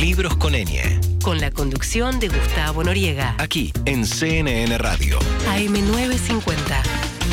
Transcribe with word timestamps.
Libros 0.00 0.34
con 0.36 0.54
Enie. 0.54 0.98
Con 1.22 1.40
la 1.40 1.50
conducción 1.50 2.20
de 2.20 2.28
Gustavo 2.28 2.82
Noriega. 2.82 3.34
Aquí 3.36 3.70
en 3.84 4.06
CNN 4.06 4.78
Radio. 4.78 5.18
AM950. 5.46 6.56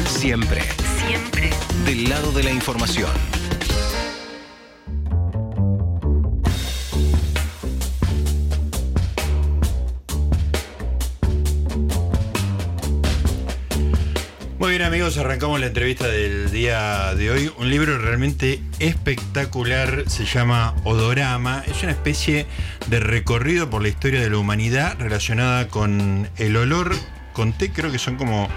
Siempre. 0.05 0.63
Siempre. 1.07 1.49
Del 1.85 2.09
lado 2.09 2.33
de 2.33 2.43
la 2.43 2.51
información. 2.51 3.09
Arrancamos 15.15 15.57
la 15.61 15.67
entrevista 15.67 16.05
del 16.05 16.51
día 16.51 17.15
de 17.15 17.31
hoy. 17.31 17.51
Un 17.57 17.69
libro 17.69 17.97
realmente 17.97 18.61
espectacular, 18.79 20.03
se 20.07 20.25
llama 20.25 20.75
Odorama. 20.83 21.63
Es 21.65 21.81
una 21.83 21.93
especie 21.93 22.45
de 22.87 22.99
recorrido 22.99 23.70
por 23.70 23.81
la 23.81 23.88
historia 23.88 24.20
de 24.20 24.29
la 24.29 24.38
humanidad 24.38 24.98
relacionada 24.99 25.70
con 25.70 26.27
el 26.35 26.57
olor. 26.57 26.93
Conté, 27.31 27.71
creo 27.71 27.89
que 27.89 27.99
son 27.99 28.17
como 28.17 28.49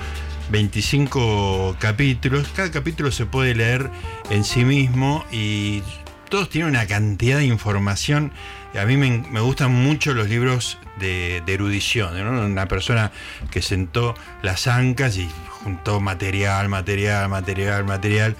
25 0.50 1.76
capítulos. 1.78 2.48
Cada 2.56 2.72
capítulo 2.72 3.12
se 3.12 3.26
puede 3.26 3.54
leer 3.54 3.88
en 4.30 4.42
sí 4.42 4.64
mismo 4.64 5.24
y 5.30 5.84
todos 6.30 6.50
tienen 6.50 6.70
una 6.70 6.86
cantidad 6.88 7.38
de 7.38 7.44
información. 7.44 8.32
A 8.76 8.84
mí 8.86 8.96
me, 8.96 9.40
gustan 9.40 9.72
mucho 9.72 10.14
los 10.14 10.28
libros 10.28 10.78
de, 10.98 11.44
de 11.46 11.54
erudición, 11.54 12.18
¿no? 12.18 12.44
una 12.44 12.66
persona 12.66 13.12
que 13.52 13.62
sentó 13.62 14.16
las 14.42 14.66
ancas 14.66 15.16
y 15.16 15.28
juntó 15.62 16.00
material, 16.00 16.68
material, 16.68 17.28
material, 17.28 17.84
material. 17.84 18.36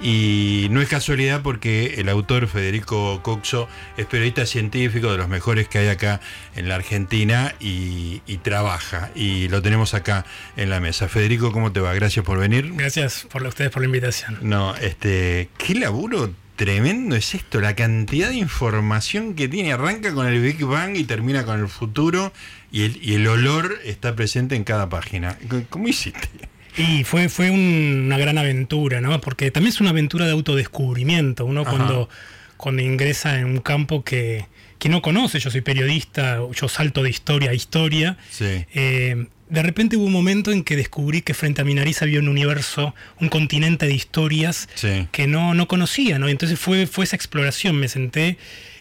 Y 0.00 0.68
no 0.70 0.80
es 0.80 0.88
casualidad 0.88 1.42
porque 1.42 1.94
el 1.98 2.08
autor 2.08 2.48
Federico 2.48 3.22
Coxo 3.22 3.68
es 3.96 4.06
periodista 4.06 4.46
científico 4.46 5.10
de 5.10 5.18
los 5.18 5.28
mejores 5.28 5.68
que 5.68 5.78
hay 5.78 5.88
acá 5.88 6.20
en 6.56 6.68
la 6.68 6.76
Argentina 6.76 7.54
y, 7.60 8.22
y 8.26 8.38
trabaja. 8.38 9.10
Y 9.14 9.48
lo 9.48 9.62
tenemos 9.62 9.94
acá 9.94 10.24
en 10.56 10.70
la 10.70 10.80
mesa. 10.80 11.08
Federico, 11.08 11.52
¿cómo 11.52 11.72
te 11.72 11.80
va? 11.80 11.94
Gracias 11.94 12.24
por 12.24 12.38
venir. 12.38 12.72
Gracias 12.74 13.26
por 13.30 13.42
ustedes 13.46 13.70
por 13.70 13.82
la 13.82 13.86
invitación. 13.86 14.38
No, 14.42 14.74
este, 14.76 15.48
qué 15.58 15.74
laburo 15.74 16.30
tremendo 16.56 17.16
es 17.16 17.34
esto, 17.34 17.60
la 17.60 17.74
cantidad 17.74 18.28
de 18.28 18.36
información 18.36 19.34
que 19.34 19.48
tiene, 19.48 19.72
arranca 19.72 20.14
con 20.14 20.26
el 20.26 20.40
Big 20.40 20.64
Bang 20.64 20.96
y 20.96 21.04
termina 21.04 21.44
con 21.44 21.58
el 21.60 21.68
futuro 21.68 22.32
y 22.70 22.84
el, 22.84 22.98
y 23.02 23.14
el 23.14 23.26
olor 23.26 23.78
está 23.84 24.14
presente 24.14 24.54
en 24.54 24.64
cada 24.64 24.88
página. 24.88 25.36
¿Cómo 25.68 25.88
hiciste? 25.88 26.28
Y 26.76 27.04
fue, 27.04 27.28
fue 27.28 27.50
un- 27.50 28.02
una 28.06 28.18
gran 28.18 28.36
aventura, 28.38 29.00
¿no? 29.00 29.20
Porque 29.20 29.50
también 29.50 29.72
es 29.72 29.80
una 29.80 29.90
aventura 29.90 30.26
de 30.26 30.32
autodescubrimiento. 30.32 31.44
Uno 31.44 31.62
Ajá. 31.62 31.70
cuando, 31.70 32.08
cuando 32.56 32.82
ingresa 32.82 33.38
en 33.38 33.46
un 33.46 33.58
campo 33.58 34.02
que, 34.04 34.46
que 34.78 34.88
no 34.88 35.00
conoce, 35.02 35.38
yo 35.38 35.50
soy 35.50 35.60
periodista, 35.60 36.38
yo 36.52 36.68
salto 36.68 37.02
de 37.02 37.10
historia 37.10 37.50
a 37.50 37.54
historia. 37.54 38.16
Sí. 38.30 38.64
eh, 38.74 39.26
de 39.50 39.62
repente 39.62 39.96
hubo 39.96 40.06
un 40.06 40.12
momento 40.12 40.50
en 40.50 40.64
que 40.64 40.74
descubrí 40.74 41.20
que 41.20 41.34
frente 41.34 41.60
a 41.60 41.64
mi 41.64 41.74
nariz 41.74 42.00
había 42.02 42.18
un 42.18 42.28
universo, 42.28 42.94
un 43.20 43.28
continente 43.28 43.86
de 43.86 43.94
historias 43.94 44.68
Sí. 44.74 45.06
que 45.12 45.26
no, 45.28 45.54
no 45.54 45.68
conocía, 45.68 46.18
¿no? 46.18 46.28
Y 46.28 46.32
entonces 46.32 46.58
fue, 46.58 46.86
fue 46.86 47.04
esa 47.04 47.14
exploración, 47.14 47.76
me 47.76 47.88
senté 47.88 48.36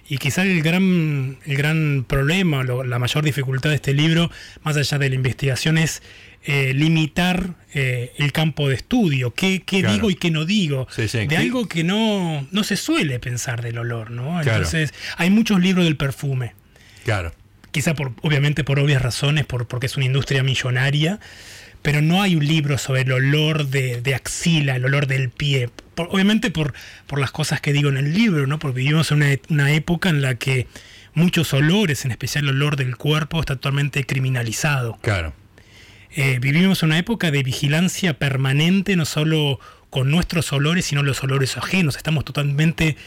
y 0.07 0.17
quizá 0.17 0.41
el 0.43 0.61
gran, 0.63 1.37
el 1.45 1.57
gran 1.57 2.05
problema, 2.07 2.63
lo- 2.63 2.83
la 2.85 2.97
mayor 2.97 3.23
dificultad 3.25 3.69
de 3.71 3.75
este 3.75 3.93
libro, 3.93 4.31
más 4.63 4.77
allá 4.77 4.97
de 4.97 5.09
la 5.09 5.15
investigación, 5.15 5.77
es 5.77 6.01
eh, 6.45 6.73
limitar 6.73 7.55
eh, 7.73 8.11
el 8.17 8.31
campo 8.31 8.67
de 8.69 8.75
estudio, 8.75 9.33
qué, 9.33 9.63
qué 9.65 9.79
Claro. 9.79 9.93
digo 9.95 10.09
y 10.11 10.15
qué 10.15 10.29
no 10.31 10.45
digo, 10.45 10.87
Sí, 10.91 11.07
sí, 11.07 11.19
de 11.19 11.27
¿qué- 11.27 11.37
algo 11.37 11.67
que 11.67 11.83
no, 11.83 12.47
no 12.51 12.63
se 12.63 12.75
suele 12.77 13.19
pensar 13.19 13.61
del 13.61 13.77
olor, 13.77 14.11
¿no? 14.11 14.39
Claro. 14.41 14.57
Entonces 14.57 14.93
hay 15.17 15.29
muchos 15.29 15.59
libros 15.61 15.85
del 15.85 15.95
perfume 15.97 16.53
Claro. 17.05 17.33
quizá 17.71 17.93
por, 17.95 18.11
obviamente 18.21 18.63
por 18.63 18.79
obvias 18.79 19.01
razones, 19.01 19.45
por, 19.45 19.67
porque 19.67 19.87
es 19.87 19.95
una 19.97 20.05
industria 20.05 20.43
millonaria, 20.43 21.19
pero 21.81 22.01
no 22.01 22.21
hay 22.21 22.35
un 22.35 22.45
libro 22.45 22.77
sobre 22.77 23.01
el 23.01 23.11
olor 23.11 23.67
de, 23.67 24.01
de 24.01 24.15
axila, 24.15 24.75
el 24.75 24.85
olor 24.85 25.07
del 25.07 25.29
pie. 25.29 25.69
Por- 25.95 26.07
obviamente 26.11 26.49
por, 26.51 26.73
por 27.07 27.19
las 27.19 27.31
cosas 27.31 27.59
que 27.61 27.73
digo 27.73 27.89
en 27.89 27.97
el 27.97 28.13
libro, 28.13 28.47
¿no? 28.47 28.59
Porque 28.59 28.77
vivimos 28.79 29.11
en 29.11 29.17
una, 29.17 29.35
una 29.49 29.71
época 29.73 30.09
en 30.09 30.21
la 30.21 30.35
que 30.35 30.67
muchos 31.13 31.53
olores, 31.53 32.05
en 32.05 32.11
especial 32.11 32.45
el 32.45 32.51
olor 32.51 32.75
del 32.77 32.95
cuerpo, 32.95 33.39
está 33.39 33.55
totalmente 33.55 34.05
criminalizado. 34.05 34.97
Claro. 35.01 35.33
Eh, 36.15 36.37
vivimos 36.39 36.83
una 36.83 36.97
época 36.97 37.31
de 37.31 37.43
vigilancia 37.43 38.17
permanente, 38.19 38.95
no 38.95 39.05
solo 39.05 39.59
con 39.89 40.09
nuestros 40.11 40.51
olores, 40.53 40.85
sino 40.85 41.03
los 41.03 41.23
olores 41.23 41.57
ajenos. 41.57 41.95
Estamos 41.97 42.25
totalmente 42.25 42.97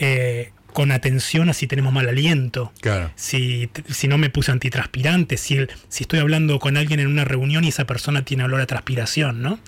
eh, 0.00 0.50
con 0.72 0.90
atención 0.90 1.48
a 1.48 1.52
si 1.54 1.66
tenemos 1.68 1.92
mal 1.92 2.08
aliento 2.08 2.72
Claro. 2.80 3.12
si, 3.14 3.68
si 3.88 4.08
no 4.08 4.18
me 4.18 4.28
puse 4.30 4.50
antitranspirante, 4.50 5.36
si, 5.36 5.54
el- 5.54 5.70
si 5.88 6.02
estoy 6.02 6.18
hablando 6.18 6.58
con 6.58 6.76
alguien 6.76 6.98
en 7.00 7.06
una 7.06 7.24
reunión 7.24 7.62
y 7.64 7.68
esa 7.68 7.86
persona 7.86 8.24
tiene 8.24 8.42
olor 8.44 8.60
a 8.60 8.66
transpiración, 8.66 9.40
¿no? 9.40 9.60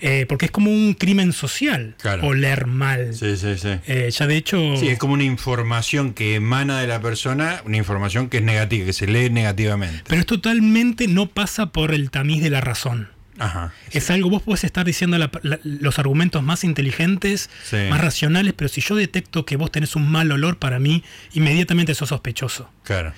Eh, 0.00 0.26
porque 0.28 0.44
es 0.46 0.50
como 0.52 0.70
un 0.70 0.94
crimen 0.94 1.32
social 1.32 1.94
Claro. 2.00 2.26
oler 2.26 2.66
mal. 2.66 3.14
Sí, 3.14 3.36
sí, 3.36 3.56
sí. 3.58 3.68
Eh, 3.86 4.10
ya 4.12 4.26
de 4.26 4.36
hecho, 4.36 4.76
Sí, 4.76 4.88
es 4.88 4.98
como 4.98 5.14
una 5.14 5.24
información 5.24 6.14
que 6.14 6.36
emana 6.36 6.80
de 6.80 6.86
la 6.86 7.00
persona, 7.00 7.62
una 7.64 7.76
información 7.76 8.28
que 8.28 8.36
es 8.38 8.42
negativa, 8.44 8.86
que 8.86 8.92
se 8.92 9.06
lee 9.06 9.28
negativamente. 9.30 10.02
pero 10.06 10.20
es 10.20 10.26
totalmente 10.26 11.08
no 11.08 11.26
pasa 11.26 11.66
por 11.72 11.92
el 11.92 12.10
tamiz 12.10 12.42
de 12.42 12.50
la 12.50 12.60
razón. 12.60 13.08
Ajá. 13.40 13.72
Es 13.92 14.10
algo, 14.10 14.30
vos 14.30 14.42
podés 14.42 14.64
estar 14.64 14.84
diciendo 14.84 15.16
la- 15.16 15.30
la- 15.42 15.60
los 15.62 15.98
argumentos 16.00 16.42
más 16.42 16.64
inteligentes, 16.64 17.50
Sí. 17.64 17.76
más 17.88 18.00
racionales, 18.00 18.52
pero 18.56 18.68
si 18.68 18.80
yo 18.80 18.96
detecto 18.96 19.46
que 19.46 19.56
vos 19.56 19.70
tenés 19.70 19.94
un 19.94 20.10
mal 20.10 20.30
olor 20.32 20.58
para 20.58 20.78
mí, 20.80 21.04
inmediatamente 21.34 21.94
sos 21.94 22.08
sospechoso. 22.08 22.68
Claro. 22.82 23.12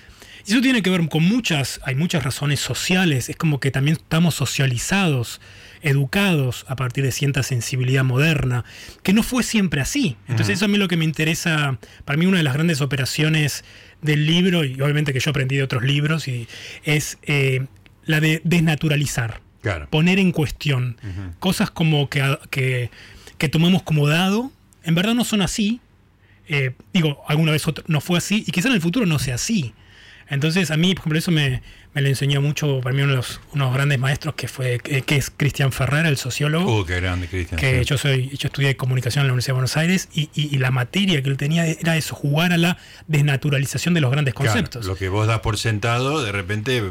Eso 0.51 0.61
tiene 0.61 0.83
que 0.83 0.91
ver 0.91 1.09
con 1.09 1.23
muchas, 1.23 1.81
hay 1.85 1.95
muchas 1.95 2.25
razones 2.25 2.59
sociales, 2.61 3.29
es 3.29 3.37
como 3.37 3.61
que 3.61 3.71
también 3.71 3.97
estamos 3.97 4.35
socializados, 4.35 5.41
educados 5.83 6.65
a 6.69 6.77
partir 6.77 7.05
de 7.05 7.13
cierta 7.13 7.43
sensibilidad 7.43 8.05
moderna, 8.05 8.65
que 9.03 9.13
no 9.13 9.23
fue 9.23 9.43
siempre 9.43 9.81
así. 9.81 10.17
Entonces 10.29 10.57
eso 10.57 10.65
a 10.65 10.69
mí 10.69 10.77
lo 10.77 10.89
que 10.89 10.97
me 10.97 11.05
interesa, 11.05 11.79
para 12.05 12.17
mí 12.17 12.27
una 12.27 12.39
de 12.39 12.43
las 12.43 12.55
grandes 12.55 12.81
operaciones 12.81 13.65
del 14.03 14.27
libro, 14.27 14.65
y 14.65 14.81
obviamente 14.81 15.13
que 15.13 15.21
yo 15.21 15.31
aprendí 15.31 15.57
de 15.57 15.63
otros 15.63 15.83
libros, 15.85 16.27
y, 16.29 16.49
es 16.85 17.19
eh, 17.23 17.67
la 18.05 18.21
de 18.21 18.41
desnaturalizar, 18.45 19.41
Claro. 19.63 19.89
poner 19.91 20.19
en 20.19 20.33
cuestión 20.33 20.97
cosas 21.39 21.71
como 21.71 22.09
que, 22.09 22.39
que, 22.51 22.91
que 23.37 23.49
tomamos 23.51 23.83
como 23.83 24.09
dado, 24.09 24.51
en 24.85 24.95
verdad 24.95 25.15
no 25.15 25.25
son 25.25 25.43
así, 25.43 25.81
eh, 26.49 26.73
digo, 26.95 27.23
alguna 27.29 27.53
vez 27.53 27.69
otro- 27.69 27.85
no 27.87 28.01
fue 28.01 28.17
así 28.19 28.43
y 28.47 28.53
quizá 28.53 28.69
en 28.69 28.75
el 28.75 28.81
futuro 28.81 29.05
no 29.07 29.19
sea 29.19 29.35
así. 29.37 29.75
Entonces 30.31 30.71
a 30.71 30.77
mí, 30.77 30.95
por 30.95 31.03
ejemplo, 31.03 31.19
eso 31.19 31.31
me, 31.31 31.61
me 31.93 32.01
lo 32.03 32.09
enseñó 32.09 32.41
mucho 32.41 32.81
para 32.81 32.95
mí 32.95 33.03
uno 33.03 33.11
de 33.13 33.17
los 33.17 33.41
unos 33.53 33.75
grandes 33.75 33.99
maestros 33.99 34.35
que 34.37 34.47
fue 34.49 34.79
que, 34.79 35.03
que 35.03 35.17
es 35.17 35.31
Cristian 35.37 35.73
Ferrer, 35.73 36.07
el 36.07 36.17
sociólogo, 36.17 36.81
Uh, 36.81 36.85
qué 36.87 36.97
grande, 37.01 37.27
Cristian. 37.27 37.59
que 37.61 37.81
sí. 37.81 37.85
yo 37.85 37.99
soy 37.99 38.29
yo 38.37 38.47
estudié 38.47 38.77
comunicación 38.77 39.23
en 39.23 39.27
la 39.27 39.33
Universidad 39.33 39.55
de 39.55 39.57
Buenos 39.57 39.77
Aires 39.77 40.09
y, 40.15 40.31
y- 40.35 40.55
y 40.55 40.59
la 40.59 40.71
materia 40.71 41.21
que 41.23 41.29
él 41.29 41.37
tenía 41.37 41.67
era 41.67 41.97
eso, 41.97 42.15
jugar 42.15 42.53
a 42.53 42.59
la 42.59 42.79
desnaturalización 43.09 43.95
de 43.95 44.01
los 44.01 44.11
grandes 44.11 44.35
Claro, 44.35 44.53
conceptos. 44.53 44.87
lo 44.87 44.97
que 44.97 45.09
vos 45.09 45.27
das 45.27 45.41
por 45.41 45.59
sentado, 45.59 46.23
de 46.23 46.33
repente 46.33 46.83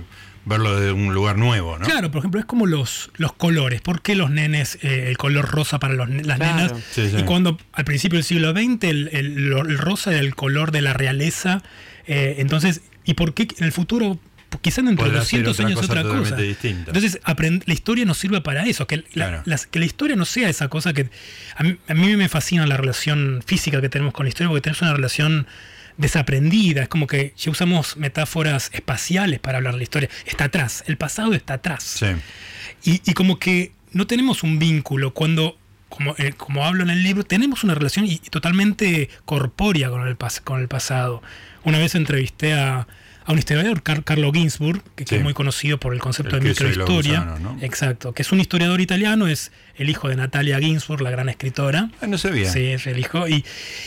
verlo 0.46 0.80
de 0.80 0.92
un 0.92 1.14
lugar 1.14 1.38
nuevo, 1.38 1.78
¿no? 1.78 1.86
Claro, 1.86 2.12
por 2.12 2.20
ejemplo, 2.20 2.40
es 2.40 2.46
como 2.46 2.66
los, 2.66 3.12
los 3.18 3.34
colores. 3.34 3.82
¿Por 3.82 4.02
qué 4.02 4.16
los 4.16 4.32
nenes, 4.32 4.80
eh, 4.82 5.06
el 5.10 5.18
color 5.18 5.48
rosa 5.50 5.80
para 5.80 5.94
los 5.94 6.10
las 6.10 6.38
Claro. 6.38 6.56
nenas? 6.56 6.74
Sí, 6.92 7.10
sí. 7.10 7.18
Y 7.20 7.24
cuando 7.24 7.58
al 7.74 7.86
principio 7.86 8.18
del 8.18 8.24
siglo 8.24 8.52
XX 8.52 8.84
el, 8.86 9.10
el 9.14 9.78
rosa 9.78 10.12
era 10.12 10.20
el 10.22 10.36
color 10.36 10.72
de 10.72 10.82
la 10.82 10.94
realeza. 10.94 11.62
eh, 12.08 12.38
entonces, 12.40 12.82
¿y 13.10 13.14
por 13.16 13.34
qué 13.34 13.48
en 13.58 13.66
el 13.66 13.72
futuro, 13.72 14.20
quizá 14.62 14.82
dentro 14.82 15.06
de 15.06 15.12
Podrá 15.12 15.26
ser 15.26 15.44
200 15.44 15.54
otra 15.54 15.68
años 15.68 15.84
otra 15.84 16.04
cosa? 16.04 16.36
distinta. 16.38 16.92
Entonces, 16.92 17.20
la 17.66 17.74
historia 17.74 18.06
nos 18.06 18.18
sirva 18.18 18.42
para 18.44 18.66
eso, 18.66 18.86
que 18.88 18.98
la, 18.98 19.04
Claro. 19.44 19.44
que 19.72 19.80
la 19.80 19.86
historia 19.86 20.16
no 20.16 20.26
sea 20.26 20.50
esa 20.50 20.68
cosa 20.68 20.94
que... 20.94 21.10
A 21.56 21.64
mí, 21.64 21.78
a 21.88 21.94
mí 21.94 22.16
me 22.16 22.30
fascina 22.30 22.66
la 22.68 22.78
relación 22.78 23.42
física 23.46 23.82
que 23.82 23.90
tenemos 23.90 24.14
con 24.14 24.26
la 24.26 24.30
historia, 24.30 24.50
porque 24.50 24.62
tenemos 24.62 24.82
una 24.82 24.94
relación 24.94 25.48
desaprendida, 25.98 26.84
es 26.84 26.88
como 26.88 27.08
que 27.08 27.34
ya 27.38 27.52
usamos 27.52 27.98
metáforas 27.98 28.70
espaciales 28.74 29.40
para 29.40 29.58
hablar 29.58 29.74
de 29.74 29.80
la 29.80 29.84
historia. 29.84 30.10
Está 30.26 30.46
atrás, 30.46 30.84
el 30.88 30.98
pasado 30.98 31.34
está 31.34 31.56
atrás. 31.56 31.84
Sí. 31.84 32.06
Y, 32.84 33.02
y 33.10 33.14
como 33.14 33.38
que 33.38 33.74
no 33.92 34.08
tenemos 34.08 34.44
un 34.44 34.60
vínculo 34.60 35.14
cuando, 35.14 35.58
como, 35.90 36.16
eh, 36.18 36.34
como 36.38 36.66
hablo 36.66 36.84
en 36.84 36.90
el 36.90 37.04
libro, 37.04 37.24
tenemos 37.24 37.64
una 37.64 37.76
relación 37.76 38.06
y, 38.06 38.14
y 38.14 38.30
totalmente 38.30 39.10
corpórea 39.26 39.90
con 39.90 40.08
el, 40.08 40.18
pas- 40.18 40.42
con 40.42 40.62
el 40.62 40.68
pasado. 40.68 41.22
Una 41.64 41.78
vez 41.80 41.96
entrevisté 41.96 42.54
a, 42.54 42.88
a 43.26 43.32
un 43.32 43.38
historiador, 43.38 43.84
Car- 43.84 44.04
Carlo 44.04 44.32
Ginzburg, 44.32 44.82
que, 44.96 45.04
es 45.04 45.24
muy 45.24 45.34
conocido 45.34 45.80
por 45.80 45.94
el 45.94 46.00
concepto 46.00 46.38
El 46.38 46.44
de 46.44 46.50
microhistoria. 46.50 47.38
¿no? 47.42 47.58
Exacto, 47.62 48.14
que 48.14 48.22
es 48.22 48.32
un 48.32 48.40
historiador 48.40 48.82
italiano, 48.82 49.28
es 49.28 49.52
el 49.76 49.90
hijo 49.90 50.08
de 50.10 50.16
Natalia 50.16 50.60
Ginsburg, 50.60 51.02
la 51.02 51.12
gran 51.12 51.28
escritora. 51.30 51.90
Ah, 52.02 52.08
no 52.08 52.18
sabía. 52.18 52.52
Sí, 52.52 52.68
es 52.68 52.88
el 52.88 52.98
hijo. 53.00 53.28
Y, 53.28 53.44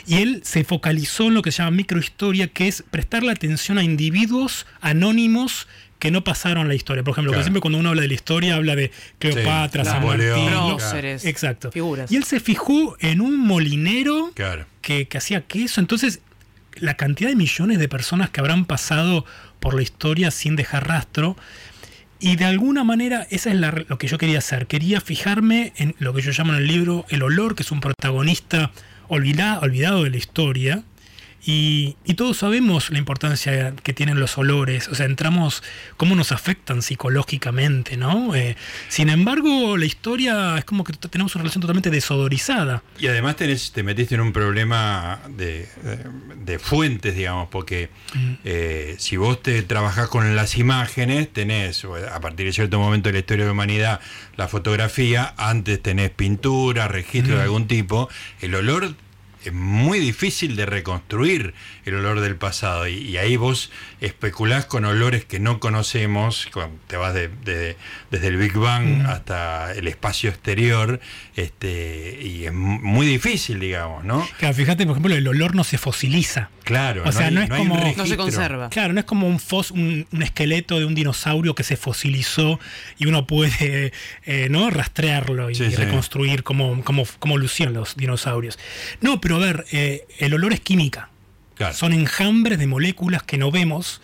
y 0.07 0.17
él 0.23 0.43
se 0.45 0.65
focalizó 0.65 1.29
en 1.29 1.35
lo 1.35 1.43
que 1.43 1.51
se 1.53 1.59
llama 1.63 1.77
microhistoria, 1.77 2.49
que 2.49 2.69
es 2.69 2.83
prestarle 2.91 3.33
atención 3.33 3.79
a 3.79 3.83
individuos 3.85 4.67
anónimos 4.81 5.67
que 6.03 6.11
no 6.11 6.25
pasaron 6.25 6.67
la 6.67 6.75
historia. 6.75 7.05
Por 7.05 7.13
ejemplo, 7.13 7.31
que 7.31 7.37
Claro. 7.37 7.45
siempre 7.45 7.61
cuando 7.61 7.79
uno 7.79 7.91
habla 7.91 8.03
de 8.03 8.09
la 8.09 8.15
historia 8.15 8.57
habla 8.57 8.75
de 8.75 8.91
Cleopatra, 9.21 9.85
Sí, 9.85 9.91
San 9.91 10.01
Napoleón, 10.03 10.45
Martín. 10.53 10.77
Próceres. 10.77 11.25
Exacto. 11.25 11.71
Figuras. 11.71 12.11
Y 12.11 12.17
él 12.17 12.25
se 12.25 12.41
fijó 12.41 12.97
en 12.99 13.21
un 13.21 13.39
molinero 13.39 14.33
Claro. 14.35 14.67
que, 14.81 15.07
que 15.07 15.19
hacía 15.19 15.43
queso. 15.43 15.81
Entonces, 15.81 16.19
la 16.75 16.95
cantidad 16.97 17.31
de 17.31 17.37
millones 17.37 17.79
de 17.79 17.89
personas 17.89 18.31
que 18.31 18.41
habrán 18.41 18.65
pasado 18.65 19.25
por 19.61 19.75
la 19.75 19.83
historia 19.83 20.33
sin 20.33 20.57
dejar 20.57 20.89
rastro. 20.89 21.37
Y 22.19 22.35
de 22.35 22.47
alguna 22.47 22.83
manera, 22.83 23.25
esa 23.31 23.51
es 23.51 23.57
la- 23.61 23.85
lo 23.87 23.97
que 23.97 24.09
yo 24.09 24.19
quería 24.19 24.39
hacer. 24.39 24.67
Quería 24.67 25.01
fijarme 25.01 25.73
en 25.77 25.95
lo 26.01 26.13
que 26.15 26.23
yo 26.23 26.33
llamo 26.37 26.53
en 26.55 26.59
el 26.63 26.67
libro 26.67 27.07
el 27.11 27.23
olor, 27.23 27.55
que 27.55 27.63
es 27.63 27.71
un 27.71 27.81
protagonista 27.81 28.73
olvida- 29.09 29.61
olvidado 29.61 30.03
de 30.03 30.11
la 30.11 30.17
historia. 30.17 30.83
Y, 31.45 31.97
y 32.05 32.15
todos 32.15 32.37
sabemos 32.39 32.91
la 32.91 32.99
importancia 32.99 33.75
que 33.83 33.93
tienen 33.93 34.21
los 34.21 34.39
olores, 34.39 34.87
o 34.89 34.95
sea, 34.95 35.07
entramos, 35.07 35.63
cómo 35.97 36.15
nos 36.15 36.31
afectan 36.31 36.83
psicológicamente, 36.83 37.97
¿no? 37.97 38.35
Eh, 38.35 38.57
sin 38.89 39.09
embargo, 39.09 39.77
la 39.77 39.85
historia 39.85 40.57
es 40.59 40.65
como 40.65 40.85
que 40.85 40.93
tenemos 40.93 41.35
una 41.35 41.43
relación 41.43 41.63
totalmente 41.63 41.91
desodorizada. 41.91 42.83
Y 42.99 43.09
además 43.09 43.37
tenés, 43.37 43.73
te 43.73 43.83
metiste 43.83 44.15
en 44.15 44.21
un 44.21 44.33
problema 44.33 45.21
de, 45.31 45.69
de- 46.45 46.59
fuentes, 46.61 47.17
digamos, 47.17 47.49
porque 47.49 47.91
eh, 48.45 48.95
si 48.99 49.17
vos 49.17 49.43
te 49.43 49.63
trabajás 49.63 50.09
con 50.09 50.37
las 50.37 50.57
imágenes, 50.59 51.33
tenés, 51.33 51.85
a 51.85 52.21
partir 52.21 52.47
de 52.47 52.53
cierto 52.53 52.79
momento 52.79 53.09
de 53.09 53.15
la 53.15 53.19
historia 53.19 53.45
de 53.45 53.49
la 53.49 53.53
humanidad, 53.53 54.01
la 54.37 54.47
fotografía, 54.47 55.35
antes 55.37 55.83
tenés 55.83 56.11
pintura, 56.11 56.87
registro 56.89 57.37
de 57.37 57.43
algún 57.43 57.67
tipo, 57.67 58.09
el 58.41 58.55
olor 58.55 58.95
muy 59.51 59.99
difícil 59.99 60.55
de 60.57 60.67
reconstruir 60.67 61.55
el 61.85 61.95
olor 61.95 62.21
del 62.21 62.37
pasado 62.37 62.87
y, 62.87 62.95
y 62.99 63.17
ahí 63.17 63.37
vos 63.37 63.71
especulás 64.01 64.67
con 64.67 64.85
olores 64.85 65.25
que 65.25 65.41
no 65.41 65.59
conocemos, 65.59 66.47
con- 66.53 66.79
te 66.87 66.97
vas 66.97 67.15
de- 67.15 67.29
de- 67.29 67.77
desde 68.11 68.29
el 68.29 68.37
Big 68.37 68.53
Bang 68.55 69.07
hasta 69.07 69.73
el 69.73 69.89
espacio 69.89 70.31
exterior, 70.31 71.01
este, 71.37 72.19
y 72.23 72.45
es 72.45 72.53
mu- 72.53 72.79
muy 72.81 73.07
difícil, 73.07 73.59
digamos, 73.59 74.05
¿no? 74.05 74.27
Claro, 74.39 74.55
fíjate, 74.55 74.85
por 74.85 74.93
ejemplo, 74.93 75.15
el 75.15 75.27
olor 75.27 75.55
no 75.55 75.65
se 75.65 75.79
fosiliza. 75.79 76.51
Claro, 76.65 77.03
O 77.05 77.11
sea, 77.11 77.31
no 77.33 77.43
es 77.43 77.51
hay 77.51 77.59
como- 77.59 77.77
No 77.77 77.93
No 77.97 78.07
se 78.07 78.17
conserva. 78.17 78.69
Claro, 78.71 78.93
no 78.93 79.01
es 79.01 79.07
como 79.07 79.27
un, 79.27 79.41
fos, 79.41 79.71
un, 79.73 80.07
un 80.13 80.23
esqueleto 80.23 80.79
de 80.79 80.85
un 80.85 80.95
dinosaurio 80.95 81.55
que 81.57 81.65
se 81.65 81.77
fosilizó 81.77 82.61
y 82.99 83.07
uno 83.07 83.27
puede 83.27 83.93
eh, 84.27 84.47
¿no? 84.51 84.71
rastrearlo 84.71 85.51
y, 85.51 85.55
Sí, 85.57 85.65
y 85.65 85.71
sí. 85.71 85.77
reconstruir 85.77 86.45
cómo, 86.45 86.83
cómo, 86.85 87.05
cómo 87.19 87.37
lucían 87.39 87.73
los 87.73 87.97
dinosaurios. 87.97 88.59
No, 89.01 89.21
pero 89.21 89.32
a 89.37 89.39
ver, 89.39 89.67
eh, 89.73 90.07
el 90.19 90.35
olor 90.35 90.53
es 90.53 90.61
química. 90.61 91.09
Claro. 91.55 91.75
Son 91.75 91.93
enjambres 91.93 92.59
de 92.59 92.67
moléculas 92.67 93.23
que 93.23 93.39
no 93.39 93.51
vemos, 93.51 94.01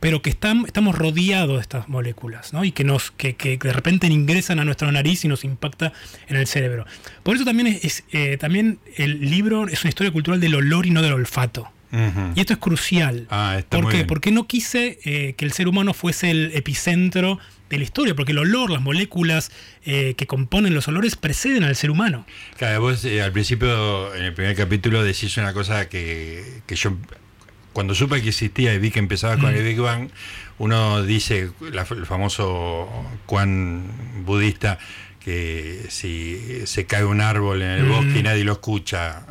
pero 0.00 0.22
que 0.22 0.30
están, 0.30 0.64
estamos 0.66 0.96
rodeados 0.96 1.56
de 1.56 1.62
estas 1.62 1.88
moléculas, 1.88 2.52
¿no? 2.52 2.64
Y 2.64 2.72
que 2.72 2.84
nos, 2.84 3.10
que, 3.10 3.36
que 3.36 3.58
de 3.58 3.72
repente 3.72 4.06
ingresan 4.06 4.58
a 4.58 4.64
nuestra 4.64 4.90
nariz 4.90 5.24
y 5.24 5.28
nos 5.28 5.44
impacta 5.44 5.92
en 6.28 6.36
el 6.36 6.46
cerebro. 6.46 6.86
Por 7.22 7.36
eso 7.36 7.44
también 7.44 7.66
es, 7.66 7.84
es, 7.84 8.04
eh, 8.12 8.38
también 8.38 8.78
el 8.96 9.30
libro 9.30 9.68
es 9.68 9.82
una 9.84 9.90
historia 9.90 10.12
cultural 10.12 10.40
del 10.40 10.54
olor 10.54 10.86
y 10.86 10.90
no 10.90 11.02
del 11.02 11.12
olfato. 11.12 11.70
Y 12.36 12.40
esto 12.40 12.52
es 12.52 12.58
crucial. 12.60 13.26
Ah, 13.30 13.60
¿Por 13.68 13.88
qué? 13.88 14.04
Porque 14.04 14.30
no 14.30 14.46
quise 14.46 15.00
eh, 15.04 15.34
que 15.36 15.44
el 15.44 15.52
ser 15.52 15.66
humano 15.66 15.92
fuese 15.92 16.30
el 16.30 16.52
epicentro 16.54 17.40
de 17.70 17.78
la 17.78 17.84
historia, 17.84 18.14
porque 18.14 18.32
el 18.32 18.38
olor, 18.38 18.68
las 18.70 18.82
moléculas 18.82 19.50
eh, 19.84 20.14
que 20.16 20.26
componen 20.26 20.74
los 20.74 20.88
olores 20.88 21.16
preceden 21.16 21.62
al 21.64 21.74
ser 21.76 21.90
humano. 21.90 22.26
Claro, 22.58 22.80
vos 22.82 23.04
eh, 23.04 23.22
al 23.22 23.32
principio, 23.32 24.14
en 24.14 24.24
el 24.24 24.34
primer 24.34 24.54
capítulo, 24.56 25.02
decís 25.02 25.36
una 25.38 25.52
cosa 25.54 25.88
que, 25.88 26.60
que 26.66 26.74
yo, 26.76 26.96
cuando 27.72 27.94
supe 27.94 28.20
que 28.20 28.28
existía 28.30 28.74
y 28.74 28.78
vi 28.78 28.90
que 28.90 28.98
empezaba 28.98 29.36
con 29.38 29.52
Mm. 29.52 29.56
el 29.56 29.62
Big 29.64 29.78
Bang, 29.80 30.08
uno 30.58 31.02
dice, 31.04 31.50
la- 31.72 31.86
el 31.88 32.04
famoso 32.06 32.88
Juan 33.26 33.84
budista, 34.26 34.78
que 35.24 35.84
si 35.90 36.62
se 36.64 36.86
cae 36.86 37.04
un 37.04 37.20
árbol 37.20 37.62
en 37.62 37.70
el 37.70 37.82
Mm. 37.84 37.88
bosque 37.90 38.18
y 38.18 38.22
nadie 38.22 38.42
lo 38.44 38.52
escucha, 38.52 39.22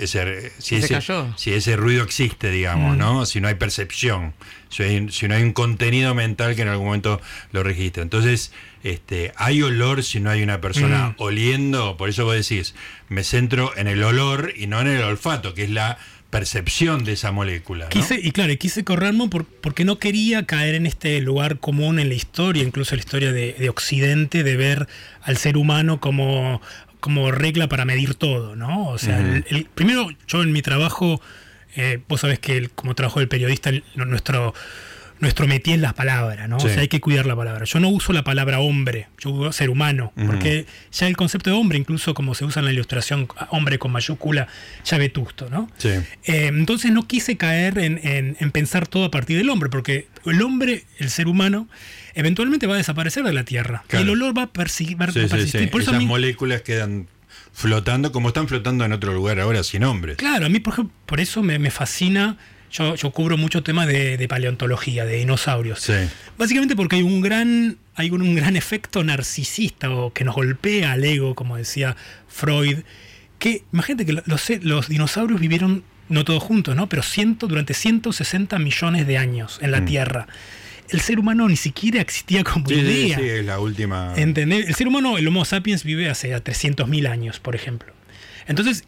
ese, 0.00 0.50
si, 0.58 0.76
Se 0.80 0.84
ese, 0.84 0.94
cayó. 0.94 1.32
si 1.36 1.52
ese 1.54 1.76
ruido 1.76 2.04
existe, 2.04 2.50
digamos, 2.50 2.96
Mm. 2.96 2.98
¿no? 2.98 3.26
Si 3.26 3.40
no 3.40 3.48
hay 3.48 3.54
percepción, 3.54 4.34
si, 4.68 4.82
hay- 4.82 5.08
si 5.10 5.26
no 5.28 5.34
hay 5.34 5.42
un 5.42 5.52
contenido 5.52 6.14
mental 6.14 6.54
que 6.54 6.62
en 6.62 6.68
algún 6.68 6.86
momento 6.86 7.20
lo 7.52 7.62
registra. 7.62 8.02
Entonces, 8.02 8.52
este, 8.82 9.32
hay 9.36 9.62
olor 9.62 10.02
si 10.02 10.20
no 10.20 10.30
hay 10.30 10.42
una 10.42 10.60
persona 10.60 11.08
Mm. 11.10 11.14
oliendo, 11.18 11.96
por 11.96 12.08
eso 12.10 12.24
vos 12.24 12.34
decís, 12.34 12.74
me 13.08 13.24
centro 13.24 13.72
en 13.76 13.88
el 13.88 14.02
olor 14.04 14.52
y 14.56 14.66
no 14.66 14.80
en 14.80 14.86
el 14.88 15.02
olfato, 15.02 15.54
que 15.54 15.64
es 15.64 15.70
la 15.70 15.98
percepción 16.30 17.04
de 17.04 17.12
esa 17.12 17.32
molécula. 17.32 17.84
¿no? 17.86 17.90
Quise, 17.90 18.18
y 18.22 18.30
claro, 18.30 18.56
quise 18.56 18.84
correrme 18.84 19.28
por- 19.28 19.44
porque 19.44 19.84
no 19.84 19.98
quería 19.98 20.46
caer 20.46 20.74
en 20.76 20.86
este 20.86 21.20
lugar 21.20 21.58
común 21.58 21.98
en 21.98 22.08
la 22.08 22.14
historia, 22.14 22.62
incluso 22.62 22.94
en 22.94 22.98
la 22.98 23.04
historia 23.04 23.32
de, 23.32 23.52
de 23.58 23.68
Occidente, 23.68 24.42
de 24.44 24.56
ver 24.56 24.86
al 25.22 25.36
ser 25.36 25.56
humano 25.56 26.00
como, 26.00 26.62
como 27.00 27.30
regla 27.32 27.68
para 27.68 27.84
medir 27.84 28.14
todo, 28.14 28.56
¿no? 28.56 28.88
O 28.88 28.98
sea, 28.98 29.18
el- 29.20 29.44
el- 29.50 29.64
primero, 29.74 30.08
yo 30.28 30.42
en 30.42 30.52
mi 30.52 30.62
trabajo, 30.62 31.20
eh, 31.76 31.98
vos 32.08 32.20
sabés 32.20 32.38
que 32.38 32.56
el- 32.56 32.70
como 32.70 32.94
trabajo 32.94 33.18
del 33.20 33.28
periodista, 33.28 33.70
el- 33.70 33.82
nuestro, 33.96 34.54
nuestro 35.20 35.46
métier 35.46 35.76
es 35.76 35.82
la 35.82 35.92
palabra, 35.94 36.48
¿no? 36.48 36.58
Sí. 36.60 36.66
O 36.66 36.70
sea, 36.70 36.80
hay 36.80 36.88
que 36.88 37.00
cuidar 37.00 37.26
la 37.26 37.36
palabra. 37.36 37.64
Yo 37.64 37.78
no 37.78 37.88
uso 37.88 38.12
la 38.12 38.24
palabra 38.24 38.58
hombre, 38.60 39.08
yo 39.18 39.30
uso 39.30 39.52
ser 39.52 39.70
humano, 39.70 40.12
porque 40.26 40.66
ya 40.92 41.06
el 41.06 41.16
concepto 41.16 41.50
de 41.50 41.56
hombre, 41.56 41.78
incluso 41.78 42.14
como 42.14 42.34
se 42.34 42.44
usa 42.44 42.60
en 42.60 42.66
la 42.66 42.72
ilustración, 42.72 43.28
hombre 43.50 43.78
con 43.78 43.92
mayúscula, 43.92 44.48
ya 44.84 44.98
vetusto, 44.98 45.48
¿no? 45.50 45.70
Sí. 45.78 45.88
Eh, 46.24 46.46
entonces 46.46 46.90
no 46.92 47.06
quise 47.06 47.36
caer 47.36 47.78
en, 47.78 48.00
en- 48.02 48.36
en 48.40 48.50
pensar 48.50 48.88
todo 48.88 49.04
a 49.04 49.10
partir 49.10 49.36
del 49.36 49.50
hombre, 49.50 49.68
porque 49.68 50.08
el 50.26 50.40
hombre, 50.42 50.84
el 50.98 51.10
ser 51.10 51.28
humano, 51.28 51.68
eventualmente 52.14 52.66
va 52.66 52.74
a 52.74 52.78
desaparecer 52.78 53.22
de 53.22 53.32
la 53.32 53.44
Tierra. 53.44 53.84
Claro. 53.86 54.04
Y 54.04 54.08
el 54.08 54.10
olor 54.10 54.36
va 54.36 54.42
a, 54.44 54.52
persi- 54.52 54.98
va 55.00 55.06
Sí, 55.12 55.20
persistir. 55.20 55.70
Por 55.70 55.82
eso 55.82 55.90
Esas 55.90 56.00
mí- 56.02 56.06
moléculas 56.06 56.62
quedan 56.62 57.08
flotando 57.52 58.12
como 58.12 58.28
están 58.28 58.48
flotando 58.48 58.84
en 58.84 58.92
otro 58.92 59.12
lugar 59.12 59.40
ahora 59.40 59.62
sin 59.64 59.84
hombres. 59.84 60.16
Claro, 60.16 60.46
a 60.46 60.48
mí 60.48 60.60
por, 60.60 60.72
ejemplo, 60.74 60.94
por 61.06 61.20
eso 61.20 61.42
me, 61.42 61.58
me 61.58 61.70
fascina, 61.70 62.36
yo, 62.70 62.94
yo 62.94 63.10
cubro 63.10 63.36
mucho 63.36 63.62
temas 63.62 63.86
de, 63.86 64.16
de 64.16 64.28
paleontología, 64.28 65.04
de 65.04 65.16
dinosaurios. 65.16 65.80
Sí. 65.80 65.92
Básicamente 66.38 66.76
porque 66.76 66.96
hay 66.96 67.02
un 67.02 67.20
gran, 67.20 67.78
hay 67.94 68.10
un, 68.10 68.22
un 68.22 68.34
gran 68.34 68.56
efecto 68.56 69.02
narcisista 69.04 69.90
o 69.90 70.12
que 70.12 70.24
nos 70.24 70.34
golpea 70.34 70.92
al 70.92 71.04
ego, 71.04 71.34
como 71.34 71.56
decía 71.56 71.96
Freud, 72.28 72.78
que 73.38 73.62
imagínate 73.72 74.06
que 74.06 74.12
los, 74.12 74.50
los 74.62 74.88
dinosaurios 74.88 75.40
vivieron 75.40 75.82
no 76.08 76.24
todos 76.24 76.42
juntos, 76.42 76.74
¿no? 76.74 76.88
Pero 76.88 77.02
ciento, 77.02 77.46
durante 77.46 77.72
160 77.72 78.58
millones 78.58 79.06
de 79.06 79.16
años 79.18 79.58
en 79.62 79.70
la 79.70 79.80
Mm. 79.80 79.84
Tierra. 79.86 80.26
El 80.88 81.00
ser 81.00 81.20
humano 81.20 81.48
ni 81.48 81.54
siquiera 81.54 82.00
existía 82.00 82.42
como 82.42 82.66
Sí, 82.68 82.74
sí, 82.74 82.80
idea. 82.80 83.18
sí, 83.18 83.24
es 83.24 83.44
la 83.44 83.60
última. 83.60 84.12
¿Entendés? 84.16 84.66
El 84.66 84.74
ser 84.74 84.88
humano, 84.88 85.18
el 85.18 85.28
Homo 85.28 85.44
sapiens, 85.44 85.84
vive 85.84 86.10
hace 86.10 86.34
300.000 86.34 87.08
años, 87.08 87.38
por 87.38 87.54
ejemplo. 87.54 87.92
Entonces, 88.48 88.82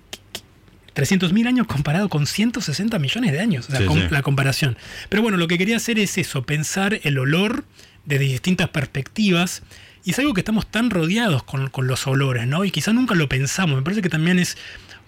300.000 0.95 1.47
años 1.49 1.67
comparado 1.67 2.09
con 2.09 2.27
160 2.27 2.99
millones 2.99 3.33
de 3.33 3.41
años, 3.41 3.67
o 3.69 3.71
sea, 3.71 3.81
Sí, 3.81 3.87
com- 3.87 3.99
sí. 3.99 4.07
la 4.11 4.23
comparación. 4.23 4.77
Pero 5.09 5.23
bueno, 5.23 5.37
lo 5.39 5.49
que 5.49 5.59
quería 5.59 5.77
hacer 5.77 5.99
es 5.99 6.19
eso, 6.19 6.43
pensar 6.43 7.01
el 7.03 7.19
olor 7.19 7.65
desde 8.05 8.25
distintas 8.25 8.69
perspectivas. 8.69 9.63
Y 10.05 10.11
es 10.11 10.19
algo 10.19 10.35
que 10.35 10.41
estamos 10.41 10.67
tan 10.67 10.91
rodeados 10.91 11.45
con, 11.45 11.69
con 11.71 11.87
los 11.87 12.07
olores, 12.09 12.47
¿no? 12.47 12.65
Y 12.65 12.71
quizá 12.73 12.93
nunca 12.93 13.15
lo 13.15 13.29
pensamos. 13.29 13.77
Me 13.77 13.83
parece 13.83 14.03
que 14.03 14.09
también 14.09 14.39
es 14.41 14.59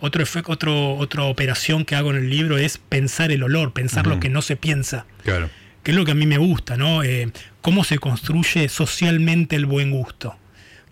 otro 0.00 0.24
otro, 0.46 0.94
otra 0.96 1.22
operación 1.24 1.84
que 1.84 1.96
hago 1.96 2.10
en 2.10 2.16
el 2.18 2.30
libro 2.30 2.58
es 2.58 2.78
pensar 2.78 3.32
el 3.32 3.42
olor, 3.42 3.72
pensar 3.72 4.06
lo 4.06 4.20
que 4.20 4.28
no 4.28 4.42
se 4.42 4.54
piensa 4.56 5.06
Claro. 5.24 5.48
que 5.82 5.90
es 5.92 5.96
lo 5.96 6.04
que 6.04 6.12
a 6.12 6.14
mí 6.14 6.26
me 6.26 6.38
gusta, 6.38 6.76
¿no? 6.76 7.02
Eh, 7.02 7.30
cómo 7.62 7.84
se 7.84 7.98
construye 7.98 8.68
socialmente 8.68 9.56
el 9.56 9.66
buen 9.66 9.90
gusto. 9.90 10.36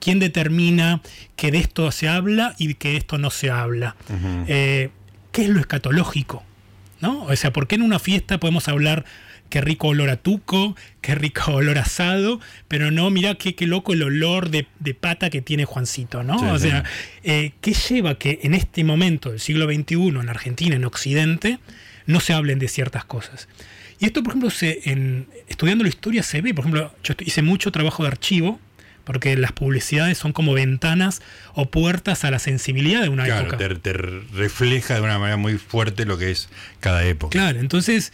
¿Quién 0.02 0.18
determina 0.18 1.00
que 1.37 1.52
de 1.52 1.59
esto 1.59 1.92
se 1.92 2.09
habla 2.09 2.56
y 2.59 2.75
que 2.75 2.88
de 2.88 2.97
esto 2.97 3.18
no 3.18 3.30
se 3.30 3.50
habla? 3.50 3.94
Eh, 4.49 4.90
¿Qué 5.30 5.42
es 5.42 5.49
lo 5.49 5.61
escatológico? 5.61 6.42
¿No? 7.00 7.23
O 7.23 7.37
sea, 7.37 7.52
¿por 7.52 7.68
qué 7.68 7.76
en 7.76 7.82
una 7.82 8.00
fiesta 8.00 8.40
podemos 8.40 8.66
hablar 8.66 9.04
qué 9.49 9.61
rico 9.61 9.88
olor 9.88 10.11
a 10.11 10.16
tuco, 10.16 10.75
qué 11.02 11.14
rico 11.14 11.52
olor 11.52 11.78
a 11.78 11.82
asado, 11.82 12.40
pero 12.66 12.90
no, 12.90 13.11
mira 13.11 13.37
qué, 13.37 13.54
qué 13.54 13.66
loco 13.68 13.92
el 13.92 14.02
olor 14.02 14.50
de, 14.50 14.66
de 14.80 14.92
pata 14.92 15.30
que 15.30 15.40
tiene 15.40 15.66
Juancito, 15.66 16.25
¿no? 16.25 16.37
Sí, 16.37 16.44
o 16.47 16.59
sí. 16.59 16.68
sea, 16.68 16.85
eh, 17.23 17.52
¿qué 17.61 17.73
lleva 17.73 18.16
que 18.16 18.40
en 18.42 18.54
este 18.54 18.82
momento 18.82 19.30
del 19.30 19.38
siglo 19.38 19.66
XXI, 19.66 20.09
en 20.09 20.28
Argentina, 20.28 20.75
en 20.75 20.85
Occidente, 20.85 21.61
no 22.06 22.18
se 22.18 22.32
hablen 22.32 22.59
de 22.59 22.66
ciertas 22.66 23.04
cosas? 23.04 23.47
Y 24.00 24.06
esto, 24.06 24.25
por 24.25 24.32
ejemplo, 24.32 24.50
se, 24.50 24.80
en, 24.90 25.28
estudiando 25.47 25.85
la 25.85 25.90
historia 25.90 26.25
se 26.25 26.40
ve, 26.40 26.54
por 26.54 26.64
ejemplo, 26.64 26.92
yo 27.04 27.14
hice 27.21 27.42
mucho 27.42 27.71
trabajo 27.71 28.02
de 28.02 28.09
archivo, 28.09 28.59
porque 29.04 29.37
las 29.37 29.52
publicidades 29.52 30.18
son 30.18 30.32
como 30.32 30.52
ventanas 30.54 31.23
o 31.54 31.71
puertas 31.71 32.25
a 32.25 32.30
la 32.30 32.38
sensibilidad 32.38 33.02
de 33.02 33.09
una 33.09 33.25
Claro, 33.25 33.49
época. 33.49 33.59
te, 33.59 33.75
te 33.76 33.92
refleja 33.92 34.94
de 34.94 35.00
una 35.00 35.18
manera 35.18 35.37
muy 35.37 35.59
fuerte 35.59 36.04
lo 36.04 36.18
que 36.18 36.30
es 36.30 36.49
cada 36.80 37.04
época. 37.04 37.30
Claro, 37.32 37.59
entonces 37.61 38.12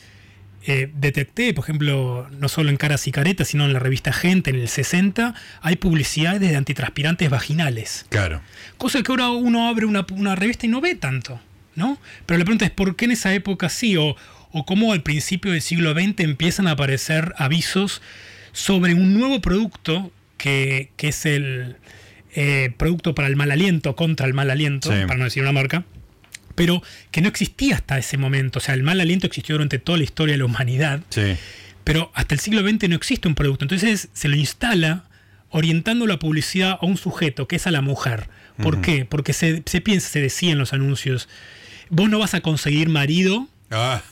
eh, 0.66 0.90
detecté, 0.95 1.54
por 1.54 1.64
ejemplo, 1.64 2.28
no 2.38 2.49
solo 2.49 2.71
en 2.71 2.76
Caras 2.76 3.07
y 3.07 3.12
Caretas, 3.12 3.49
sino 3.49 3.64
en 3.64 3.73
la 3.73 3.78
revista 3.78 4.12
Gente, 4.12 4.50
en 4.50 4.57
el 4.57 4.68
60, 4.68 5.35
hay 5.62 5.76
publicidades 5.76 6.40
de 6.40 6.57
antitranspirantes 6.57 7.30
vaginales. 7.30 8.07
Claro. 8.09 8.40
Cosa 8.76 9.02
que 9.02 9.12
ahora 9.12 9.30
uno 9.30 9.68
abre 9.68 9.87
una, 9.87 10.04
una 10.11 10.35
revista 10.35 10.66
y 10.66 10.68
no 10.68 10.80
ve 10.80 10.95
tanto, 10.95 11.40
¿no? 11.75 11.99
Pero 12.26 12.38
la 12.38 12.45
pregunta 12.45 12.64
es, 12.64 12.71
¿por 12.71 12.97
qué 12.97 13.04
en 13.07 13.12
esa 13.12 13.33
época 13.35 13.68
sí? 13.68 13.97
O, 13.97 14.16
o 14.52 14.66
cómo 14.66 14.92
al 14.92 15.02
principio 15.02 15.52
del 15.52 15.62
siglo 15.62 15.92
XX 15.92 16.21
empiezan 16.21 16.66
a 16.66 16.73
aparecer 16.73 17.35
avisos 17.38 18.02
sobre 18.52 18.95
un 18.95 19.14
nuevo 19.14 19.40
producto 19.40 20.11
que, 20.38 20.90
que 20.97 21.09
es 21.09 21.26
el 21.26 21.76
eh, 22.35 22.73
producto 22.76 23.14
para 23.14 23.28
el 23.28 23.37
mal 23.37 23.50
aliento, 23.50 23.95
contra 23.97 24.26
el 24.26 24.33
mal 24.35 24.50
aliento, 24.50 24.90
Sí. 24.92 25.04
para 25.07 25.18
no 25.18 25.25
decir 25.25 25.42
una 25.42 25.52
marca, 25.52 25.85
pero 26.54 26.83
que 27.11 27.21
no 27.21 27.28
existía 27.28 27.75
hasta 27.76 27.99
ese 27.99 28.16
momento. 28.16 28.59
O 28.59 28.62
sea, 28.62 28.75
el 28.75 28.83
mal 28.83 29.00
aliento 29.00 29.26
existió 29.26 29.54
durante 29.57 29.78
toda 29.78 29.99
la 29.99 30.04
historia 30.04 30.33
de 30.35 30.38
la 30.38 30.45
humanidad, 30.47 31.00
Sí. 31.11 31.37
pero 31.85 32.11
hasta 32.14 32.35
el 32.35 32.40
siglo 32.40 32.62
XX 32.68 32.88
no 32.88 32.97
existe 32.97 33.28
un 33.28 33.35
producto. 33.35 33.64
Entonces 33.64 34.09
se 34.12 34.28
lo 34.28 34.37
instala 34.37 35.04
orientando 35.50 36.07
la 36.07 36.18
publicidad 36.18 36.78
a 36.80 36.85
un 36.87 36.97
sujeto, 36.97 37.49
que 37.49 37.57
es 37.57 37.66
a 37.66 37.71
la 37.71 37.80
mujer. 37.80 38.28
¿Por 38.62 38.80
qué? 38.80 39.04
Porque 39.04 39.33
se, 39.33 39.62
se 39.66 39.80
piensa, 39.80 40.09
se 40.09 40.21
decía 40.21 40.50
en 40.52 40.59
los 40.59 40.73
anuncios, 40.73 41.28
vos 41.90 42.11
no 42.11 42.18
vas 42.18 42.35
a 42.35 42.40
conseguir 42.40 42.88
marido 42.88 43.49
Ah, 43.71 44.02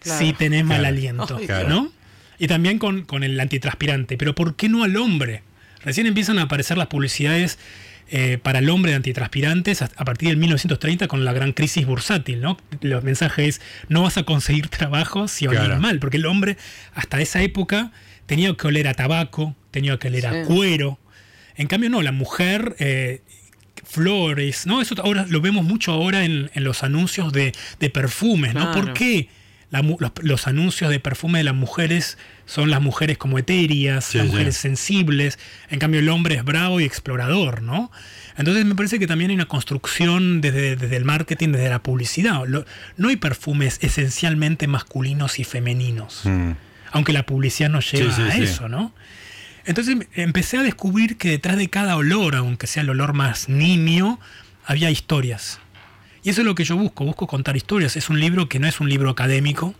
Claro. 0.00 0.18
si 0.18 0.32
tenés 0.32 0.64
mal 0.64 0.84
aliento, 0.84 1.36
Ay, 1.38 1.46
claro. 1.46 1.68
¿no? 1.68 1.92
Y 2.38 2.46
también 2.48 2.78
con, 2.78 3.02
con 3.02 3.22
el 3.24 3.38
antitranspirante. 3.38 4.16
Pero 4.16 4.34
¿por 4.34 4.56
qué 4.56 4.68
no 4.68 4.82
al 4.84 4.96
hombre? 4.96 5.42
Recién 5.84 6.06
empiezan 6.06 6.38
a 6.38 6.42
aparecer 6.42 6.78
las 6.78 6.86
publicidades 6.88 7.58
eh, 8.08 8.38
para 8.42 8.58
el 8.58 8.68
hombre 8.68 8.90
de 8.92 8.96
antitranspirantes 8.96 9.80
a, 9.82 9.90
a 9.96 10.04
partir 10.04 10.28
del 10.28 10.36
1930 10.38 11.08
con 11.08 11.24
la 11.24 11.32
gran 11.32 11.52
crisis 11.52 11.86
bursátil, 11.86 12.40
¿no? 12.40 12.58
Los 12.80 13.02
mensajes 13.04 13.56
es, 13.56 13.60
no 13.88 14.02
vas 14.02 14.16
a 14.18 14.24
conseguir 14.24 14.68
trabajo 14.78 15.28
si 15.28 15.46
olés 15.46 15.60
Claro. 15.60 15.80
mal, 15.80 15.98
porque 15.98 16.18
el 16.18 16.26
hombre 16.26 16.56
hasta 16.94 17.20
esa 17.20 17.42
época 17.42 17.90
tenía 18.26 18.54
que 18.54 18.66
oler 18.66 18.86
a 18.88 18.94
tabaco, 18.94 19.56
tenía 19.70 19.98
que 19.98 20.08
oler 20.08 20.26
a 20.26 20.44
cuero. 20.44 20.98
En 21.56 21.66
cambio, 21.68 21.90
no, 21.90 22.02
la 22.02 22.12
mujer... 22.12 22.76
eh, 22.78 23.22
flores, 23.84 24.64
¿no? 24.66 24.80
Eso 24.80 24.94
ahora 25.02 25.26
lo 25.28 25.40
vemos 25.40 25.64
mucho 25.64 25.92
ahora 25.92 26.24
en, 26.24 26.50
en 26.54 26.64
los 26.64 26.82
anuncios 26.82 27.32
de, 27.32 27.52
de 27.80 27.90
perfumes, 27.90 28.54
¿no? 28.54 28.72
¿Por 28.72 28.92
qué 28.92 29.28
la 29.72 29.82
los, 29.82 30.12
los 30.22 30.46
anuncios 30.46 30.90
de 30.90 31.00
perfume 31.00 31.38
de 31.38 31.44
las 31.44 31.54
mujeres 31.54 32.16
son 32.46 32.70
las 32.70 32.80
mujeres 32.80 33.18
como 33.18 33.38
etéreas, 33.38 34.04
Sí, 34.04 34.18
las 34.18 34.26
sí. 34.28 34.32
mujeres 34.32 34.56
sensibles, 34.56 35.38
en 35.70 35.80
cambio 35.80 35.98
el 35.98 36.08
hombre 36.08 36.36
es 36.36 36.44
bravo 36.44 36.78
y 36.78 36.84
explorador, 36.84 37.62
¿no? 37.62 37.90
Entonces 38.36 38.64
me 38.64 38.74
parece 38.76 38.98
que 39.00 39.06
también 39.08 39.30
hay 39.30 39.34
una 39.36 39.46
construcción 39.46 40.40
desde, 40.40 40.76
desde 40.76 40.96
el 40.96 41.04
marketing, 41.04 41.48
desde 41.52 41.68
la 41.68 41.82
publicidad. 41.82 42.46
Lo- 42.46 42.64
no 42.96 43.08
hay 43.08 43.16
perfumes 43.16 43.78
esencialmente 43.82 44.66
masculinos 44.68 45.38
y 45.40 45.44
femeninos 45.44 46.20
mm. 46.24 46.50
aunque 46.92 47.12
la 47.12 47.24
publicidad 47.26 47.68
nos 47.70 47.90
lleva 47.90 48.14
Sí, 48.14 48.22
a 48.22 48.36
eso, 48.36 48.68
¿no? 48.68 48.94
Entonces 49.64 49.94
em- 49.94 50.06
empecé 50.14 50.58
a 50.58 50.62
descubrir 50.62 51.16
que 51.16 51.30
detrás 51.30 51.56
de 51.56 51.68
cada 51.70 51.96
olor, 51.96 52.34
aunque 52.36 52.66
sea 52.66 52.82
el 52.82 52.90
olor 52.90 53.14
más 53.14 53.48
nimio, 53.48 54.20
había 54.66 54.90
historias. 54.90 55.60
Y 56.22 56.30
eso 56.30 56.42
es 56.42 56.46
lo 56.46 56.54
que 56.54 56.64
yo 56.64 56.76
busco, 56.76 57.04
busco 57.04 57.26
contar 57.26 57.56
historias. 57.56 57.96
Es 57.96 58.08
un 58.08 58.20
libro 58.20 58.48
que 58.48 58.58
no 58.58 58.68
es 58.68 58.80
un 58.80 58.88
libro 58.88 59.10
académico, 59.10 59.74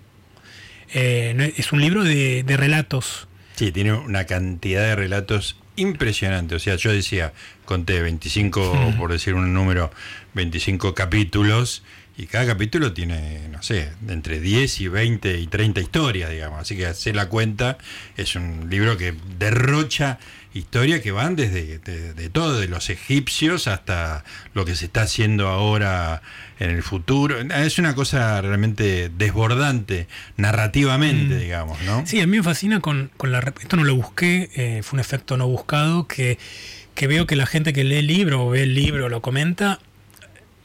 eh, 0.93 1.55
es 1.57 1.73
un 1.73 1.81
libro 1.81 2.05
de, 2.05 2.43
de 2.43 2.57
relatos. 2.57 3.29
Sí, 3.55 3.71
tiene 3.71 3.93
una 3.93 4.25
cantidad 4.25 4.83
de 4.83 4.97
relatos 4.97 5.57
impresionante. 5.77 6.55
O 6.55 6.59
sea, 6.59 6.77
yo 6.77 6.93
decía, 6.93 7.33
conté 7.65 8.03
25, 8.03 8.95
por 8.99 9.13
decir 9.13 9.35
un 9.35 9.53
número, 9.53 9.91
25 10.35 10.95
capítulos, 10.95 11.83
y 12.17 12.27
cada 12.27 12.47
capítulo 12.47 12.93
tiene, 12.93 13.49
no 13.49 13.63
sé, 13.63 13.91
entre 14.07 14.39
10 14.41 14.81
y 14.81 14.89
20 14.89 15.39
y 15.39 15.47
30 15.47 15.81
historias, 15.81 16.31
digamos. 16.31 16.61
Así 16.61 16.77
que 16.77 16.87
hacer 16.87 17.17
la 17.17 17.29
cuenta, 17.29 17.79
es 18.17 18.37
un 18.37 18.69
libro 18.69 18.97
que 18.99 19.15
derrocha 19.39 20.19
historias 20.55 21.01
que 21.01 21.13
van 21.13 21.35
desde 21.37 21.79
de, 21.79 22.15
de 22.15 22.31
todo, 22.31 22.59
de 22.61 22.69
los 22.69 22.91
egipcios 22.91 23.67
hasta 23.69 24.25
lo 24.55 24.65
que 24.65 24.75
se 24.77 24.85
está 24.87 25.03
haciendo 25.03 25.49
ahora 25.49 26.23
en 26.59 26.71
el 26.71 26.83
futuro. 26.83 27.41
Es 27.41 27.79
una 27.79 27.95
cosa 27.95 28.41
realmente 28.41 29.11
desbordante, 29.17 30.07
narrativamente, 30.37 31.37
digamos, 31.39 31.81
¿no? 31.83 32.07
Sí, 32.07 32.21
a 32.21 32.27
mí 32.27 32.37
me 32.37 32.43
fascina 32.43 32.81
con, 32.81 33.11
con 33.17 33.33
la... 33.33 33.39
Esto 33.61 33.77
no 33.77 33.85
lo 33.85 33.95
busqué, 33.97 34.51
eh, 34.55 34.83
fue 34.83 34.97
un 34.97 35.01
efecto 35.01 35.37
no 35.37 35.47
buscado, 35.49 36.07
que, 36.07 36.39
que 36.95 37.07
veo 37.07 37.27
que 37.27 37.37
la 37.37 37.47
gente 37.47 37.73
que 37.73 37.85
lee 37.85 37.97
el 37.97 38.07
libro 38.07 38.47
o 38.47 38.51
ve 38.51 38.63
el 38.65 38.75
libro 38.75 39.09
lo 39.09 39.23
comenta, 39.23 39.81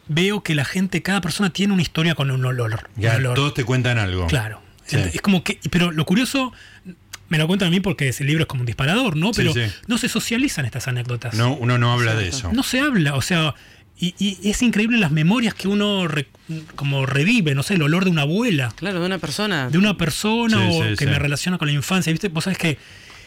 veo 0.08 0.44
que 0.44 0.56
la 0.56 0.65
gente, 0.65 1.01
cada 1.01 1.22
persona 1.22 1.51
tiene 1.51 1.74
una 1.74 1.82
historia 1.82 2.15
con 2.15 2.29
un 2.32 2.44
olor. 2.46 2.89
un 2.96 3.01
Ya 3.01 3.15
olor. 3.15 3.36
todos 3.36 3.53
te 3.53 3.63
cuentan 3.63 3.98
algo. 3.98 4.27
Claro. 4.27 4.62
Sí. 4.86 4.98
Es 5.13 5.22
como 5.22 5.44
que, 5.44 5.60
pero 5.70 5.91
lo 5.91 6.06
curioso, 6.06 6.53
me 7.29 7.38
lo 7.38 7.48
cuentan 7.48 7.67
a 7.67 7.72
mí 7.72 7.79
porque 7.79 8.10
ese 8.10 8.24
libro 8.24 8.43
es 8.43 8.48
como 8.48 8.62
un 8.62 8.65
disparador, 8.67 9.15
¿no? 9.17 9.31
Pero 9.31 9.53
sí. 9.53 9.62
no 9.88 9.98
se 9.98 10.10
socializan 10.10 10.65
estas 10.65 10.88
anécdotas. 10.88 11.34
No, 11.36 11.53
uno 11.55 11.77
no 11.77 11.91
habla 11.93 12.15
de 12.15 12.29
eso. 12.29 12.51
No 12.53 12.63
se 12.63 12.79
habla, 12.79 13.15
o 13.15 13.22
sea, 13.22 13.53
y, 14.00 14.13
y 14.19 14.50
es 14.50 14.62
increíble 14.62 14.98
las 14.98 15.12
memorias 15.12 15.53
que 15.53 15.67
uno 15.67 16.07
re- 16.07 16.27
como 16.75 17.05
revive, 17.05 17.55
no 17.55 17.63
sé, 17.63 17.74
el 17.75 17.81
olor 17.81 18.05
de 18.05 18.12
una 18.12 18.22
abuela, 18.22 18.72
Claro, 18.75 19.00
de 19.00 19.05
una 19.05 19.17
persona. 19.17 19.69
de 19.69 19.77
una 19.77 19.98
persona 19.98 20.57
Sí, 20.69 20.77
o 20.79 20.84
sí, 20.84 20.89
que 20.91 21.05
sí. 21.05 21.12
me 21.12 21.19
relaciona 21.19 21.57
con 21.57 21.67
la 21.67 21.74
infancia, 21.74 22.12
¿viste? 22.12 22.29
Vos 22.29 22.43
sabés 22.43 22.57
que... 22.60 22.77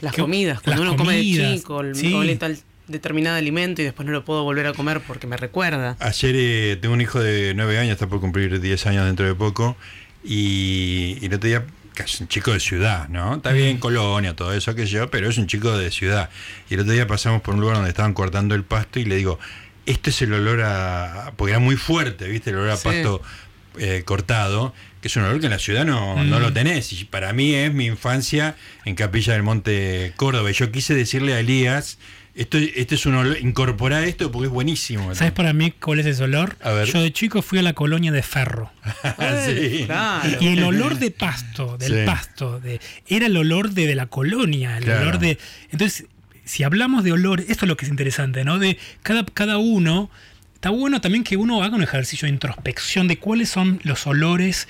Las 0.00 0.14
que- 0.14 0.22
comidas, 0.22 0.60
cuando 0.62 0.84
las 0.84 0.92
uno 0.94 0.98
come 0.98 1.16
de 1.16 1.22
chico, 1.56 1.80
el- 1.82 2.38
tal 2.38 2.56
determinado 2.88 3.36
alimento 3.36 3.82
y 3.82 3.84
después 3.84 4.04
no 4.06 4.12
lo 4.12 4.24
puedo 4.24 4.42
volver 4.42 4.66
a 4.66 4.72
comer 4.72 5.00
porque 5.06 5.26
me 5.28 5.36
recuerda. 5.36 5.96
Ayer 6.00 6.34
eh, 6.36 6.78
tengo 6.80 6.94
un 6.94 7.00
hijo 7.00 7.20
de 7.20 7.52
9 7.54 7.78
años, 7.78 7.92
está 7.92 8.08
por 8.08 8.18
cumplir 8.20 8.60
10 8.60 8.86
años 8.86 9.06
dentro 9.06 9.26
de 9.26 9.34
poco, 9.34 9.76
y, 10.24 11.18
y 11.20 11.26
el 11.26 11.34
otro 11.34 11.48
día, 11.48 11.64
que 11.94 12.02
es 12.04 12.20
un 12.20 12.28
chico 12.28 12.52
de 12.52 12.60
ciudad, 12.60 13.08
¿no? 13.08 13.36
Está 13.36 13.52
bien, 13.52 13.78
colonia, 13.78 14.34
todo 14.34 14.52
eso 14.52 14.74
que 14.74 14.86
yo, 14.86 15.10
pero 15.10 15.28
es 15.28 15.38
un 15.38 15.46
chico 15.46 15.76
de 15.76 15.90
ciudad. 15.90 16.30
Y 16.68 16.74
el 16.74 16.80
otro 16.80 16.92
día 16.92 17.06
pasamos 17.06 17.42
por 17.42 17.54
un 17.54 17.60
lugar 17.60 17.76
donde 17.76 17.90
estaban 17.90 18.14
cortando 18.14 18.54
el 18.54 18.64
pasto 18.64 19.00
y 19.00 19.04
le 19.04 19.16
digo, 19.16 19.38
este 19.86 20.10
es 20.10 20.22
el 20.22 20.32
olor 20.32 20.60
a... 20.62 21.32
porque 21.36 21.52
era 21.52 21.58
muy 21.60 21.76
fuerte, 21.76 22.28
¿viste? 22.28 22.50
El 22.50 22.56
olor 22.56 22.70
a 22.70 22.76
Sí. 22.76 22.84
pasto 22.84 23.22
eh, 23.78 24.02
cortado, 24.04 24.74
que 25.00 25.08
es 25.08 25.16
un 25.16 25.24
olor 25.24 25.40
que 25.40 25.46
en 25.46 25.52
la 25.52 25.58
ciudad 25.58 25.84
no, 25.84 26.22
no 26.24 26.40
lo 26.40 26.52
tenés. 26.52 26.92
Y 26.92 27.04
para 27.04 27.32
mí 27.32 27.54
es 27.54 27.72
mi 27.72 27.86
infancia 27.86 28.56
en 28.84 28.94
Capilla 28.94 29.32
del 29.32 29.42
Monte 29.42 30.12
Córdoba. 30.16 30.50
Y 30.50 30.54
yo 30.54 30.70
quise 30.70 30.94
decirle 30.94 31.34
a 31.34 31.40
Elías, 31.40 31.98
esto, 32.40 32.58
este 32.58 32.94
es 32.94 33.06
un 33.06 33.14
olor, 33.14 33.38
incorporar 33.40 34.04
esto 34.04 34.30
porque 34.32 34.46
es 34.46 34.52
buenísimo. 34.52 35.14
¿Sabes 35.14 35.32
para 35.32 35.52
mí 35.52 35.72
cuál 35.72 36.00
es 36.00 36.06
ese 36.06 36.24
olor? 36.24 36.56
A 36.62 36.70
ver. 36.72 36.88
Yo 36.88 37.00
de 37.02 37.12
chico 37.12 37.42
fui 37.42 37.58
a 37.58 37.62
la 37.62 37.72
colonia 37.74 38.10
de 38.12 38.22
Ferro. 38.22 38.72
Sí. 39.46 39.84
Claro. 39.86 40.38
Y 40.40 40.46
el 40.48 40.62
olor 40.64 40.98
de 40.98 41.10
pasto, 41.10 41.76
del 41.78 41.92
Sí. 42.00 42.06
pasto, 42.06 42.60
de, 42.60 42.80
era 43.06 43.26
el 43.26 43.36
olor 43.36 43.70
de, 43.70 43.86
de 43.86 43.94
la 43.94 44.06
colonia, 44.06 44.76
el 44.78 44.84
Claro. 44.84 45.02
olor 45.02 45.18
de. 45.18 45.38
Entonces, 45.70 46.06
si 46.44 46.62
hablamos 46.62 47.04
de 47.04 47.12
olor, 47.12 47.40
esto 47.40 47.64
es 47.64 47.68
lo 47.68 47.76
que 47.76 47.84
es 47.84 47.90
interesante, 47.90 48.44
¿no? 48.44 48.58
De 48.58 48.78
cada, 49.02 49.24
cada 49.26 49.58
uno. 49.58 50.10
Está 50.54 50.68
bueno 50.70 51.00
también 51.00 51.24
que 51.24 51.38
uno 51.38 51.62
haga 51.62 51.74
un 51.74 51.82
ejercicio 51.82 52.26
de 52.26 52.32
introspección 52.34 53.08
de 53.08 53.18
cuáles 53.18 53.48
son 53.48 53.80
los 53.82 54.06
olores 54.06 54.68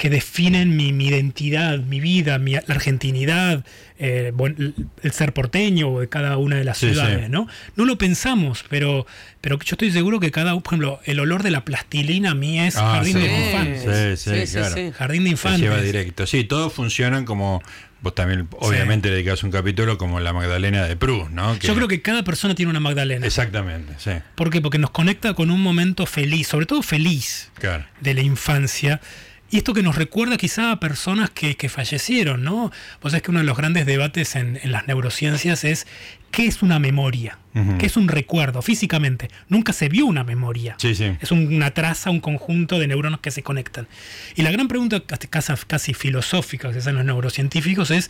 que 0.00 0.08
definen 0.08 0.76
mi, 0.76 0.94
mi 0.94 1.08
identidad, 1.08 1.78
mi 1.78 2.00
vida, 2.00 2.38
mi, 2.38 2.52
la 2.54 2.62
argentinidad, 2.68 3.66
eh, 3.98 4.32
bueno, 4.34 4.56
el, 5.02 5.12
ser 5.12 5.34
porteño 5.34 5.98
de 6.00 6.08
cada 6.08 6.38
una 6.38 6.56
de 6.56 6.64
las 6.64 6.78
Sí, 6.78 6.88
ciudades, 6.88 7.26
sí. 7.26 7.30
¿no? 7.30 7.46
No 7.76 7.84
lo 7.84 7.98
pensamos, 7.98 8.64
pero, 8.70 9.06
pero 9.42 9.58
yo 9.58 9.74
estoy 9.74 9.90
seguro 9.92 10.18
que 10.18 10.30
cada 10.30 10.54
uno, 10.54 10.62
por 10.62 10.72
ejemplo, 10.72 11.00
el 11.04 11.20
olor 11.20 11.42
de 11.42 11.50
la 11.50 11.66
plastilina 11.66 12.30
a 12.30 12.34
mí 12.34 12.58
es 12.60 12.76
Ah, 12.76 12.92
jardín 12.94 13.12
sí. 13.12 13.20
de 13.20 13.46
infantes. 13.46 14.20
Sí, 14.22 14.46
sí, 14.46 14.52
claro. 14.54 14.92
Jardín 14.96 15.24
de 15.24 15.28
Se 15.28 15.32
infantes. 15.32 15.60
lleva 15.60 15.80
directo. 15.82 16.26
Sí, 16.26 16.44
todos 16.44 16.72
funcionan 16.72 17.26
como. 17.26 17.62
Vos 18.02 18.14
también, 18.14 18.48
obviamente, 18.58 19.10
le 19.10 19.16
dedicás 19.16 19.42
un 19.42 19.50
capítulo 19.50 19.98
como 19.98 20.20
la 20.20 20.32
Magdalena 20.32 20.86
de 20.86 20.96
Proust, 20.96 21.32
¿no? 21.32 21.58
Yo 21.58 21.74
creo 21.74 21.86
que 21.86 22.00
cada 22.00 22.22
persona 22.24 22.54
tiene 22.54 22.70
una 22.70 22.80
Magdalena. 22.80 23.26
Exactamente, 23.26 23.92
sí. 23.98 24.12
¿Por 24.36 24.48
qué? 24.48 24.62
Porque 24.62 24.78
nos 24.78 24.88
conecta 24.90 25.34
con 25.34 25.50
un 25.50 25.60
momento 25.62 26.06
feliz, 26.06 26.48
sobre 26.48 26.64
todo 26.64 26.80
feliz 26.80 27.50
Claro. 27.58 27.84
de 28.00 28.14
la 28.14 28.22
infancia. 28.22 29.02
Y 29.50 29.56
esto 29.58 29.74
que 29.74 29.82
nos 29.82 29.96
recuerda 29.96 30.36
quizá 30.36 30.70
a 30.72 30.78
personas 30.80 31.28
que, 31.30 31.56
que 31.56 31.68
fallecieron, 31.68 32.44
¿no? 32.44 32.70
Vos 33.02 33.12
sabés 33.12 33.22
que 33.22 33.30
uno 33.32 33.40
de 33.40 33.46
los 33.46 33.56
grandes 33.56 33.84
debates 33.84 34.36
en, 34.36 34.58
en 34.62 34.70
las 34.72 34.86
neurociencias 34.86 35.64
es 35.64 35.86
¿qué 36.30 36.46
es 36.46 36.62
una 36.62 36.78
memoria? 36.78 37.38
¿Qué 37.80 37.86
es 37.86 37.96
un 37.96 38.06
recuerdo 38.06 38.62
físicamente? 38.62 39.28
Nunca 39.48 39.72
se 39.72 39.88
vio 39.88 40.06
una 40.06 40.22
memoria. 40.22 40.76
Sí, 40.78 40.94
sí. 40.94 41.16
Es 41.20 41.32
un- 41.32 41.52
una 41.52 41.72
traza, 41.72 42.10
un 42.10 42.20
conjunto 42.20 42.78
de 42.78 42.86
neuronas 42.86 43.18
que 43.18 43.32
se 43.32 43.42
conectan. 43.42 43.88
Y 44.36 44.42
la 44.42 44.52
gran 44.52 44.68
pregunta 44.68 45.00
casi, 45.00 45.26
casi, 45.26 45.52
casi 45.66 45.94
filosófica 45.94 46.68
que 46.68 46.74
se 46.74 46.78
hacen 46.80 46.94
los 46.94 47.04
neurocientíficos 47.04 47.90
es 47.90 48.08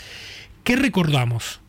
¿qué 0.62 0.76
recordamos? 0.76 1.60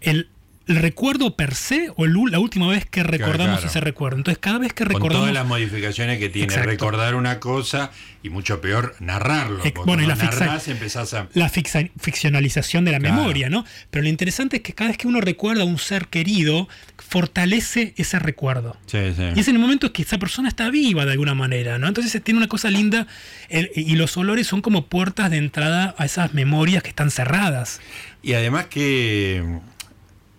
¿El, 0.00 0.28
el 0.70 0.76
recuerdo 0.76 1.36
per 1.36 1.54
se 1.54 1.90
o 1.96 2.04
el 2.04 2.12
la 2.30 2.38
última 2.38 2.68
vez 2.68 2.84
que 2.86 3.02
recordamos 3.02 3.56
claro. 3.58 3.66
ese 3.66 3.80
recuerdo? 3.80 4.18
Entonces 4.18 4.38
cada 4.38 4.58
vez 4.58 4.72
que 4.72 4.84
Con 4.84 4.94
recordamos... 4.94 5.22
todas 5.22 5.34
las 5.34 5.46
modificaciones 5.46 6.18
que 6.18 6.28
tiene 6.28 6.46
Exacto. 6.46 6.70
recordar 6.70 7.14
una 7.14 7.40
cosa 7.40 7.90
y 8.22 8.28
mucho 8.30 8.60
peor 8.60 8.94
narrarlo. 9.00 9.58
Porque 9.58 9.80
bueno, 9.84 10.02
y 10.02 10.06
la 10.06 10.14
narrás 10.14 10.68
empezás 10.68 11.14
a. 11.14 11.28
la 11.34 11.48
fixa- 11.50 11.90
ficcionalización 11.98 12.84
de 12.84 12.92
la 12.92 12.98
Claro. 13.00 13.14
memoria, 13.16 13.48
¿no? 13.48 13.64
Pero 13.90 14.02
lo 14.02 14.08
interesante 14.08 14.56
es 14.58 14.62
que 14.62 14.72
cada 14.74 14.88
vez 14.90 14.98
que 14.98 15.08
uno 15.08 15.20
recuerda 15.20 15.62
a 15.62 15.64
un 15.66 15.78
ser 15.78 16.06
querido, 16.08 16.68
fortalece 16.98 17.92
ese 17.96 18.18
recuerdo. 18.18 18.76
Sí, 18.86 18.98
sí. 19.16 19.22
Y 19.34 19.40
es 19.40 19.48
en 19.48 19.56
el 19.56 19.60
momento 19.60 19.92
que 19.92 20.02
esa 20.02 20.18
persona 20.18 20.48
está 20.48 20.70
viva 20.70 21.04
de 21.06 21.12
alguna 21.12 21.34
manera, 21.34 21.78
¿no? 21.78 21.88
Entonces 21.88 22.22
tiene 22.22 22.38
una 22.38 22.48
cosa 22.48 22.70
linda 22.70 23.06
el- 23.48 23.70
y 23.74 23.96
los 23.96 24.16
olores 24.16 24.46
son 24.46 24.60
como 24.62 24.86
puertas 24.86 25.30
de 25.30 25.38
entrada 25.38 25.94
a 25.98 26.04
esas 26.04 26.32
memorias 26.34 26.82
que 26.82 26.90
están 26.90 27.10
cerradas. 27.10 27.80
Y 28.22 28.34
además 28.34 28.66
que 28.66 29.42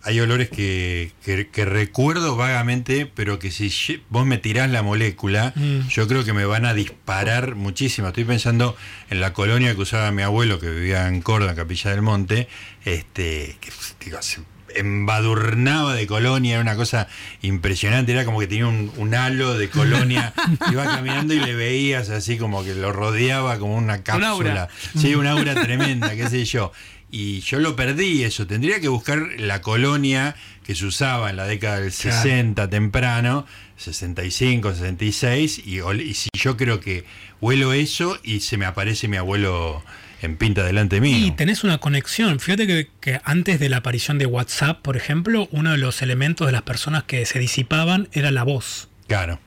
hay 0.03 0.20
olores 0.20 0.50
que, 0.50 1.12
que- 1.24 1.48
que 1.50 1.65
recuerdo 1.65 2.36
vagamente, 2.36 3.05
pero 3.13 3.38
que 3.39 3.51
si 3.51 4.01
vos 4.10 4.25
me 4.25 4.38
tirás 4.38 4.70
la 4.72 4.81
molécula, 4.81 5.53
Mm. 5.55 5.88
yo 5.89 6.08
creo 6.08 6.24
que 6.25 6.34
me 6.34 6.46
van 6.46 6.65
a 6.65 6.74
disparar 6.74 7.55
muchísimo. 7.55 8.08
Estoy 8.08 8.24
pensando 8.25 8.75
en 9.10 9.20
la 9.22 9.34
colonia 9.34 9.75
que 9.75 9.81
usaba 9.81 10.12
mi 10.12 10.22
abuelo, 10.24 10.60
que 10.60 10.70
vivía 10.70 11.08
en 11.08 11.22
Córdoba, 11.22 11.51
en 11.51 11.58
Capilla 11.58 11.91
del 11.91 12.01
Monte, 12.01 12.48
este, 12.86 13.58
que 13.62 13.72
digo, 14.03 14.17
hace- 14.17 14.41
embadurnaba 14.74 15.93
de 15.96 16.08
colonia, 16.08 16.53
era 16.53 16.62
una 16.62 16.75
cosa 16.75 17.08
impresionante, 17.41 18.12
era 18.13 18.24
como 18.24 18.39
que 18.39 18.48
tenía 18.48 18.67
un, 18.67 18.91
un 18.98 19.13
halo 19.15 19.58
de 19.58 19.70
colonia, 19.70 20.34
iba 20.72 20.84
caminando 20.86 21.34
y 21.34 21.39
le 21.39 21.53
veías 21.55 22.10
así 22.10 22.38
como 22.38 22.63
que 22.63 22.74
lo 22.75 22.93
rodeaba 22.93 23.58
como 23.60 23.75
una 23.75 24.03
cápsula. 24.03 24.29
aura. 24.29 24.70
Sí, 24.98 25.15
una 25.15 25.31
aura 25.31 25.55
tremenda, 25.62 26.15
qué 26.15 26.29
sé 26.29 26.46
yo. 26.46 26.72
Y 27.12 27.41
yo 27.41 27.60
lo 27.60 27.75
perdí 27.75 28.24
eso, 28.24 28.48
tendría 28.48 28.80
que 28.80 28.88
buscar 28.88 29.20
la 29.38 29.62
colonia 29.62 30.36
que 30.63 30.75
se 30.75 30.86
usaba 30.86 31.30
en 31.30 31.36
la 31.36 31.46
década 31.46 31.82
del 31.82 31.91
Claro. 31.91 32.22
60 32.22 32.70
temprano, 32.70 33.46
65, 33.75 34.74
66, 34.74 35.62
y, 35.65 35.82
y 35.82 36.13
si 36.13 36.30
yo 36.34 36.56
creo 36.56 36.80
que 36.80 37.03
huelo 37.41 37.74
eso 37.74 38.18
y 38.24 38.39
se 38.39 38.58
me 38.58 38.65
aparece 38.65 39.08
mi 39.08 39.18
abuelo 39.18 39.84
en 40.22 40.38
pinta 40.38 40.63
delante 40.63 41.01
mío. 41.01 41.18
Y 41.18 41.32
tenés 41.32 41.63
una 41.63 41.80
conexión. 41.80 42.39
Fíjate 42.39 42.68
que, 42.68 42.89
que 43.01 43.20
antes 43.24 43.60
de 43.60 43.70
la 43.70 43.77
aparición 43.77 44.18
de 44.18 44.27
WhatsApp, 44.27 44.82
por 44.82 44.96
ejemplo, 44.96 45.50
uno 45.51 45.72
de 45.72 45.77
los 45.77 46.01
elementos 46.01 46.48
de 46.48 46.53
las 46.53 46.62
personas 46.62 47.03
que 47.03 47.25
se 47.25 47.39
disipaban 47.39 48.08
era 48.13 48.32
la 48.32 48.44
voz. 48.44 48.89
Claro. 49.08 49.39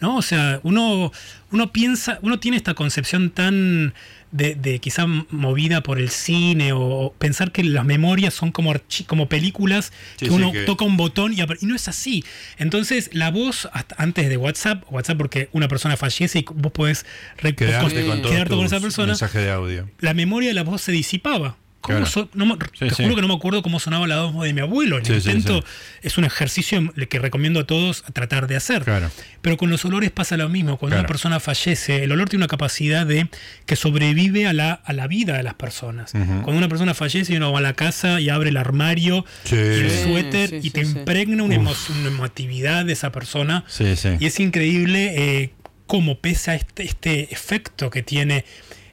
¿No? 0.00 0.16
O 0.16 0.22
sea, 0.22 0.58
uno, 0.64 1.12
uno 1.52 1.72
piensa, 1.72 2.18
uno 2.22 2.38
tiene 2.40 2.56
esta 2.56 2.74
concepción 2.74 3.30
tan 3.30 3.94
de, 4.30 4.54
de 4.54 4.78
quizá 4.78 5.06
movida 5.28 5.82
por 5.82 5.98
el 5.98 6.08
cine 6.08 6.72
o 6.72 7.14
pensar 7.18 7.52
que 7.52 7.62
las 7.62 7.84
memorias 7.84 8.32
son 8.32 8.50
como, 8.50 8.72
como 9.06 9.28
películas 9.28 9.92
Sí, 10.16 10.24
que 10.24 10.26
sí, 10.26 10.32
uno 10.32 10.52
que- 10.52 10.62
toca 10.64 10.84
un 10.86 10.96
botón 10.96 11.34
y, 11.34 11.40
y 11.42 11.66
no 11.66 11.76
es 11.76 11.86
así. 11.88 12.24
Entonces, 12.56 13.10
la 13.12 13.30
voz 13.30 13.68
hasta 13.72 13.94
antes 13.98 14.28
de 14.30 14.36
WhatsApp, 14.38 14.84
WhatsApp 14.90 15.18
porque 15.18 15.48
una 15.52 15.68
persona 15.68 15.96
fallece 15.98 16.38
y 16.40 16.44
vos 16.54 16.72
podés 16.72 17.04
Quedarte 17.36 18.06
con, 18.06 18.22
quedarte 18.22 18.64
esa 18.64 18.80
persona 18.80 19.14
de 19.14 19.50
audio. 19.50 19.88
la 20.00 20.14
memoria 20.14 20.48
de 20.48 20.54
la 20.54 20.62
voz 20.64 20.80
se 20.82 20.92
disipaba. 20.92 21.56
¿Cómo 21.82 21.98
Claro. 21.98 22.10
so- 22.10 22.28
no 22.32 22.46
me- 22.46 22.54
Sí, 22.78 22.88
te 22.88 22.90
sí. 22.94 23.02
juro 23.02 23.16
que 23.16 23.22
no 23.22 23.28
me 23.28 23.34
acuerdo 23.34 23.60
cómo 23.60 23.80
sonaba 23.80 24.06
la 24.06 24.22
voz 24.22 24.44
de 24.44 24.52
mi 24.54 24.60
abuelo. 24.60 24.98
El 24.98 25.04
sí, 25.04 25.12
intento 25.14 25.58
sí. 25.62 25.66
es 26.02 26.16
un 26.16 26.24
ejercicio 26.24 26.92
que 27.10 27.18
recomiendo 27.18 27.60
a 27.60 27.66
todos 27.66 28.04
a 28.06 28.12
tratar 28.12 28.46
de 28.46 28.54
hacer. 28.56 28.84
Claro. 28.84 29.10
Pero 29.40 29.56
con 29.56 29.68
los 29.68 29.84
olores 29.84 30.10
pasa 30.12 30.36
lo 30.36 30.48
mismo. 30.48 30.78
Cuando 30.78 30.94
Claro. 30.94 31.00
una 31.02 31.08
persona 31.08 31.40
fallece, 31.40 32.04
el 32.04 32.12
olor 32.12 32.28
tiene 32.28 32.44
una 32.44 32.48
capacidad 32.48 33.04
de 33.04 33.28
que 33.66 33.74
sobrevive 33.76 34.46
a 34.46 34.52
la, 34.52 34.72
a 34.72 34.92
la 34.92 35.08
vida 35.08 35.36
de 35.36 35.42
las 35.42 35.54
personas. 35.54 36.12
Cuando 36.12 36.52
una 36.52 36.68
persona 36.68 36.94
fallece, 36.94 37.36
uno 37.36 37.50
va 37.52 37.58
a 37.58 37.62
la 37.62 37.74
casa 37.74 38.20
y 38.20 38.28
abre 38.28 38.50
el 38.50 38.56
armario 38.56 39.26
Sí. 39.44 39.56
y 39.56 39.58
el 39.58 39.90
suéter 39.90 40.50
sí, 40.50 40.60
y 40.62 40.70
te 40.70 40.84
sí. 40.84 40.92
impregna 40.96 41.42
una, 41.42 41.56
emo- 41.56 41.76
una 41.98 42.08
emotividad 42.08 42.84
de 42.84 42.92
esa 42.92 43.10
persona. 43.10 43.64
Sí, 43.66 43.96
sí. 43.96 44.10
Y 44.20 44.26
es 44.26 44.38
increíble 44.38 45.14
eh, 45.16 45.50
cómo 45.88 46.20
pese 46.20 46.52
a 46.52 46.54
este, 46.54 46.84
este 46.84 47.32
efecto 47.34 47.90
que 47.90 48.02
tiene 48.02 48.44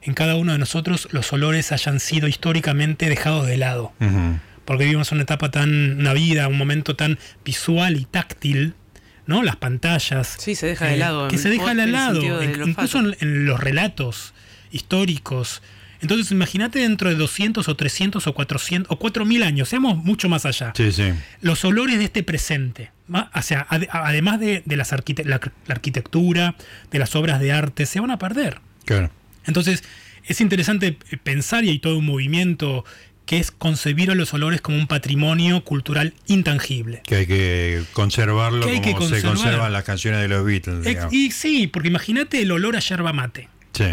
en 0.02 0.14
cada 0.14 0.36
uno 0.36 0.52
de 0.52 0.58
nosotros, 0.58 1.08
los 1.12 1.32
olores 1.32 1.72
hayan 1.72 2.00
sido 2.00 2.26
históricamente 2.28 3.08
dejados 3.08 3.46
de 3.46 3.56
lado. 3.56 3.92
Porque 4.64 4.84
vivimos 4.84 5.10
una 5.12 5.22
etapa 5.22 5.50
tan, 5.50 5.98
una 5.98 6.12
vida, 6.12 6.46
un 6.48 6.56
momento 6.58 6.94
tan 6.96 7.18
visual 7.44 7.96
y 7.96 8.04
táctil, 8.04 8.74
¿no? 9.26 9.42
Las 9.42 9.56
pantallas. 9.56 10.36
Sí, 10.38 10.54
se 10.54 10.66
deja 10.66 10.86
de 10.86 10.96
lado, 10.96 11.28
Que 11.28 11.38
se 11.38 11.48
deja 11.50 11.74
de 11.74 11.86
lado, 11.86 12.42
en- 12.42 12.68
incluso 12.68 12.98
en, 13.00 13.16
en 13.20 13.44
los 13.46 13.58
relatos 13.60 14.32
históricos. 14.70 15.62
Entonces, 16.00 16.30
imagínate 16.32 16.78
dentro 16.78 17.10
de 17.10 17.14
200 17.16 17.68
o 17.68 17.76
300 17.76 18.26
o 18.26 18.32
400 18.34 18.90
o 18.90 18.98
4000 18.98 19.42
años, 19.42 19.68
seamos 19.68 19.98
mucho 19.98 20.28
más 20.30 20.46
allá 20.46 20.72
Sí, 20.74 20.92
sí. 20.92 21.12
los 21.42 21.62
olores 21.64 21.98
de 21.98 22.04
este 22.04 22.22
presente. 22.22 22.90
¿va? 23.14 23.30
O 23.34 23.42
sea, 23.42 23.66
ade- 23.68 23.88
además 23.92 24.40
de, 24.40 24.62
de 24.64 24.76
las 24.76 24.92
arquite- 24.92 25.24
la, 25.24 25.40
la 25.66 25.74
arquitectura, 25.74 26.54
de 26.90 26.98
las 26.98 27.14
obras 27.16 27.38
de 27.40 27.52
arte, 27.52 27.84
se 27.84 28.00
van 28.00 28.10
a 28.10 28.18
perder. 28.18 28.60
Claro. 28.86 29.10
Entonces, 29.50 29.84
es 30.24 30.40
interesante 30.40 30.96
eh, 31.10 31.16
pensar, 31.22 31.64
y 31.64 31.68
hay 31.70 31.78
todo 31.78 31.98
un 31.98 32.06
movimiento 32.06 32.84
que 33.26 33.38
es 33.38 33.50
concebir 33.52 34.10
a 34.10 34.14
los 34.16 34.32
olores 34.34 34.60
como 34.60 34.76
un 34.78 34.86
patrimonio 34.88 35.62
cultural 35.64 36.14
intangible. 36.26 37.02
Que 37.06 37.14
hay 37.16 37.26
que 37.26 37.82
conservarlo 37.92 38.66
Que 38.66 38.72
hay 38.72 38.80
como 38.80 38.86
que 38.98 39.04
se 39.04 39.08
conservar. 39.10 39.34
conservan 39.36 39.72
las 39.72 39.84
canciones 39.84 40.20
de 40.20 40.28
los 40.28 40.44
Beatles. 40.44 40.84
Digamos. 40.84 41.12
Y 41.12 41.30
sí, 41.30 41.66
porque 41.68 41.88
imagínate 41.88 42.42
el 42.42 42.50
olor 42.50 42.76
a 42.76 42.80
yerba 42.80 43.12
mate. 43.12 43.48
Sí. 43.72 43.84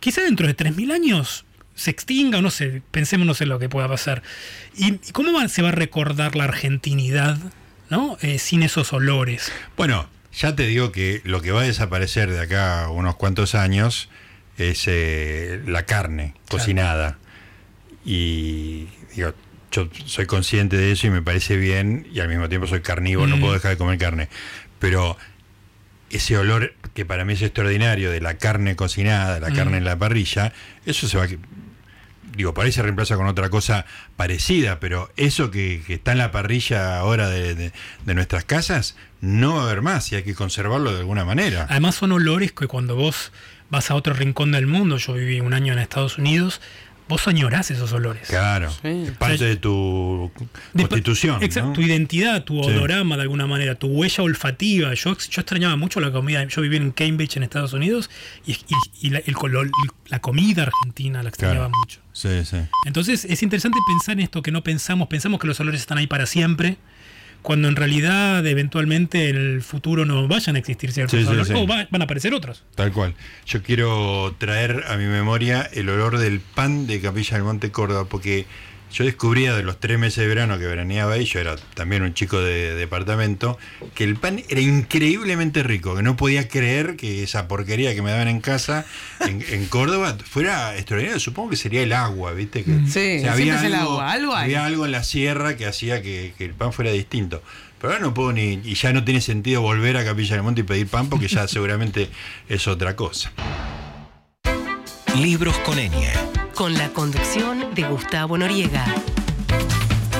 Quizá 0.00 0.20
dentro 0.22 0.46
de 0.46 0.54
3.000 0.54 0.92
años 0.92 1.44
se 1.74 1.90
extinga, 1.90 2.42
no 2.42 2.50
sé, 2.50 2.82
pensémonos 2.90 3.40
en 3.40 3.48
lo 3.48 3.58
que 3.58 3.68
pueda 3.70 3.88
pasar. 3.88 4.22
¿Y 4.76 4.94
y 4.94 5.12
cómo 5.12 5.32
va- 5.32 5.48
se 5.48 5.62
va 5.62 5.68
a 5.68 5.72
recordar 5.72 6.36
la 6.36 6.44
argentinidad 6.44 7.38
¿no? 7.88 8.18
Eh, 8.20 8.38
sin 8.38 8.62
esos 8.62 8.92
olores? 8.92 9.50
Bueno, 9.78 10.08
ya 10.38 10.54
te 10.54 10.66
digo 10.66 10.92
que 10.92 11.22
lo 11.24 11.40
que 11.40 11.52
va 11.52 11.62
a 11.62 11.64
desaparecer 11.64 12.30
de 12.30 12.40
acá 12.40 12.84
a 12.84 12.90
unos 12.90 13.16
cuantos 13.16 13.54
años 13.54 14.10
es 14.58 14.84
eh, 14.86 15.62
la 15.66 15.84
carne 15.86 16.34
cocinada. 16.50 17.18
Y 18.04 18.88
digo, 19.14 19.34
yo 19.70 19.88
soy 20.06 20.26
consciente 20.26 20.76
de 20.76 20.92
eso 20.92 21.06
y 21.06 21.10
me 21.10 21.22
parece 21.22 21.56
bien, 21.56 22.06
y 22.12 22.20
al 22.20 22.28
mismo 22.28 22.48
tiempo 22.48 22.66
soy 22.66 22.80
carnívoro, 22.80 23.26
no 23.28 23.36
Mm. 23.36 23.40
puedo 23.40 23.52
dejar 23.54 23.72
de 23.72 23.76
comer 23.76 23.98
carne. 23.98 24.28
Pero 24.78 25.16
ese 26.10 26.38
olor 26.38 26.74
que 26.94 27.04
para 27.04 27.24
mí 27.24 27.34
es 27.34 27.42
extraordinario 27.42 28.10
de 28.10 28.20
la 28.20 28.38
carne 28.38 28.76
cocinada, 28.76 29.40
la 29.40 29.50
Mm. 29.50 29.54
carne 29.56 29.76
en 29.78 29.84
la 29.84 29.98
parrilla, 29.98 30.52
eso 30.86 31.06
se 31.08 31.18
va 31.18 31.24
a 31.24 31.28
digo, 32.36 32.54
por 32.54 32.64
ahí 32.64 32.70
se 32.72 32.82
reemplaza 32.82 33.16
con 33.16 33.26
otra 33.26 33.48
cosa 33.50 33.84
parecida, 34.16 34.78
pero 34.78 35.10
eso 35.16 35.50
que, 35.50 35.82
que 35.84 35.94
está 35.94 36.12
en 36.12 36.18
la 36.18 36.30
parrilla 36.30 36.96
ahora 36.98 37.28
de, 37.28 37.56
de- 37.56 37.72
de 38.04 38.14
nuestras 38.14 38.44
casas, 38.44 38.96
no 39.20 39.56
va 39.56 39.62
a 39.62 39.64
haber 39.64 39.82
más 39.82 40.12
y 40.12 40.16
hay 40.16 40.22
que 40.22 40.34
conservarlo 40.36 40.92
de 40.92 41.00
alguna 41.00 41.24
manera. 41.24 41.66
Además 41.68 41.96
son 41.96 42.12
olores 42.12 42.52
que 42.52 42.68
cuando 42.68 42.94
vos 42.94 43.32
vas 43.70 43.90
a 43.90 43.94
otro 43.94 44.14
rincón 44.14 44.52
del 44.52 44.66
mundo, 44.66 44.96
yo 44.98 45.14
viví 45.14 45.40
un 45.40 45.54
año 45.54 45.72
en 45.72 45.78
Estados 45.78 46.18
Unidos, 46.18 46.60
vos 47.08 47.26
añorás 47.26 47.70
esos 47.70 47.90
olores. 47.92 48.28
Claro, 48.28 48.70
Sí. 48.70 48.88
es 49.06 49.10
parte 49.12 49.42
de 49.44 49.56
tu 49.56 50.30
De- 50.74 50.82
constitución. 50.86 51.42
Exacto, 51.42 51.68
¿no? 51.70 51.74
tu 51.74 51.80
identidad, 51.80 52.44
tu 52.44 52.62
Sí. 52.62 52.68
odorama 52.70 53.16
de 53.16 53.22
alguna 53.22 53.46
manera, 53.46 53.76
tu 53.76 53.86
huella 53.86 54.22
olfativa. 54.24 54.92
Yo, 54.92 55.16
yo 55.16 55.40
extrañaba 55.40 55.76
mucho 55.76 56.00
la 56.00 56.12
comida. 56.12 56.44
Yo 56.44 56.60
viví 56.60 56.76
en 56.76 56.90
Cambridge, 56.92 57.36
en 57.38 57.44
Estados 57.44 57.72
Unidos, 57.72 58.10
y, 58.46 58.52
y- 58.52 59.06
y 59.06 59.10
la, 59.10 59.20
el 59.20 59.34
color- 59.34 59.70
la 60.08 60.18
comida 60.20 60.64
argentina 60.64 61.22
la 61.22 61.30
extrañaba 61.30 61.68
Claro. 61.68 61.78
mucho. 61.80 62.00
Sí, 62.12 62.44
sí. 62.44 62.58
Entonces 62.84 63.24
es 63.24 63.42
interesante 63.42 63.78
pensar 63.88 64.12
en 64.14 64.20
esto 64.20 64.42
que 64.42 64.50
no 64.52 64.62
pensamos. 64.62 65.08
Pensamos 65.08 65.40
que 65.40 65.46
los 65.46 65.58
olores 65.60 65.80
están 65.80 65.96
ahí 65.98 66.06
para 66.08 66.26
siempre, 66.26 66.76
cuando 67.42 67.68
en 67.68 67.76
realidad 67.76 68.46
eventualmente 68.46 69.28
en 69.30 69.36
el 69.36 69.62
futuro 69.62 70.04
no 70.04 70.26
vayan 70.28 70.56
a 70.56 70.58
existir 70.58 70.92
ciertos 70.92 71.18
Sí, 71.18 71.24
sí, 71.24 71.30
olores, 71.30 71.48
sí. 71.48 71.54
o 71.56 71.66
va- 71.66 71.86
van 71.90 72.02
a 72.02 72.04
aparecer 72.04 72.34
otros. 72.34 72.64
Tal 72.74 72.92
cual. 72.92 73.14
Yo 73.46 73.62
quiero 73.62 74.34
traer 74.38 74.84
a 74.88 74.96
mi 74.96 75.06
memoria 75.06 75.68
el 75.72 75.88
olor 75.88 76.18
del 76.18 76.40
pan 76.40 76.86
de 76.86 77.00
Capilla 77.00 77.36
del 77.36 77.44
Monte 77.44 77.70
Córdoba, 77.70 78.06
porque 78.08 78.46
yo 78.92 79.04
descubría 79.04 79.54
de 79.54 79.62
los 79.62 79.78
tres 79.80 79.98
meses 79.98 80.18
de 80.18 80.28
verano 80.28 80.58
que 80.58 80.66
veraneaba 80.66 81.14
ahí, 81.14 81.24
yo 81.24 81.40
era 81.40 81.56
también 81.74 82.02
un 82.02 82.14
chico 82.14 82.40
de 82.40 82.74
departamento, 82.74 83.58
que 83.94 84.04
el 84.04 84.16
pan 84.16 84.42
era 84.48 84.60
increíblemente 84.60 85.62
rico, 85.62 85.94
que 85.94 86.02
no 86.02 86.16
podía 86.16 86.48
creer 86.48 86.96
que 86.96 87.22
esa 87.22 87.48
porquería 87.48 87.94
que 87.94 88.02
me 88.02 88.10
daban 88.10 88.28
en 88.28 88.40
casa, 88.40 88.86
en, 89.20 89.44
en 89.50 89.66
Córdoba, 89.66 90.16
fuera 90.24 90.74
extraordinario. 90.76 91.20
Supongo 91.20 91.50
que 91.50 91.56
sería 91.56 91.82
el 91.82 91.92
agua, 91.92 92.32
¿viste? 92.32 92.64
Que, 92.64 92.72
Sí, 92.86 93.20
siempre 93.20 93.50
es 93.50 93.62
el 93.62 93.74
agua, 93.74 94.10
algo 94.10 94.34
hay. 94.34 94.44
había 94.44 94.64
algo 94.64 94.86
en 94.86 94.92
la 94.92 95.04
sierra 95.04 95.56
que 95.56 95.66
hacía 95.66 96.02
que, 96.02 96.32
que 96.38 96.44
el 96.44 96.54
pan 96.54 96.72
fuera 96.72 96.90
distinto. 96.90 97.42
Pero 97.80 97.92
ahora 97.92 98.04
no 98.04 98.12
puedo 98.14 98.32
ni. 98.32 98.60
Y 98.64 98.74
ya 98.74 98.92
no 98.92 99.04
tiene 99.04 99.20
sentido 99.20 99.62
volver 99.62 99.96
a 99.96 100.04
Capilla 100.04 100.34
del 100.34 100.42
Monte 100.42 100.62
y 100.62 100.64
pedir 100.64 100.88
pan 100.88 101.08
porque 101.08 101.28
ya 101.28 101.46
seguramente 101.48 102.08
es 102.48 102.66
otra 102.66 102.96
cosa. 102.96 103.30
Libros 105.16 105.56
con 105.58 105.78
Enie. 105.78 106.10
Con 106.54 106.74
la 106.74 106.88
conducción 106.88 107.57
de 107.78 107.84
Gustavo 107.84 108.36
Noriega. 108.36 108.84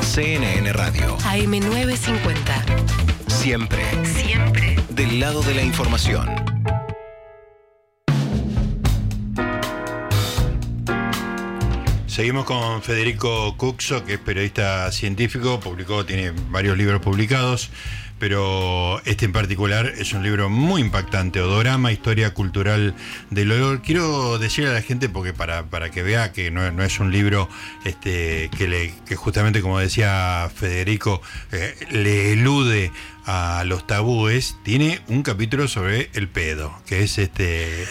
CNN 0.00 0.72
Radio. 0.72 1.18
AM950. 1.18 2.36
Siempre 3.26 3.82
Siempre. 4.04 4.76
del 4.90 5.18
lado 5.18 5.42
de 5.42 5.54
la 5.56 5.62
información. 5.62 6.28
Seguimos 12.06 12.44
con 12.44 12.80
Federico 12.80 13.56
Cuxo, 13.56 14.04
que 14.04 14.14
es 14.14 14.20
periodista 14.20 14.92
científico, 14.92 15.58
publicó, 15.58 16.06
tiene 16.06 16.32
varios 16.50 16.78
libros 16.78 17.00
publicados, 17.00 17.70
pero 18.18 19.00
este 19.04 19.24
en 19.24 19.32
particular 19.32 19.86
es 19.98 20.12
un 20.12 20.22
libro 20.22 20.48
muy 20.48 20.80
impactante, 20.80 21.40
Odorama, 21.40 21.92
Historia 21.92 22.34
Cultural 22.34 22.94
del 23.30 23.52
Olor. 23.52 23.82
Quiero 23.82 24.38
decirle 24.38 24.70
a 24.70 24.74
la 24.74 24.82
gente, 24.82 25.08
porque 25.08 25.32
para, 25.32 25.64
para 25.64 25.90
que 25.90 26.02
vea 26.02 26.32
que 26.32 26.50
no, 26.50 26.70
no 26.72 26.82
es 26.82 27.00
un 27.00 27.12
libro 27.12 27.48
este, 27.84 28.50
que, 28.56 28.68
le, 28.68 28.94
que 29.06 29.16
justamente, 29.16 29.62
como 29.62 29.78
decía 29.78 30.50
Federico, 30.54 31.20
eh, 31.52 31.74
le 31.90 32.32
elude 32.32 32.90
a 33.26 33.62
los 33.66 33.86
tabúes, 33.86 34.56
tiene 34.64 35.00
un 35.08 35.22
capítulo 35.22 35.68
sobre 35.68 36.10
el 36.14 36.28
pedo, 36.28 36.74
que 36.86 37.02
es 37.02 37.18
este 37.18 37.86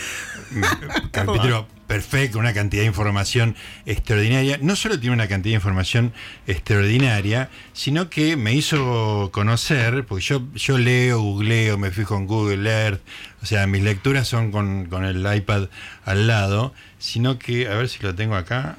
capítulo 1.12 1.68
perfecto, 1.88 2.38
una 2.38 2.54
cantidad 2.54 2.82
de 2.84 2.88
información 2.88 3.56
extraordinaria. 3.86 4.60
No 4.62 4.76
solo 4.76 5.00
tiene 5.00 5.14
una 5.16 5.28
cantidad 5.28 5.54
de 5.54 5.58
información 5.58 6.14
extraordinaria, 6.46 7.50
sino 7.74 8.10
que 8.10 8.36
me 8.36 8.54
hizo 8.54 9.30
conocer, 9.32 10.06
porque 10.06 10.24
yo, 10.24 10.44
yo 10.54 10.78
leo, 10.78 11.22
googleo, 11.22 11.78
me 11.78 11.92
fijo 11.92 12.16
en 12.18 12.28
Google 12.28 12.70
Earth, 12.70 13.02
o 13.42 13.46
sea, 13.46 13.66
mis 13.68 13.82
lecturas 13.84 14.28
son 14.28 14.52
con, 14.52 14.86
con 14.88 15.06
el 15.06 15.26
iPad 15.36 15.70
al 16.06 16.28
lado, 16.28 16.74
sino 17.00 17.40
que, 17.40 17.68
a 17.68 17.76
ver 17.76 17.88
si 17.90 18.04
lo 18.04 18.14
tengo 18.14 18.36
acá, 18.36 18.78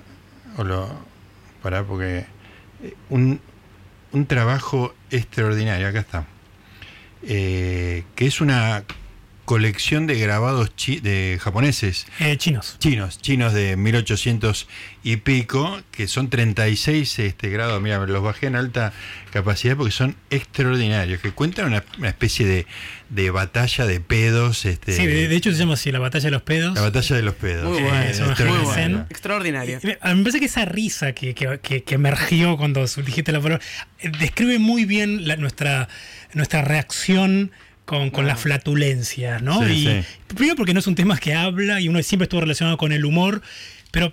o 0.57 0.65
lo... 0.65 1.07
Pará, 1.63 1.83
porque... 1.85 2.27
eh, 2.83 2.95
Un, 3.09 3.41
un 4.13 4.27
trabajo 4.27 4.95
extraordinario, 5.11 5.89
acá 5.89 6.01
está, 6.01 6.27
eh, 7.23 8.05
que 8.15 8.27
es 8.27 8.41
una 8.41 8.85
colección 9.49 10.07
de 10.07 10.19
grabados 10.19 10.77
chi- 10.77 11.01
de 11.01 11.39
japoneses, 11.41 12.07
Eh, 12.21 12.37
chinos. 12.37 12.77
chinos, 12.81 13.19
chinos 13.19 13.55
de 13.55 13.77
1800 13.79 14.69
y 15.03 15.17
pico, 15.17 15.81
que 15.91 16.07
son 16.07 16.29
36 16.29 17.19
este, 17.19 17.49
grados, 17.49 17.81
mira, 17.81 17.97
los 18.07 18.23
bajé 18.23 18.49
en 18.49 18.57
alta 18.57 18.93
capacidad 19.33 19.75
porque 19.75 19.91
son 19.93 20.17
extraordinarios, 20.29 21.23
que 21.23 21.31
cuentan 21.33 21.65
una, 21.65 21.83
una 21.99 22.11
especie 22.11 22.45
de, 22.45 22.67
de 23.09 23.31
batalla 23.31 23.87
de 23.87 24.01
pedos. 24.01 24.67
Este, 24.67 24.93
Sí, 24.93 25.07
de, 25.07 25.29
de 25.29 25.37
hecho 25.37 25.51
se 25.53 25.57
llama 25.61 25.75
así, 25.75 25.91
la 25.93 25.99
batalla 25.99 26.27
de 26.27 26.31
los 26.33 26.43
pedos. 26.43 26.75
la 26.75 26.83
batalla 26.83 27.17
de 27.17 27.23
los 27.23 27.35
pedos. 27.35 27.65
Muy 27.71 27.79
Eh, 27.79 27.83
bueno, 27.85 27.97
muy 28.01 28.07
extraordinario. 28.09 28.65
bueno. 28.65 29.07
Extraordinario. 29.09 29.81
Eh, 29.83 29.99
A 30.03 30.11
mí 30.11 30.17
me 30.17 30.25
parece 30.25 30.41
que 30.41 30.45
esa 30.47 30.67
risa 30.67 31.13
que, 31.15 31.35
que- 31.35 31.59
que- 31.63 31.85
que 31.85 31.95
emergió 31.95 32.59
cuando 32.59 32.85
dijiste 32.85 33.33
la 33.33 33.41
palabra 33.41 33.65
eh, 34.01 34.11
describe 34.21 34.59
muy 34.59 34.85
bien 34.85 35.27
la- 35.27 35.37
nuestra, 35.37 35.89
nuestra 36.35 36.61
reacción 36.61 37.51
con, 37.89 38.11
con 38.11 38.27
la 38.27 38.37
flatulencia, 38.37 39.39
¿no? 39.39 39.67
Sí, 39.67 39.73
y 39.73 39.87
sí. 39.87 40.05
Primero 40.27 40.57
porque 40.57 40.75
no 40.75 40.81
es 40.81 40.87
un 40.87 40.95
tema 40.95 41.17
que 41.17 41.33
habla 41.33 41.81
y 41.81 41.89
uno 41.89 42.03
siempre 42.03 42.25
estuvo 42.25 42.43
relacionado 42.43 42.77
con 42.77 42.93
el 42.93 43.03
humor, 43.07 43.41
pero 43.91 44.13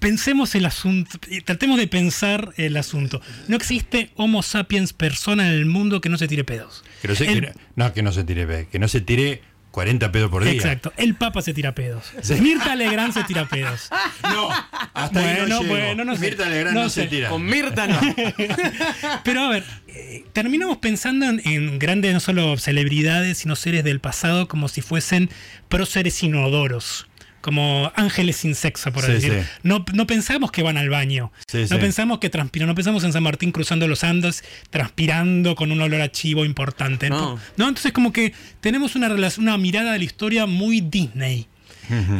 pensemos 0.00 0.56
el 0.56 0.64
asunto, 0.66 1.16
y 1.28 1.42
tratemos 1.42 1.78
de 1.78 1.86
pensar 1.86 2.52
el 2.56 2.76
asunto. 2.76 3.20
No 3.46 3.54
existe 3.56 4.10
Homo 4.16 4.42
sapiens 4.42 4.92
persona 4.92 5.46
en 5.46 5.52
el 5.54 5.66
mundo 5.66 6.00
que 6.00 6.08
no 6.08 6.18
se 6.18 6.26
tire 6.26 6.42
pedos. 6.42 6.82
Que 7.02 7.06
no, 7.08 7.14
se, 7.14 7.24
El- 7.30 7.34
que 7.40 7.46
no- 7.46 7.52
no, 7.76 7.92
que 7.92 8.02
no 8.02 8.10
se 8.12 8.24
tire 8.24 8.46
pe- 8.48 8.66
que 8.70 8.78
no 8.80 8.88
se 8.88 9.00
tire 9.00 9.42
40 9.72 10.12
pedos 10.12 10.30
por 10.30 10.44
día. 10.44 10.52
Exacto, 10.52 10.92
el 10.96 11.14
Papa 11.16 11.42
se 11.42 11.52
tira 11.54 11.74
pedos. 11.74 12.04
Sí. 12.22 12.34
Mirta 12.34 12.76
Legrand 12.76 13.12
se 13.12 13.24
tira 13.24 13.48
pedos. 13.48 13.88
No, 14.22 14.48
hasta 14.94 15.18
ahí 15.18 15.36
no 15.48 15.58
Bueno, 15.58 15.60
llego. 15.62 15.74
bueno, 15.74 16.04
no 16.04 16.14
sé. 16.14 16.20
Mirta 16.20 16.48
Legrand 16.48 16.76
No 16.76 16.82
no, 16.84 16.88
sé. 16.90 17.02
se 17.02 17.08
tira. 17.08 17.28
Con 17.30 17.44
Mirta 17.44 17.86
no. 17.88 17.98
Pero 19.24 19.40
a 19.40 19.48
ver, 19.48 19.64
eh, 19.88 20.24
terminamos 20.32 20.76
pensando 20.78 21.26
en, 21.26 21.40
en 21.44 21.78
grandes 21.78 22.12
no 22.14 22.20
solo 22.20 22.56
celebridades, 22.58 23.38
sino 23.38 23.56
seres 23.56 23.82
del 23.84 23.98
pasado 24.00 24.46
como 24.46 24.68
si 24.68 24.82
fuesen 24.82 25.30
próceres 25.68 26.22
inodoros. 26.22 27.08
Como 27.42 27.92
ángeles 27.96 28.36
sin 28.36 28.54
sexo, 28.54 28.90
por 28.92 29.04
Sí, 29.04 29.12
decir. 29.12 29.32
sí. 29.32 29.46
No, 29.62 29.84
no 29.92 30.06
pensamos 30.06 30.50
que 30.50 30.62
van 30.62 30.78
al 30.78 30.88
baño. 30.88 31.30
Sí, 31.48 31.58
no 31.62 31.66
sí. 31.68 31.74
pensamos 31.76 32.18
que 32.20 32.30
transpiran. 32.30 32.68
No 32.68 32.74
pensamos 32.74 33.04
en 33.04 33.12
San 33.12 33.22
Martín 33.22 33.52
cruzando 33.52 33.86
los 33.88 34.04
Andes, 34.04 34.42
transpirando 34.70 35.54
con 35.54 35.70
un 35.72 35.80
olor 35.80 36.00
a 36.00 36.10
chivo 36.10 36.44
importante. 36.44 37.10
No. 37.10 37.38
¿No? 37.56 37.68
Entonces, 37.68 37.92
como 37.92 38.12
que 38.12 38.32
tenemos 38.60 38.94
una, 38.94 39.08
relación, 39.08 39.44
una 39.48 39.58
mirada 39.58 39.92
de 39.92 39.98
la 39.98 40.04
historia 40.04 40.46
muy 40.46 40.80
Disney. 40.80 41.46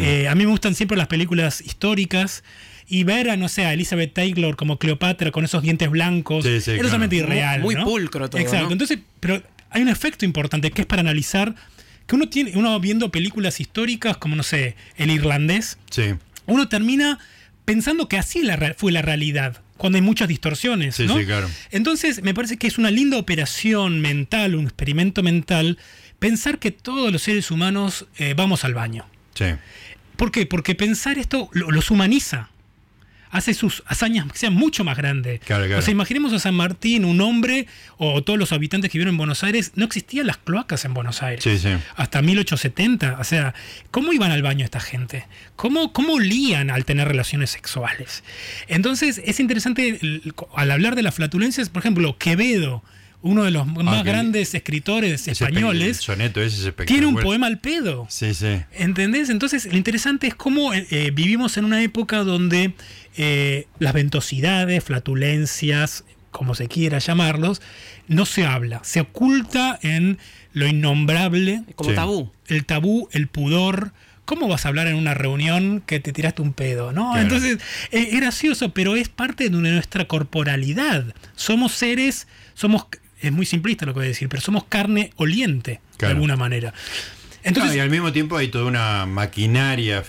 Eh, 0.00 0.28
a 0.28 0.34
mí 0.34 0.44
me 0.44 0.50
gustan 0.50 0.74
siempre 0.74 0.98
las 0.98 1.06
películas 1.06 1.60
históricas. 1.60 2.44
Y 2.88 3.04
ver 3.04 3.30
a, 3.30 3.36
no 3.36 3.48
sé, 3.48 3.64
a 3.64 3.72
Elizabeth 3.72 4.12
Taylor 4.12 4.54
como 4.56 4.76
Cleopatra 4.78 5.30
con 5.30 5.44
esos 5.44 5.62
dientes 5.62 5.88
blancos 5.88 6.44
Sí, 6.44 6.50
sí, 6.50 6.56
es 6.56 6.64
claro. 6.64 6.82
totalmente 6.82 7.16
irreal. 7.16 7.60
Muy- 7.60 7.74
muy 7.76 7.84
¿no? 7.84 7.88
pulcro 7.88 8.28
todo, 8.28 8.40
Exacto. 8.42 8.66
¿no? 8.66 8.72
Entonces, 8.72 8.98
pero 9.20 9.40
hay 9.70 9.80
un 9.80 9.88
efecto 9.88 10.26
importante 10.26 10.70
que 10.72 10.82
es 10.82 10.86
para 10.86 11.00
analizar 11.00 11.54
que 12.12 12.16
uno 12.16 12.28
tiene, 12.28 12.52
uno 12.56 12.78
viendo 12.78 13.10
películas 13.10 13.58
históricas 13.58 14.18
como, 14.18 14.36
no 14.36 14.42
sé, 14.42 14.76
El 14.98 15.10
Irlandés, 15.10 15.78
Sí, 15.90 16.12
uno 16.44 16.68
termina 16.68 17.18
pensando 17.64 18.06
que 18.06 18.18
así 18.18 18.42
la 18.42 18.74
fue 18.76 18.92
la 18.92 19.00
realidad, 19.00 19.62
cuando 19.78 19.96
hay 19.96 20.02
muchas 20.02 20.28
distorsiones. 20.28 20.94
Sí, 20.96 21.06
¿no? 21.06 21.16
sí, 21.18 21.24
claro. 21.24 21.48
Entonces, 21.70 22.22
me 22.22 22.34
parece 22.34 22.58
que 22.58 22.66
es 22.66 22.76
una 22.76 22.90
linda 22.90 23.16
operación 23.16 24.00
mental, 24.02 24.54
un 24.56 24.64
experimento 24.64 25.22
mental, 25.22 25.78
pensar 26.18 26.58
que 26.58 26.70
todos 26.70 27.10
los 27.10 27.22
seres 27.22 27.50
humanos 27.50 28.04
eh, 28.18 28.34
vamos 28.36 28.64
al 28.64 28.74
baño. 28.74 29.06
sí. 29.34 29.46
¿Por 30.16 30.30
qué? 30.30 30.44
Porque 30.46 30.74
pensar 30.74 31.18
esto 31.18 31.48
lo- 31.52 31.70
los 31.70 31.90
humaniza. 31.90 32.50
Hace 33.32 33.54
sus 33.54 33.82
hazañas 33.86 34.30
que 34.30 34.38
sean 34.38 34.54
mucho 34.54 34.84
más 34.84 34.96
grandes. 34.96 35.40
Claro, 35.40 35.64
claro. 35.64 35.80
O 35.80 35.82
sea, 35.82 35.90
imaginemos 35.90 36.32
a 36.32 36.38
San 36.38 36.54
Martín, 36.54 37.04
un 37.04 37.20
hombre, 37.20 37.66
o 37.96 38.22
todos 38.22 38.38
los 38.38 38.52
habitantes 38.52 38.90
que 38.90 38.98
vivieron 38.98 39.14
en 39.14 39.18
Buenos 39.18 39.42
Aires, 39.42 39.72
no 39.74 39.84
existían 39.84 40.26
las 40.26 40.36
cloacas 40.36 40.84
en 40.84 40.94
Buenos 40.94 41.22
Aires. 41.22 41.42
Sí, 41.42 41.58
sí. 41.58 41.70
Hasta 41.96 42.22
1870. 42.22 43.16
O 43.18 43.24
sea, 43.24 43.54
¿cómo 43.90 44.12
iban 44.12 44.30
al 44.30 44.42
baño 44.42 44.64
esta 44.64 44.80
gente? 44.80 45.26
¿Cómo, 45.56 45.92
cómo 45.92 46.14
olían 46.14 46.70
al 46.70 46.84
tener 46.84 47.08
relaciones 47.08 47.50
sexuales? 47.50 48.22
Entonces, 48.68 49.20
es 49.24 49.40
interesante, 49.40 49.98
al 50.54 50.70
hablar 50.70 50.94
de 50.94 51.02
las 51.02 51.14
flatulencias, 51.14 51.70
por 51.70 51.80
ejemplo, 51.80 52.16
Quevedo, 52.18 52.84
uno 53.22 53.44
de 53.44 53.50
los 53.52 53.66
más 53.66 54.02
que- 54.02 54.08
grandes 54.10 54.54
escritores 54.54 55.26
el 55.26 55.32
españoles, 55.32 55.98
soneto 55.98 56.40
ese 56.42 56.68
es 56.68 56.74
tiene 56.86 57.06
un 57.06 57.16
poema 57.16 57.46
al 57.46 57.58
pedo. 57.60 58.06
Sí, 58.10 58.34
sí. 58.34 58.60
¿Entendés? 58.72 59.30
Entonces, 59.30 59.66
lo 59.66 59.76
interesante 59.76 60.26
es 60.26 60.34
cómo 60.34 60.74
eh, 60.74 60.86
eh, 60.90 61.10
vivimos 61.14 61.56
en 61.56 61.64
una 61.64 61.82
época 61.82 62.18
donde 62.24 62.74
eh, 63.16 63.66
las 63.78 63.92
ventosidades, 63.92 64.82
flatulencias, 64.84 66.04
como 66.30 66.54
se 66.54 66.66
quiera 66.68 66.98
llamarlos, 66.98 67.60
no 68.08 68.26
se 68.26 68.44
habla. 68.46 68.80
Se 68.84 69.00
oculta 69.00 69.78
en 69.82 70.18
lo 70.52 70.66
innombrable, 70.66 71.62
Como 71.76 71.90
Sí. 71.90 71.96
tabú. 71.96 72.32
el 72.48 72.64
tabú, 72.66 73.08
el 73.12 73.26
pudor. 73.28 73.92
¿Cómo 74.24 74.46
vas 74.48 74.64
a 74.64 74.68
hablar 74.68 74.86
en 74.86 74.94
una 74.94 75.14
reunión 75.14 75.82
que 75.84 75.98
te 76.00 76.12
tiraste 76.12 76.42
un 76.42 76.52
pedo? 76.52 76.92
¿no? 76.92 77.10
Claro. 77.12 77.22
Entonces, 77.22 77.58
eh, 77.90 78.08
es 78.12 78.16
gracioso, 78.20 78.72
pero 78.72 78.96
es 78.96 79.08
parte 79.08 79.44
de 79.44 79.50
nuestra 79.50 80.06
corporalidad. 80.06 81.14
Somos 81.34 81.72
seres, 81.72 82.28
somos, 82.54 82.86
es 83.22 83.32
muy 83.32 83.46
simplista 83.46 83.86
lo 83.86 83.92
que 83.94 84.00
voy 84.00 84.06
a 84.06 84.08
decir, 84.08 84.28
pero 84.28 84.42
somos 84.42 84.64
carne 84.64 85.10
oliente, 85.16 85.80
Claro. 85.96 86.14
de 86.14 86.16
alguna 86.16 86.36
manera. 86.36 86.72
No, 86.72 87.48
Entonces, 87.48 87.76
y 87.76 87.80
al 87.80 87.90
mismo 87.90 88.12
tiempo 88.12 88.36
hay 88.36 88.48
toda 88.48 88.66
una 88.66 89.04
maquinaria 89.06 90.04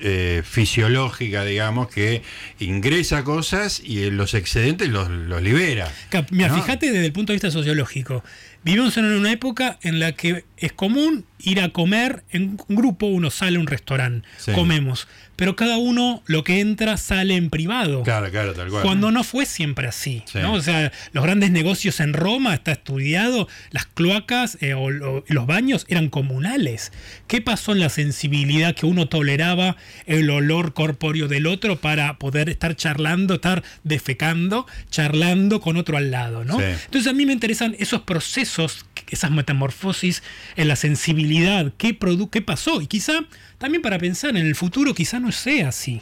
eh, 0.00 0.42
fisiológica, 0.44 1.44
digamos, 1.44 1.88
que 1.88 2.22
ingresa 2.60 3.24
cosas 3.24 3.82
y 3.84 4.04
eh, 4.04 4.10
los 4.10 4.32
excedentes 4.32 4.88
los, 4.88 5.10
los 5.10 5.42
libera. 5.42 5.92
Mira, 6.30 6.48
¿no? 6.48 6.54
fíjate 6.62 6.90
desde 6.90 7.04
el 7.04 7.12
punto 7.12 7.32
de 7.32 7.34
vista 7.34 7.50
sociológico. 7.50 8.24
Vivimos 8.64 8.96
en 8.96 9.04
una 9.04 9.30
época 9.32 9.78
en 9.82 10.00
la 10.00 10.12
que 10.12 10.44
es 10.56 10.72
común 10.72 11.26
ir 11.38 11.60
a 11.60 11.68
comer 11.70 12.24
en 12.30 12.58
un 12.68 12.76
grupo, 12.76 13.06
uno 13.06 13.30
sale 13.30 13.56
a 13.56 13.60
un 13.60 13.66
restaurante, 13.66 14.26
Sí. 14.38 14.52
comemos, 14.52 15.06
pero 15.36 15.54
cada 15.54 15.76
uno 15.78 16.22
lo 16.26 16.42
que 16.42 16.58
entra 16.60 16.96
sale 16.96 17.36
en 17.36 17.48
privado. 17.48 18.02
Claro, 18.02 18.28
claro, 18.30 18.54
tal 18.54 18.68
cual. 18.70 18.82
Cuando 18.82 19.12
no 19.12 19.22
fue 19.22 19.46
siempre 19.46 19.86
así, 19.86 20.22
Sí. 20.26 20.38
¿no? 20.40 20.54
O 20.54 20.60
sea, 20.60 20.90
los 21.12 21.22
grandes 21.22 21.50
negocios 21.52 22.00
en 22.00 22.12
Roma 22.12 22.54
está 22.54 22.72
estudiado, 22.72 23.46
las 23.70 23.86
cloacas 23.86 24.58
eh, 24.60 24.74
o, 24.74 24.90
lo- 24.90 25.24
los 25.28 25.46
baños 25.46 25.86
eran 25.88 26.08
comunales. 26.08 26.92
¿Qué 27.28 27.40
pasó 27.40 27.70
en 27.72 27.80
la 27.80 27.88
sensibilidad 27.88 28.74
que 28.74 28.86
uno 28.86 29.06
toleraba 29.08 29.76
el 30.06 30.28
olor 30.30 30.74
corpóreo 30.74 31.28
del 31.28 31.46
otro 31.46 31.76
para 31.80 32.18
poder 32.18 32.48
estar 32.48 32.74
charlando, 32.74 33.34
estar 33.34 33.62
defecando, 33.84 34.66
charlando 34.90 35.60
con 35.60 35.76
otro 35.76 35.96
al 35.96 36.10
lado, 36.10 36.44
¿no? 36.44 36.58
Sí. 36.58 36.64
Entonces 36.86 37.06
a 37.10 37.12
mí 37.14 37.26
me 37.26 37.32
interesan 37.32 37.76
esos 37.78 38.00
procesos, 38.02 38.86
esas 39.08 39.30
metamorfosis 39.30 40.22
en 40.56 40.66
la 40.68 40.74
sensibilidad, 40.76 41.27
qué, 41.76 41.98
produ- 41.98 42.30
qué 42.30 42.42
pasó 42.42 42.80
y 42.80 42.86
quizá 42.86 43.20
también 43.58 43.82
para 43.82 43.98
pensar 43.98 44.30
en 44.30 44.46
el 44.46 44.54
futuro 44.54 44.94
quizá 44.94 45.18
no 45.20 45.32
sea 45.32 45.68
así. 45.68 46.00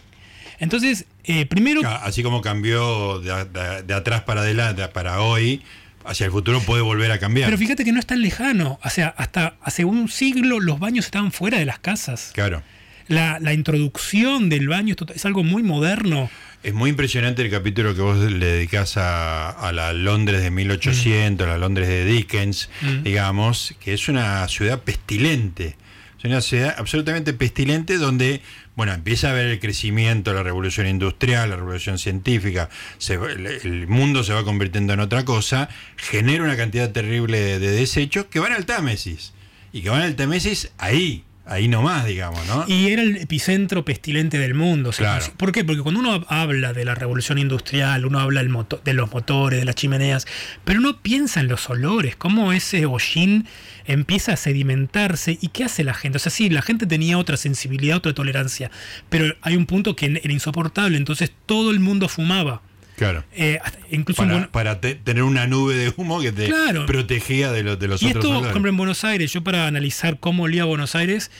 Entonces, 0.58 1.04
eh, 1.24 1.44
primero... 1.46 1.82
Ca- 1.82 1.96
Así 2.04 2.22
como 2.22 2.40
cambió 2.40 3.18
de, 3.20 3.44
de- 3.44 3.82
de 3.82 3.94
atrás 3.94 4.22
para 4.22 4.40
adelante, 4.40 4.86
para 4.88 5.20
hoy, 5.20 5.62
hacia 6.04 6.26
el 6.26 6.32
futuro 6.32 6.60
puede 6.60 6.82
volver 6.82 7.10
a 7.12 7.18
cambiar. 7.18 7.46
Pero 7.48 7.58
fíjate 7.58 7.84
que 7.84 7.92
no 7.92 7.98
es 8.00 8.06
tan 8.06 8.22
lejano. 8.22 8.78
O 8.82 8.88
sea, 8.90 9.08
hasta 9.18 9.56
hace 9.60 9.84
un 9.84 10.08
siglo 10.08 10.60
los 10.60 10.78
baños 10.78 11.04
estaban 11.06 11.32
fuera 11.32 11.58
de 11.58 11.66
las 11.66 11.78
casas. 11.78 12.30
Claro. 12.32 12.62
La, 13.08 13.38
la 13.40 13.52
introducción 13.52 14.48
del 14.48 14.68
baño 14.68 14.94
es 15.14 15.24
algo 15.26 15.44
muy 15.44 15.62
moderno. 15.62 16.30
Es 16.66 16.74
muy 16.74 16.90
impresionante 16.90 17.42
el 17.42 17.50
capítulo 17.50 17.94
que 17.94 18.00
vos 18.00 18.18
le 18.18 18.44
dedicás 18.44 18.96
a, 18.96 19.50
a 19.50 19.72
la 19.72 19.92
Londres 19.92 20.42
de 20.42 20.50
1800, 20.50 21.46
la 21.46 21.58
Londres 21.58 21.86
de 21.86 22.04
Dickens, 22.04 22.68
Mm. 22.82 23.02
digamos, 23.04 23.74
que 23.78 23.94
es 23.94 24.08
una 24.08 24.46
ciudad 24.48 24.82
pestilente. 24.82 25.76
Es 26.18 26.24
una 26.24 26.40
ciudad 26.40 26.74
absolutamente 26.76 27.32
pestilente 27.34 27.98
donde, 27.98 28.40
bueno, 28.74 28.92
empieza 28.94 29.28
a 29.28 29.30
haber 29.30 29.46
el 29.46 29.60
crecimiento, 29.60 30.32
la 30.34 30.42
revolución 30.42 30.88
industrial, 30.88 31.50
la 31.50 31.56
revolución 31.56 31.98
científica, 31.98 32.68
se 32.98 33.16
va- 33.16 33.30
el, 33.30 33.46
el 33.46 33.86
mundo 33.86 34.24
se 34.24 34.32
va 34.32 34.42
convirtiendo 34.42 34.92
en 34.92 34.98
otra 34.98 35.24
cosa, 35.24 35.68
genera 35.96 36.42
una 36.42 36.56
cantidad 36.56 36.90
terrible 36.90 37.38
de, 37.38 37.58
de 37.60 37.70
desechos 37.70 38.24
que 38.26 38.40
van 38.40 38.52
al 38.52 38.66
Támesis. 38.66 39.34
Y 39.72 39.82
que 39.82 39.90
van 39.90 40.02
al 40.02 40.16
Támesis 40.16 40.72
ahí, 40.78 41.22
ahí 41.46 41.68
nomás, 41.68 42.04
digamos, 42.06 42.44
¿no? 42.46 42.64
Y 42.66 42.88
era 42.90 43.02
el 43.02 43.16
epicentro 43.18 43.84
pestilente 43.84 44.38
del 44.38 44.54
mundo. 44.54 44.90
Claro. 44.90 45.20
conoce. 45.20 45.36
¿Por 45.36 45.52
qué? 45.52 45.64
Porque 45.64 45.82
cuando 45.82 46.00
uno 46.00 46.24
habla 46.28 46.72
de 46.72 46.84
la 46.84 46.94
revolución 46.94 47.38
industrial, 47.38 48.04
uno 48.04 48.18
habla 48.18 48.40
del 48.40 48.48
moto- 48.50 48.80
de 48.84 48.92
los 48.94 49.12
motores, 49.12 49.60
de 49.60 49.64
las 49.64 49.74
chimeneas, 49.76 50.26
pero 50.64 50.80
no 50.80 51.00
piensa 51.02 51.40
en 51.40 51.48
los 51.48 51.70
olores, 51.70 52.16
cómo 52.16 52.52
ese 52.52 52.84
hollín 52.86 53.46
empieza 53.86 54.32
a 54.32 54.36
sedimentarse 54.36 55.38
y 55.40 55.48
qué 55.48 55.64
hace 55.64 55.84
la 55.84 55.94
gente. 55.94 56.16
O 56.16 56.18
sea, 56.18 56.32
sí, 56.32 56.50
la 56.50 56.62
gente 56.62 56.86
tenía 56.86 57.18
otra 57.18 57.36
sensibilidad, 57.36 57.96
otra 57.98 58.12
tolerancia, 58.14 58.70
pero 59.08 59.34
hay 59.42 59.56
un 59.56 59.66
punto 59.66 59.94
que 59.94 60.06
era 60.22 60.32
insoportable, 60.32 60.96
entonces 60.98 61.30
todo 61.46 61.70
el 61.70 61.78
mundo 61.80 62.08
fumaba. 62.08 62.62
Claro. 62.96 63.24
Eh, 63.32 63.58
incluso 63.90 64.22
en 64.22 64.28
Para, 64.28 64.38
Buen- 64.40 64.50
para 64.50 64.80
te- 64.80 64.94
tener 64.96 65.22
una 65.22 65.46
nube 65.46 65.74
de 65.74 65.92
humo 65.96 66.20
que 66.20 66.32
te 66.32 66.46
Claro. 66.46 66.86
protegía 66.86 67.52
de, 67.52 67.62
los 67.62 67.78
de 67.78 67.88
los 67.88 68.02
Y 68.02 68.06
otros 68.08 68.24
esto, 68.24 68.38
por 68.40 68.48
ejemplo, 68.50 68.70
en 68.70 68.76
Buenos 68.76 69.04
Aires, 69.04 69.32
yo 69.32 69.42
para 69.44 69.66
analizar 69.66 70.18
cómo 70.18 70.44
olía 70.44 70.64
Buenos 70.64 70.94
Aires, 70.94 71.30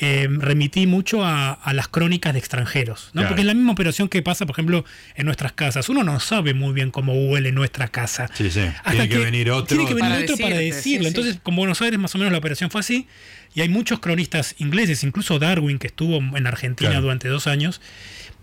eh, 0.00 0.28
remití 0.30 0.86
mucho 0.86 1.24
a, 1.24 1.52
a 1.54 1.72
las 1.72 1.88
crónicas 1.88 2.32
de 2.32 2.38
extranjeros, 2.38 3.06
¿no? 3.06 3.12
Claro. 3.22 3.28
Porque 3.30 3.40
es 3.40 3.46
la 3.46 3.54
misma 3.54 3.72
operación 3.72 4.08
que 4.08 4.22
pasa, 4.22 4.46
por 4.46 4.54
ejemplo, 4.54 4.84
en 5.16 5.26
nuestras 5.26 5.50
casas. 5.54 5.88
Uno 5.88 6.04
no 6.04 6.20
sabe 6.20 6.54
muy 6.54 6.72
bien 6.72 6.92
cómo 6.92 7.14
huele 7.14 7.50
nuestra 7.50 7.88
casa. 7.88 8.30
Sí, 8.32 8.48
sí. 8.48 8.60
Tiene 8.88 9.08
que 9.08 9.18
venir 9.18 9.50
otro. 9.50 9.66
Tiene 9.76 9.86
que 9.88 9.94
venir 9.94 10.10
Para 10.12 10.22
otro 10.22 10.36
para 10.36 10.56
decirlo. 10.58 10.82
sí, 10.82 10.98
sí. 11.00 11.06
Entonces, 11.08 11.40
como 11.42 11.56
Buenos 11.56 11.82
Aires 11.82 11.98
más 11.98 12.14
o 12.14 12.18
menos 12.18 12.30
la 12.30 12.38
operación 12.38 12.70
fue 12.70 12.78
así, 12.80 13.08
y 13.56 13.60
hay 13.62 13.68
muchos 13.70 13.98
cronistas 13.98 14.54
ingleses, 14.58 15.02
incluso 15.02 15.40
Darwin, 15.40 15.80
que 15.80 15.88
estuvo 15.88 16.18
en 16.18 16.46
Argentina 16.46 16.90
Claro. 16.90 17.02
durante 17.02 17.26
dos 17.26 17.48
años, 17.48 17.80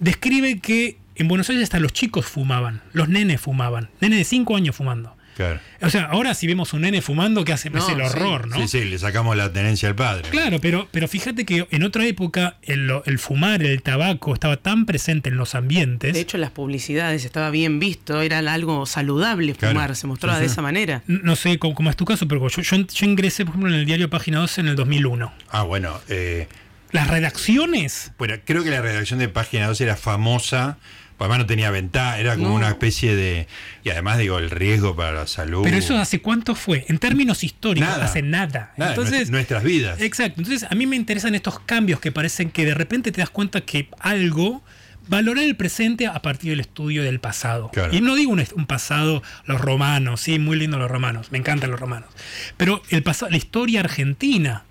describe 0.01 0.60
que 0.60 0.97
en 1.15 1.28
Buenos 1.28 1.49
Aires 1.49 1.63
hasta 1.63 1.80
los 1.80 1.93
chicos 1.93 2.25
fumaban, 2.25 2.82
los 2.93 3.10
nenes 3.10 3.41
fumaban, 3.41 3.89
nenes 4.01 4.19
de 4.19 4.23
cinco 4.25 4.56
años 4.56 4.75
fumando. 4.75 5.15
Claro. 5.36 5.60
O 5.82 5.89
sea, 5.89 6.06
ahora 6.06 6.34
si 6.34 6.47
vemos 6.47 6.71
un 6.71 6.80
nene 6.84 7.01
fumando, 7.01 7.43
¿qué 7.43 7.51
hace? 7.51 7.69
No, 7.69 7.80
es 7.80 7.89
el 7.89 7.97
sí. 7.97 8.01
horror, 8.04 8.47
¿no? 8.47 8.56
Sí, 8.56 8.69
sí, 8.69 8.86
le 8.86 8.97
sacamos 8.97 9.36
la 9.36 9.51
tenencia 9.51 9.89
al 9.89 9.95
padre. 9.95 10.30
Claro, 10.30 10.60
pero, 10.62 10.88
pero 10.91 11.10
fíjate 11.10 11.43
que 11.45 11.67
en 11.71 11.84
otra 11.84 12.06
época 12.06 12.56
el, 12.62 12.89
fumar, 13.19 13.62
el 13.62 13.82
tabaco 13.82 14.34
estaba 14.34 14.56
tan 14.56 14.86
presente 14.86 15.28
en 15.28 15.36
los 15.36 15.54
ambientes. 15.54 16.13
De 16.13 16.21
hecho, 16.21 16.38
en 16.38 16.41
las 16.41 16.51
publicidades 16.51 17.25
estaba 17.25 17.49
bien 17.49 17.82
visto, 17.82 18.21
era 18.21 18.39
algo 18.39 18.86
saludable 18.86 19.54
Claro. 19.56 19.73
fumar, 19.73 19.95
se 19.97 20.08
mostraba 20.08 20.38
Sí, 20.38 20.43
de 20.43 20.47
sí. 20.47 20.54
esa 20.54 20.62
manera. 20.62 21.04
No 21.08 21.36
sé 21.36 21.60
cómo, 21.60 21.75
cómo 21.75 21.89
es 21.89 21.97
tu 21.97 22.06
caso, 22.06 22.30
pero 22.30 22.47
yo, 22.47 22.62
yo, 22.62 22.78
yo 22.78 23.06
ingresé, 23.06 23.43
por 23.43 23.56
ejemplo, 23.56 23.73
en 23.73 23.80
el 23.82 23.86
diario 23.86 24.10
Página 24.10 24.39
12 24.39 24.62
en 24.62 24.67
el 24.69 24.78
2001. 24.78 25.34
Ah, 25.49 25.63
bueno. 25.63 25.99
eh, 26.08 26.47
Las 26.93 27.10
redacciones 27.10 28.13
bueno, 28.17 28.36
creo 28.45 28.63
que 28.63 28.69
la 28.69 28.82
redacción 28.82 29.19
de 29.19 29.28
Página 29.28 29.67
2 29.67 29.82
era 29.82 29.97
famosa. 29.97 30.78
Pues 31.17 31.25
Además 31.25 31.39
no 31.39 31.45
tenía 31.45 31.71
ventaja, 31.71 32.19
era 32.19 32.36
como 32.36 32.49
No. 32.49 32.56
una 32.56 32.67
especie 32.69 33.15
de... 33.15 33.47
Y 33.84 33.89
además 33.89 34.17
digo, 34.17 34.38
el 34.38 34.49
riesgo 34.49 34.95
para 34.95 35.13
la 35.13 35.28
salud. 35.28 35.63
Pero 35.63 35.78
eso 35.78 35.97
hace 35.97 36.21
cuánto 36.21 36.56
fue? 36.56 36.86
En 36.89 36.97
términos 36.97 37.43
históricos, 37.43 37.88
Nada. 37.89 38.06
hace 38.06 38.21
nada. 38.21 38.73
Nada, 38.78 38.91
Entonces, 38.91 39.30
nuestra- 39.32 39.32
nuestras 39.60 39.63
vidas. 39.63 40.01
exacto. 40.01 40.41
Entonces, 40.41 40.67
a 40.69 40.75
mí 40.75 40.86
me 40.88 40.95
interesan 40.95 41.34
estos 41.36 41.60
cambios 41.62 41.99
que 41.99 42.12
parecen 42.12 42.49
que 42.51 42.65
de 42.65 42.73
repente 42.73 43.12
te 43.12 43.21
das 43.21 43.30
cuenta 43.30 43.62
que 43.62 43.89
algo 43.99 44.62
valorar 45.08 45.43
el 45.43 45.56
presente 45.56 46.08
a 46.08 46.19
partir 46.21 46.49
del 46.49 46.60
estudio 46.62 47.04
del 47.04 47.19
pasado. 47.19 47.69
Claro. 47.71 47.95
Y 47.95 48.01
no 48.01 48.15
digo 48.15 48.32
un, 48.32 48.43
un 48.56 48.65
pasado, 48.65 49.21
los 49.45 49.62
romanos, 49.62 50.19
sí, 50.21 50.39
muy 50.39 50.58
lindo 50.58 50.78
los 50.80 50.89
romanos, 50.89 51.32
me 51.32 51.38
encantan 51.38 51.69
los 51.71 51.80
romanos. 51.80 52.10
Pero 52.58 52.82
el 52.89 53.04
pasado, 53.04 53.30
la 53.30 53.38
historia 53.38 53.82
argentina, 53.82 54.63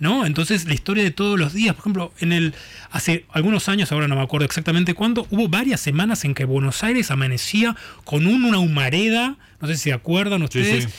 ¿no? 0.00 0.24
Entonces, 0.26 0.66
la 0.66 0.74
historia 0.74 1.02
de 1.04 1.10
todos 1.10 1.38
los 1.38 1.52
días, 1.54 1.74
por 1.74 1.82
ejemplo, 1.82 2.12
en 2.20 2.32
el 2.32 2.54
hace 2.90 3.24
algunos 3.32 3.68
años, 3.68 3.90
ahora 3.92 4.08
no 4.08 4.16
me 4.16 4.22
acuerdo 4.22 4.44
exactamente 4.46 4.94
cuándo, 4.94 5.26
hubo 5.30 5.48
varias 5.48 5.80
semanas 5.80 6.24
en 6.24 6.34
que 6.34 6.44
Buenos 6.44 6.82
Aires 6.84 7.10
amanecía 7.10 7.76
con 8.04 8.26
un- 8.26 8.44
una 8.44 8.58
humareda, 8.58 9.36
no 9.60 9.68
sé 9.68 9.74
si 9.76 9.84
se 9.84 9.92
acuerdan 9.92 10.42
ustedes. 10.42 10.84
sí. 10.84 10.90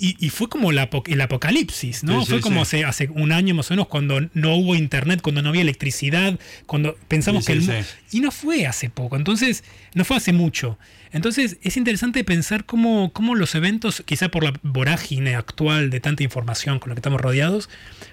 Y, 0.00 0.16
y 0.24 0.28
fue 0.30 0.48
como 0.48 0.70
la 0.70 0.88
el 1.06 1.20
apocalipsis, 1.20 2.04
¿no? 2.04 2.20
Sí, 2.20 2.26
sí, 2.26 2.30
fue 2.32 2.40
como 2.40 2.64
sí. 2.64 2.82
hace, 2.82 2.84
hace 2.84 3.08
un 3.12 3.32
año 3.32 3.54
más 3.56 3.68
o 3.70 3.74
menos 3.74 3.88
cuando 3.88 4.20
no 4.32 4.54
hubo 4.54 4.76
internet, 4.76 5.20
cuando 5.22 5.42
no 5.42 5.48
había 5.48 5.62
electricidad, 5.62 6.38
cuando 6.66 6.96
pensamos 7.08 7.46
que 7.46 7.54
el 7.54 7.62
mu- 7.62 7.72
sí. 7.72 8.18
y 8.18 8.20
no 8.20 8.30
fue 8.30 8.64
hace 8.66 8.90
poco, 8.90 9.16
entonces, 9.16 9.64
no 9.94 10.04
fue 10.04 10.16
hace 10.18 10.32
mucho. 10.32 10.78
Entonces, 11.10 11.56
es 11.62 11.76
interesante 11.76 12.22
pensar 12.22 12.64
cómo, 12.64 13.12
cómo 13.12 13.34
los 13.34 13.56
eventos, 13.56 14.02
quizá 14.06 14.28
por 14.28 14.44
la 14.44 14.52
vorágine 14.62 15.34
actual 15.34 15.90
de 15.90 15.98
tanta 15.98 16.22
información 16.22 16.78
con 16.78 16.90
la 16.90 16.94
que 16.94 17.00
estamos 17.00 17.20
rodeados, 17.20 17.68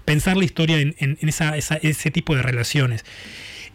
pensar 0.06 0.38
la 0.38 0.45
historia 0.45 0.80
en, 0.80 0.95
en- 0.98 1.19
en 1.21 1.30
esa- 1.30 1.56
esa- 1.56 1.76
ese 1.76 2.10
tipo 2.10 2.36
de 2.36 2.41
relaciones. 2.41 3.06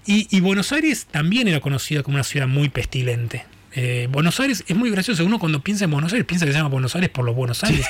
Y, 0.04 0.26
y 0.34 0.40
Buenos 0.40 0.72
Aires 0.72 1.06
también 1.08 1.46
era 1.46 1.60
conocida 1.60 2.02
como 2.02 2.16
una 2.16 2.24
ciudad 2.24 2.48
muy 2.48 2.70
pestilente. 2.70 3.44
Eh, 3.72 4.08
Buenos 4.10 4.40
Aires 4.40 4.64
es 4.66 4.76
muy 4.76 4.90
gracioso. 4.90 5.24
Uno 5.24 5.38
cuando 5.38 5.60
piensa 5.62 5.84
en 5.84 5.90
Buenos 5.92 6.12
Aires 6.12 6.26
piensa 6.26 6.44
que 6.46 6.52
se 6.52 6.58
llama 6.58 6.70
Buenos 6.70 6.94
Aires 6.96 7.10
por 7.10 7.24
los 7.24 7.34
Buenos 7.36 7.62
Aires. 7.64 7.86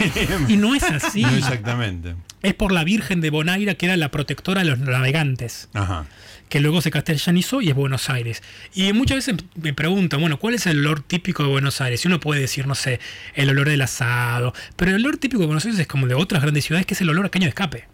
Y 0.48 0.56
no 0.56 0.74
es 0.74 0.82
así. 0.84 1.22
No 1.30 1.30
exactamente. 1.36 2.14
Es 2.42 2.54
por 2.54 2.72
la 2.72 2.84
Virgen 2.84 3.20
de 3.20 3.30
Bonaira, 3.30 3.74
que 3.74 3.86
era 3.86 3.96
la 3.96 4.10
protectora 4.10 4.62
de 4.62 4.66
los 4.68 4.78
navegantes 4.78 5.68
Ajá. 5.74 6.06
que 6.48 6.60
luego 6.60 6.80
se 6.82 6.90
castellanizó 6.90 7.60
y 7.62 7.68
es 7.70 7.74
Buenos 7.74 8.10
Aires. 8.10 8.42
Y 8.74 8.92
muchas 8.92 9.16
veces 9.18 9.36
me 9.54 9.72
preguntan, 9.74 10.20
bueno, 10.20 10.38
¿cuál 10.38 10.54
es 10.54 10.66
el 10.66 10.78
olor 10.80 11.00
típico 11.00 11.42
de 11.44 11.48
Buenos 11.50 11.80
Aires? 11.80 12.04
Y 12.04 12.08
uno 12.08 12.20
puede 12.20 12.40
decir, 12.40 12.66
no 12.66 12.74
sé, 12.74 13.00
el 13.34 13.48
olor 13.50 13.68
del 13.68 13.80
asado, 13.82 14.52
pero 14.76 14.90
el 14.90 14.96
olor 15.04 15.16
típico 15.18 15.40
de 15.40 15.46
Buenos 15.46 15.64
Aires 15.64 15.78
es 15.80 15.86
como 15.86 16.06
de 16.06 16.14
otras 16.14 16.42
grandes 16.42 16.64
ciudades, 16.64 16.86
que 16.86 16.94
es 16.94 17.00
el 17.00 17.08
olor 17.10 17.26
a 17.26 17.28
caño 17.30 17.44
de 17.44 17.50
escape. 17.50 17.84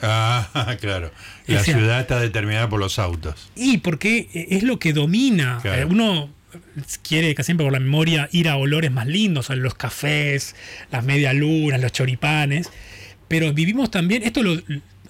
Ah, 0.00 0.76
claro. 0.80 1.12
La 1.46 1.60
O 1.60 1.64
sea- 1.64 1.74
ciudad 1.76 2.00
está 2.00 2.18
determinada 2.20 2.68
por 2.68 2.80
los 2.80 2.98
autos. 2.98 3.50
Y 3.54 3.78
porque 3.78 4.28
es 4.34 4.62
lo 4.64 4.78
que 4.78 4.92
domina. 4.92 5.58
Claro. 5.62 5.82
Eh, 5.82 5.84
Uno 5.84 6.28
quiere 7.06 7.34
casi 7.34 7.46
siempre 7.46 7.64
por 7.64 7.72
la 7.72 7.80
memoria 7.80 8.28
ir 8.32 8.48
a 8.48 8.56
olores 8.56 8.90
más 8.90 9.06
lindos, 9.06 9.50
a 9.50 9.56
los 9.56 9.74
cafés, 9.74 10.54
las 10.90 11.04
medialunas, 11.04 11.80
los 11.80 11.92
choripanes. 11.92 12.70
Pero 13.28 13.52
vivimos 13.52 13.90
también, 13.90 14.22
esto 14.22 14.42
lo, 14.42 14.54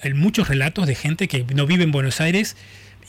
en 0.02 0.16
muchos 0.16 0.48
relatos 0.48 0.86
de 0.86 0.94
gente 0.94 1.28
que 1.28 1.44
no 1.54 1.66
vive 1.66 1.84
en 1.84 1.92
Buenos 1.92 2.20
Aires 2.20 2.56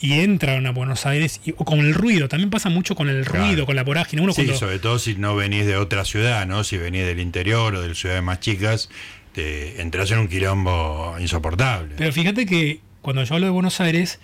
y 0.00 0.14
entran 0.14 0.66
a 0.66 0.70
Buenos 0.72 1.06
Aires 1.06 1.40
y, 1.44 1.52
o 1.56 1.64
con 1.64 1.78
el 1.80 1.94
ruido. 1.94 2.28
También 2.28 2.50
pasa 2.50 2.68
mucho 2.68 2.94
con 2.96 3.08
el 3.08 3.24
Claro. 3.24 3.46
ruido, 3.46 3.66
con 3.66 3.76
la 3.76 3.84
vorágine. 3.84 4.22
Uno 4.22 4.32
Sí, 4.32 4.42
cuando- 4.42 4.58
sobre 4.58 4.78
todo 4.80 4.98
si 4.98 5.14
no 5.14 5.36
venís 5.36 5.66
de 5.66 5.76
otra 5.76 6.04
ciudad, 6.04 6.46
¿no? 6.46 6.64
Si 6.64 6.76
venís 6.76 7.04
del 7.06 7.20
interior 7.20 7.74
o 7.76 7.82
de 7.82 7.94
ciudades 7.94 8.22
más 8.22 8.40
chicas, 8.40 8.90
te 9.32 9.80
entras 9.80 10.10
en 10.10 10.18
un 10.18 10.28
quilombo 10.28 11.16
insoportable. 11.20 11.94
Pero 11.96 12.12
fíjate 12.12 12.44
que 12.46 12.80
cuando 13.02 13.22
yo 13.24 13.34
hablo 13.34 13.46
de 13.46 13.50
Buenos 13.52 13.80
Aires, 13.80 14.18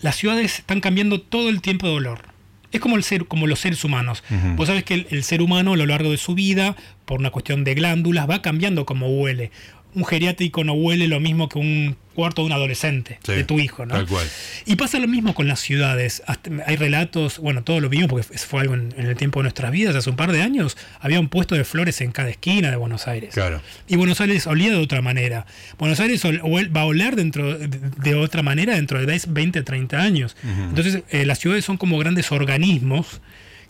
las 0.00 0.16
ciudades 0.16 0.58
están 0.58 0.80
cambiando 0.80 1.20
todo 1.20 1.48
el 1.48 1.60
tiempo 1.62 1.86
de 1.86 1.92
olor. 1.94 2.33
Es 2.74 2.80
como, 2.80 2.96
el 2.96 3.04
ser, 3.04 3.26
como 3.26 3.46
los 3.46 3.60
seres 3.60 3.84
humanos. 3.84 4.22
Ujú. 4.30 4.56
Vos 4.56 4.66
sabés 4.68 4.84
que 4.84 4.94
el, 4.94 5.06
el 5.10 5.22
ser 5.22 5.40
humano 5.40 5.72
a 5.74 5.76
lo 5.76 5.86
largo 5.86 6.10
de 6.10 6.16
su 6.16 6.34
vida, 6.34 6.76
por 7.04 7.20
una 7.20 7.30
cuestión 7.30 7.64
de 7.64 7.74
glándulas, 7.74 8.28
va 8.28 8.42
cambiando 8.42 8.84
como 8.84 9.08
huele. 9.08 9.50
Un 9.94 10.04
geriátrico 10.04 10.64
no 10.64 10.72
huele 10.72 11.06
lo 11.08 11.20
mismo 11.20 11.48
que 11.48 11.58
un 11.58 11.96
cuarto 12.14 12.42
de 12.42 12.46
un 12.46 12.52
adolescente, 12.52 13.18
Sí, 13.24 13.32
de 13.32 13.44
tu 13.44 13.58
hijo, 13.60 13.84
¿no? 13.84 13.94
tal 13.94 14.06
cual. 14.06 14.26
Y 14.64 14.76
pasa 14.76 14.98
lo 14.98 15.08
mismo 15.08 15.34
con 15.34 15.46
las 15.48 15.60
ciudades. 15.60 16.22
Hasta- 16.26 16.50
hay 16.66 16.76
relatos, 16.76 17.38
bueno, 17.38 17.62
todos 17.62 17.82
lo 17.82 17.88
vimos 17.90 18.08
porque 18.08 18.24
fue 18.38 18.60
algo 18.62 18.74
en, 18.74 18.94
en 18.96 19.06
el 19.06 19.16
tiempo 19.16 19.40
de 19.40 19.44
nuestras 19.44 19.70
vidas. 19.72 19.94
Hace 19.96 20.08
un 20.08 20.16
par 20.16 20.32
de 20.32 20.40
años 20.40 20.76
había 21.00 21.20
un 21.20 21.28
puesto 21.28 21.54
de 21.54 21.64
flores 21.64 22.00
en 22.00 22.12
cada 22.12 22.30
esquina 22.30 22.70
de 22.70 22.76
Buenos 22.76 23.06
Aires. 23.08 23.34
Claro. 23.34 23.60
Y 23.86 23.96
Buenos 23.96 24.20
Aires 24.20 24.46
olía 24.46 24.70
de 24.70 24.76
otra 24.76 25.02
manera. 25.02 25.44
Buenos 25.78 26.00
Aires 26.00 26.24
ol- 26.24 26.40
ol- 26.42 26.74
va 26.74 26.82
a 26.82 26.86
oler 26.86 27.16
dentro 27.16 27.58
de, 27.58 27.68
de 27.68 28.14
otra 28.14 28.42
manera 28.42 28.74
dentro 28.76 28.98
de 28.98 29.06
10, 29.10 29.32
20, 29.32 29.62
30 29.62 30.00
años. 30.00 30.36
Entonces, 30.44 31.02
eh, 31.10 31.26
las 31.26 31.38
ciudades 31.40 31.64
son 31.64 31.76
como 31.76 31.98
grandes 31.98 32.30
organismos 32.32 33.20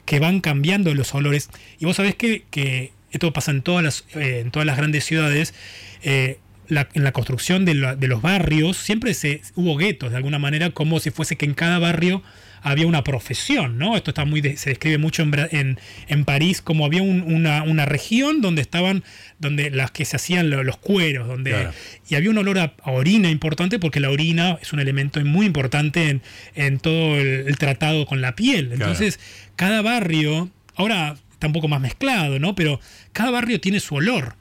que 0.04 0.20
van 0.20 0.40
cambiando 0.40 0.92
los 0.94 1.14
olores. 1.14 1.48
Y 1.78 1.87
vos 1.87 1.96
sabés 1.96 2.14
que, 2.14 2.44
que 2.50 2.92
esto 3.11 3.33
pasa 3.33 3.52
en 3.52 3.62
todas 3.62 3.83
las, 3.83 4.04
eh, 4.14 4.40
en 4.44 4.50
todas 4.50 4.66
las 4.66 4.76
grandes 4.76 5.04
ciudades. 5.04 5.54
eh, 6.02 6.38
la- 6.68 6.88
en 6.94 7.05
la 7.05 7.12
construcción 7.12 7.64
de, 7.64 7.74
la- 7.74 7.96
de 7.96 8.09
los 8.09 8.22
barrios 8.22 8.77
siempre 8.77 9.14
se, 9.14 9.42
hubo 9.55 9.77
guetos 9.77 10.11
de 10.11 10.16
alguna 10.16 10.38
manera, 10.38 10.70
como 10.70 11.00
si 11.00 11.11
fuese 11.11 11.37
que 11.37 11.44
en 11.44 11.55
cada 11.55 11.79
barrio 11.79 12.22
había 12.66 12.87
una 12.87 13.05
profesión, 13.05 13.77
¿no? 13.77 13.94
Esto 13.94 14.11
está 14.12 14.24
muy 14.24 14.40
de- 14.40 14.57
se 14.57 14.70
describe 14.70 14.96
mucho 14.96 15.20
en, 15.22 15.31
Bra- 15.33 15.48
en, 15.53 15.79
en 16.09 16.24
París 16.24 16.62
como 16.62 16.87
había 16.87 17.03
un- 17.03 17.20
una, 17.20 17.62
una 17.62 17.85
región 17.85 18.40
donde 18.40 18.62
estaban 18.62 19.05
donde 19.38 19.70
las 19.70 19.90
que 19.90 20.07
se 20.07 20.16
hacían 20.16 20.48
lo- 20.48 20.64
los 20.64 20.79
cueros, 20.79 21.29
donde 21.29 21.50
Claro. 21.50 21.72
y 22.09 22.14
había 22.14 22.31
un 22.31 22.38
olor 22.38 22.59
a, 22.59 22.72
a 22.83 22.90
orina 22.92 23.29
importante 23.29 23.79
porque 23.79 24.00
la 24.00 24.09
orina 24.09 24.59
es 24.62 24.72
un 24.72 24.81
elemento 24.81 25.22
muy 25.27 25.44
importante 25.44 26.09
en, 26.09 26.22
en 26.55 26.79
todo 26.79 27.16
el, 27.16 27.46
el 27.48 27.59
tratado 27.59 28.07
con 28.07 28.22
la 28.22 28.35
piel. 28.35 28.68
Claro. 28.68 28.92
Entonces, 28.92 29.20
cada 29.57 29.83
barrio, 29.83 30.48
ahora 30.74 31.16
está 31.33 31.48
un 31.48 31.53
poco 31.53 31.68
más 31.68 31.83
mezclado, 31.83 32.38
¿no? 32.38 32.55
Pero 32.55 32.81
cada 33.12 33.31
barrio 33.31 33.61
tiene 33.61 33.79
su 33.81 33.96
olor. 33.96 34.37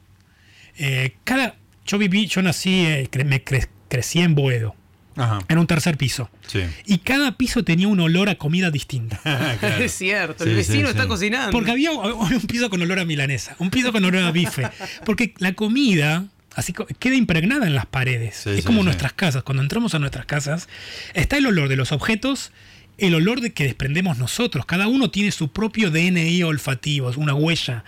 Eh, 0.78 1.12
cada, 1.24 1.56
yo 1.86 1.98
viví, 1.98 2.26
yo 2.26 2.42
nací, 2.42 2.84
eh, 2.86 3.08
cre- 3.10 3.24
me 3.24 3.44
cre- 3.44 3.68
crecí 3.88 4.20
en 4.20 4.34
Boedo, 4.34 4.74
Ajá. 5.16 5.38
en 5.48 5.58
un 5.58 5.66
tercer 5.66 5.96
piso. 5.96 6.30
Sí. 6.46 6.60
Y 6.86 6.98
cada 6.98 7.36
piso 7.36 7.62
tenía 7.64 7.88
un 7.88 8.00
olor 8.00 8.28
a 8.28 8.34
comida 8.36 8.70
distinta. 8.70 9.20
Claro. 9.60 9.84
Es 9.84 9.92
cierto, 9.92 10.44
Sí, 10.44 10.50
el 10.50 10.56
vecino 10.56 10.86
sí. 10.86 10.90
está 10.90 11.06
cocinando. 11.06 11.50
Porque 11.52 11.70
había 11.70 11.90
un 11.92 12.40
piso 12.48 12.70
con 12.70 12.80
olor 12.82 12.98
a 12.98 13.04
milanesa, 13.04 13.56
un 13.58 13.70
piso 13.70 13.92
con 13.92 14.04
olor 14.04 14.22
a 14.24 14.30
bife. 14.32 14.68
Porque 15.04 15.34
la 15.38 15.52
comida 15.54 16.26
así 16.56 16.72
queda 16.98 17.14
impregnada 17.16 17.66
en 17.66 17.74
las 17.74 17.86
paredes. 17.86 18.36
Sí, 18.44 18.50
es 18.50 18.56
sí, 18.58 18.62
como 18.62 18.80
sí. 18.80 18.84
nuestras 18.86 19.12
casas. 19.12 19.42
Cuando 19.42 19.62
entramos 19.62 19.94
a 19.94 19.98
nuestras 19.98 20.24
casas, 20.26 20.68
está 21.14 21.36
el 21.36 21.46
olor 21.46 21.68
de 21.68 21.76
los 21.76 21.92
objetos, 21.92 22.52
el 22.98 23.14
olor 23.14 23.40
de 23.40 23.52
que 23.52 23.64
desprendemos 23.64 24.18
nosotros. 24.18 24.66
Cada 24.66 24.86
uno 24.88 25.10
tiene 25.10 25.32
su 25.32 25.48
propio 25.48 25.90
DNI 25.90 26.42
olfativo, 26.42 27.12
una 27.16 27.34
huella. 27.34 27.84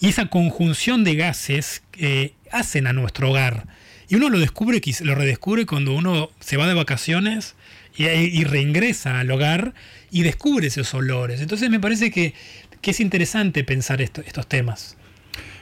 Y 0.00 0.08
esa 0.08 0.26
conjunción 0.26 1.04
de 1.04 1.14
gases 1.14 1.82
eh, 1.98 2.32
hacen 2.50 2.86
a 2.86 2.92
nuestro 2.92 3.30
hogar. 3.30 3.66
Y 4.08 4.14
uno 4.14 4.30
lo 4.30 4.38
descubre, 4.38 4.80
lo 5.00 5.14
redescubre 5.14 5.66
cuando 5.66 5.92
uno 5.94 6.30
se 6.40 6.56
va 6.56 6.68
de 6.68 6.74
vacaciones 6.74 7.56
y, 7.96 8.44
reingresa 8.44 9.20
al 9.20 9.30
hogar 9.30 9.74
y 10.10 10.22
descubre 10.22 10.68
esos 10.68 10.92
olores. 10.94 11.40
Entonces 11.40 11.70
me 11.70 11.80
parece 11.80 12.10
que, 12.10 12.34
es 12.82 13.00
interesante 13.00 13.64
pensar 13.64 14.00
esto- 14.00 14.22
estos 14.24 14.46
temas. 14.46 14.96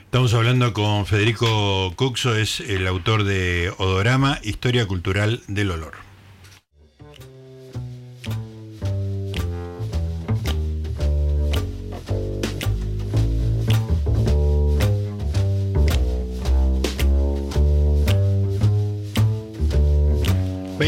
Estamos 0.05 0.35
hablando 0.35 0.75
con 0.75 1.07
Federico 1.07 1.95
Cuxo, 1.97 2.37
es 2.37 2.61
el 2.61 2.87
autor 2.87 3.25
de 3.25 3.73
Odorama, 3.79 4.41
Historia 4.43 4.87
Cultural 4.87 5.41
del 5.49 5.71
Olor. 5.71 6.04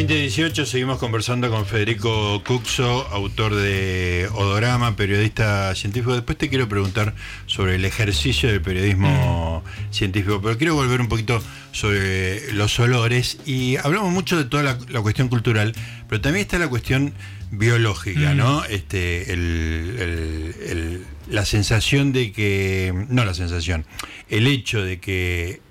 2018 0.03 0.67
seguimos 0.67 0.99
conversando 0.99 1.49
con 1.49 1.65
Federico 1.65 2.43
Cuxo, 2.45 3.07
autor 3.13 3.55
de 3.55 4.29
Odorama, 4.35 4.95
periodista 4.95 5.75
científico. 5.75 6.13
Después 6.13 6.37
te 6.37 6.51
quiero 6.51 6.69
preguntar 6.69 7.15
sobre 7.47 7.77
el 7.77 7.85
ejercicio 7.87 8.51
del 8.51 8.61
periodismo 8.61 9.65
científico, 9.91 10.43
pero 10.43 10.59
quiero 10.59 10.75
volver 10.75 11.01
un 11.01 11.09
poquito 11.09 11.43
sobre 11.73 12.53
los 12.53 12.79
olores 12.79 13.39
y 13.47 13.79
hablamos 13.79 14.13
mucho 14.13 14.37
de 14.37 14.45
toda 14.45 14.63
la, 14.63 14.79
la 14.91 15.01
cuestión 15.01 15.29
cultural, 15.29 15.73
pero 16.11 16.21
también 16.21 16.43
está 16.45 16.59
la 16.59 16.69
cuestión 16.69 17.15
biológica, 17.51 18.35
¿no? 18.35 18.67
Este, 18.67 19.33
el- 19.33 19.97
el- 19.99 20.55
el- 20.69 21.07
la 21.31 21.47
sensación 21.47 22.13
de 22.13 22.33
que, 22.33 22.93
no 23.09 23.25
la 23.25 23.33
sensación, 23.33 23.87
el 24.29 24.47
hecho 24.47 24.83
de 24.85 25.01
que 25.01 25.65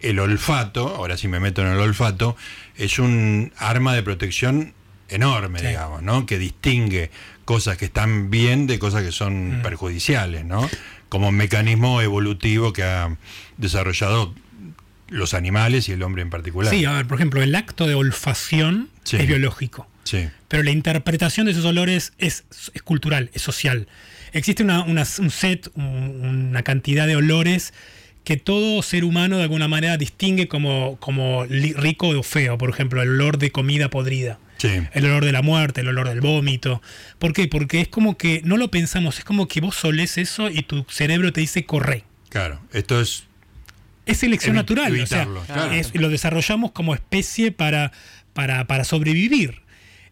el 0.00 0.18
olfato, 0.18 0.88
ahora 0.96 1.16
sí 1.16 1.26
me 1.28 1.38
meto 1.38 1.62
en 1.62 1.68
el 1.68 1.78
olfato, 1.78 2.36
es 2.76 2.98
un 2.98 3.52
arma 3.56 3.94
de 3.94 4.02
protección 4.02 4.74
enorme, 5.08 5.58
Sí. 5.60 5.66
digamos, 5.66 6.02
¿no? 6.02 6.26
Que 6.26 6.38
distingue 6.38 7.10
cosas 7.44 7.76
que 7.76 7.84
están 7.84 8.30
bien 8.30 8.66
de 8.66 8.78
cosas 8.78 9.02
que 9.02 9.12
son 9.12 9.58
Mm. 9.58 9.62
perjudiciales, 9.62 10.44
¿no? 10.44 10.68
Como 11.08 11.28
un 11.28 11.34
mecanismo 11.36 12.00
evolutivo 12.00 12.72
que 12.72 12.82
ha 12.84 13.16
desarrollado 13.58 14.34
los 15.08 15.34
animales 15.34 15.88
y 15.88 15.92
el 15.92 16.02
hombre 16.02 16.22
en 16.22 16.30
particular. 16.30 16.72
Sí, 16.72 16.84
a 16.86 16.92
ver, 16.92 17.06
por 17.06 17.18
ejemplo, 17.18 17.42
el 17.42 17.54
acto 17.54 17.86
de 17.86 17.94
olfacción 17.94 18.88
Sí. 19.04 19.16
es 19.18 19.26
biológico. 19.26 19.86
Sí. 20.04 20.28
Pero 20.48 20.62
la 20.62 20.70
interpretación 20.70 21.44
de 21.46 21.52
esos 21.52 21.64
olores 21.66 22.14
es, 22.18 22.44
es 22.72 22.82
cultural, 22.82 23.30
es 23.34 23.42
social. 23.42 23.88
Existe 24.32 24.62
una- 24.62 24.82
una- 24.82 25.06
un 25.18 25.30
set, 25.30 25.70
un- 25.74 26.46
una 26.48 26.62
cantidad 26.62 27.06
de 27.06 27.16
olores 27.16 27.74
que 28.24 28.36
todo 28.36 28.82
ser 28.82 29.04
humano 29.04 29.36
de 29.38 29.42
alguna 29.44 29.68
manera 29.68 29.96
distingue 29.96 30.46
como, 30.48 30.96
como 31.00 31.44
rico 31.46 32.08
o 32.08 32.22
feo. 32.22 32.56
Por 32.58 32.70
ejemplo, 32.70 33.02
el 33.02 33.08
olor 33.10 33.38
de 33.38 33.50
comida 33.50 33.90
podrida. 33.90 34.38
Sí. 34.58 34.68
El 34.92 35.06
olor 35.06 35.24
de 35.24 35.32
la 35.32 35.42
muerte, 35.42 35.80
el 35.80 35.88
olor 35.88 36.08
del 36.08 36.20
vómito. 36.20 36.80
¿Por 37.18 37.32
qué? 37.32 37.48
Porque 37.48 37.80
es 37.80 37.88
como 37.88 38.16
que 38.16 38.42
no 38.44 38.56
lo 38.56 38.70
pensamos, 38.70 39.18
es 39.18 39.24
como 39.24 39.48
que 39.48 39.60
vos 39.60 39.84
olés 39.84 40.18
eso 40.18 40.48
y 40.50 40.62
tu 40.62 40.86
cerebro 40.88 41.32
te 41.32 41.40
dice 41.40 41.64
corre. 41.64 42.04
Claro. 42.28 42.60
Esto 42.72 43.00
es. 43.00 43.24
Es 44.06 44.18
selección 44.18 44.54
natural. 44.56 45.00
o 45.00 45.06
sea, 45.06 45.26
claro. 45.46 45.72
es- 45.72 45.94
lo 45.94 46.08
desarrollamos 46.08 46.70
como 46.72 46.94
especie 46.94 47.50
para, 47.52 47.92
para, 48.34 48.66
para 48.66 48.84
sobrevivir. 48.84 49.62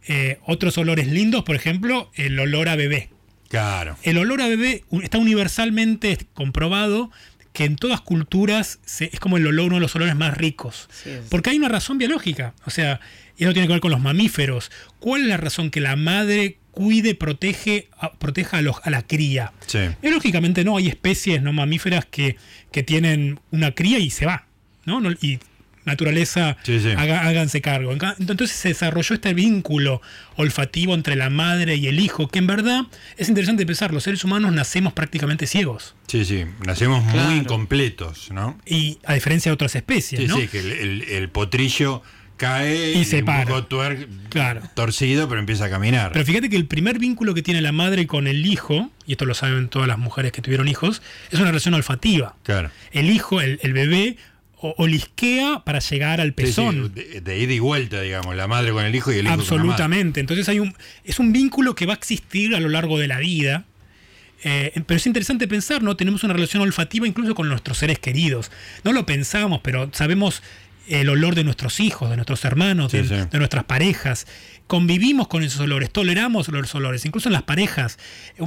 Eh, 0.09 0.39
otros 0.45 0.79
olores 0.79 1.07
lindos, 1.09 1.45
por 1.45 1.55
ejemplo, 1.55 2.11
el 2.15 2.39
olor 2.39 2.69
a 2.69 2.77
bebé. 2.77 3.11
Claro. 3.49 3.97
El 4.03 4.19
olor 4.19 4.41
a 4.43 4.49
bebé 4.49 4.85
está 5.03 5.19
universalmente 5.19 6.19
comprobado 6.35 7.11
que 7.53 7.65
en 7.65 7.77
todas 7.77 8.01
culturas 8.01 8.79
se- 8.85 9.11
es 9.13 9.19
como 9.21 9.37
el 9.37 9.47
olor, 9.47 9.67
uno 9.67 9.75
de 9.77 9.81
los 9.81 9.95
olores 9.97 10.15
más 10.17 10.37
ricos. 10.37 10.89
Sí, 10.93 11.11
Porque 11.31 11.51
hay 11.51 11.59
una 11.59 11.69
razón 11.69 11.99
biológica. 11.99 12.55
O 12.65 12.71
sea, 12.71 13.01
y 13.37 13.45
eso 13.45 13.53
tiene 13.53 13.67
que 13.67 13.73
ver 13.75 13.81
con 13.81 13.91
los 13.91 14.01
mamíferos. 14.01 14.71
¿Cuál 14.99 15.23
es 15.23 15.29
la 15.29 15.37
razón 15.37 15.71
que 15.71 15.81
la 15.81 15.97
madre 15.97 16.59
cuide, 16.71 17.15
protege, 17.15 17.89
a- 17.99 18.13
proteja 18.13 18.59
a, 18.59 18.63
los, 18.63 18.77
a 18.85 18.91
la 18.91 19.03
cría? 19.03 19.53
Sí. 19.67 19.81
Biológicamente 20.01 20.63
no, 20.65 20.77
hay 20.77 20.89
especies 20.89 21.43
no 21.43 21.53
mamíferas 21.53 22.05
que, 22.07 22.37
que 22.71 22.83
tienen 22.83 23.41
una 23.51 23.73
cría 23.73 23.99
y 23.99 24.11
se 24.11 24.27
va, 24.27 24.47
¿no? 24.85 25.01
No- 25.01 25.11
y 25.21 25.39
naturaleza, 25.85 26.57
Sí, 26.63 26.79
sí. 26.81 26.91
haga- 26.97 27.27
háganse 27.27 27.61
cargo. 27.61 27.93
Entonces 27.93 28.51
se 28.51 28.69
desarrolló 28.69 29.15
este 29.15 29.35
vínculo 29.35 30.01
olfativo 30.37 30.95
entre 30.95 31.17
la 31.17 31.31
madre 31.31 31.77
y 31.77 31.87
el 31.89 31.99
hijo, 32.01 32.29
que 32.29 32.39
en 32.39 32.47
verdad 32.47 32.83
es 33.17 33.29
interesante 33.29 33.67
pensar, 33.67 33.93
los 33.93 34.03
seres 34.05 34.25
humanos 34.25 34.53
nacemos 34.53 34.93
prácticamente 34.93 35.47
ciegos, 35.47 35.95
Sí, 36.07 36.25
sí. 36.25 36.45
Nacemos 36.67 37.05
Claro. 37.13 37.31
muy 37.31 37.39
incompletos, 37.41 38.31
¿no? 38.33 38.59
y 38.67 38.99
a 39.05 39.15
diferencia 39.15 39.51
de 39.51 39.55
otras 39.55 39.77
especies, 39.77 40.21
Sí, 40.23 40.27
¿no? 40.27 40.37
sí, 40.37 40.49
que 40.49 40.59
el, 40.61 40.73
el- 40.73 41.03
el 41.03 41.29
potrillo 41.29 42.03
cae 42.37 42.93
Y 42.95 43.05
se 43.05 43.23
para. 43.23 43.45
tuer- 43.69 44.09
Claro. 44.31 44.63
torcido, 44.75 45.29
pero 45.29 45.41
empieza 45.41 45.67
a 45.67 45.71
caminar. 45.71 46.13
Pero 46.13 46.25
fíjate 46.25 46.49
que 46.49 46.57
el 46.57 46.67
primer 46.67 46.99
vínculo 46.99 47.35
que 47.35 47.43
tiene 47.43 47.61
la 47.61 47.71
madre 47.71 48.07
con 48.07 48.27
el 48.27 48.47
hijo, 48.47 48.91
y 49.07 49.13
esto 49.13 49.27
lo 49.27 49.35
saben 49.35 49.69
todas 49.69 49.87
las 49.87 49.99
mujeres 49.99 50.33
que 50.33 50.41
tuvieron 50.41 50.67
hijos, 50.67 51.03
es 51.31 51.39
una 51.39 51.49
relación 51.51 51.75
olfativa. 51.75 52.35
claro. 52.43 52.71
El 52.93 53.11
hijo, 53.11 53.41
el, 53.43 53.61
el 53.63 53.73
bebé, 53.75 54.17
o- 54.61 54.75
olisquea 54.79 55.63
para 55.65 55.79
llegar 55.81 56.21
al 56.21 56.29
Sí, 56.29 56.35
sí, 56.37 56.43
pezón. 56.45 56.95
de, 56.95 57.21
de 57.21 57.39
ida 57.39 57.53
y 57.53 57.59
vuelta, 57.59 58.01
digamos, 58.01 58.37
la 58.37 58.47
madre 58.47 58.73
con 58.73 58.85
el 58.85 58.95
hijo 58.95 59.11
y 59.13 59.17
el 59.19 59.27
hijo 59.27 59.37
con 59.37 59.45
la 59.45 59.51
madre. 59.53 59.61
Absolutamente. 59.63 60.21
Entonces 60.21 60.49
hay 60.49 60.61
un, 60.61 60.75
es 61.05 61.19
un 61.19 61.33
vínculo 61.33 61.75
que 61.75 61.87
va 61.87 61.95
a 61.95 61.97
existir 61.97 62.55
a 62.55 62.61
lo 62.61 62.69
largo 62.69 62.99
de 62.99 63.07
la 63.09 63.19
vida. 63.19 63.65
Eh, 64.43 64.73
pero 64.87 64.97
es 64.97 65.07
interesante 65.07 65.47
pensar, 65.49 65.83
¿no? 65.83 65.97
Tenemos 65.97 66.25
una 66.25 66.33
relación 66.33 66.63
olfativa 66.63 67.07
incluso 67.07 67.35
con 67.35 67.49
nuestros 67.49 67.77
seres 67.77 67.99
queridos. 67.99 68.51
No 68.85 68.93
lo 68.93 69.05
pensamos, 69.05 69.61
pero 69.63 69.91
sabemos 69.93 70.43
el 70.91 71.09
olor 71.09 71.35
de 71.35 71.45
nuestros 71.45 71.81
hijos, 71.81 72.11
de 72.11 72.17
nuestros 72.17 72.45
hermanos, 72.45 72.91
Sí, 72.93 72.99
de, 72.99 73.05
sí. 73.09 73.15
de 73.31 73.39
nuestras 73.39 73.65
parejas. 73.65 74.27
Convivimos 74.67 75.27
con 75.27 75.43
esos 75.43 75.61
olores, 75.63 75.91
toleramos 75.91 76.47
los 76.47 76.73
olores, 76.77 77.05
incluso 77.05 77.29
en 77.29 77.33
las 77.33 77.43
parejas. 77.43 77.99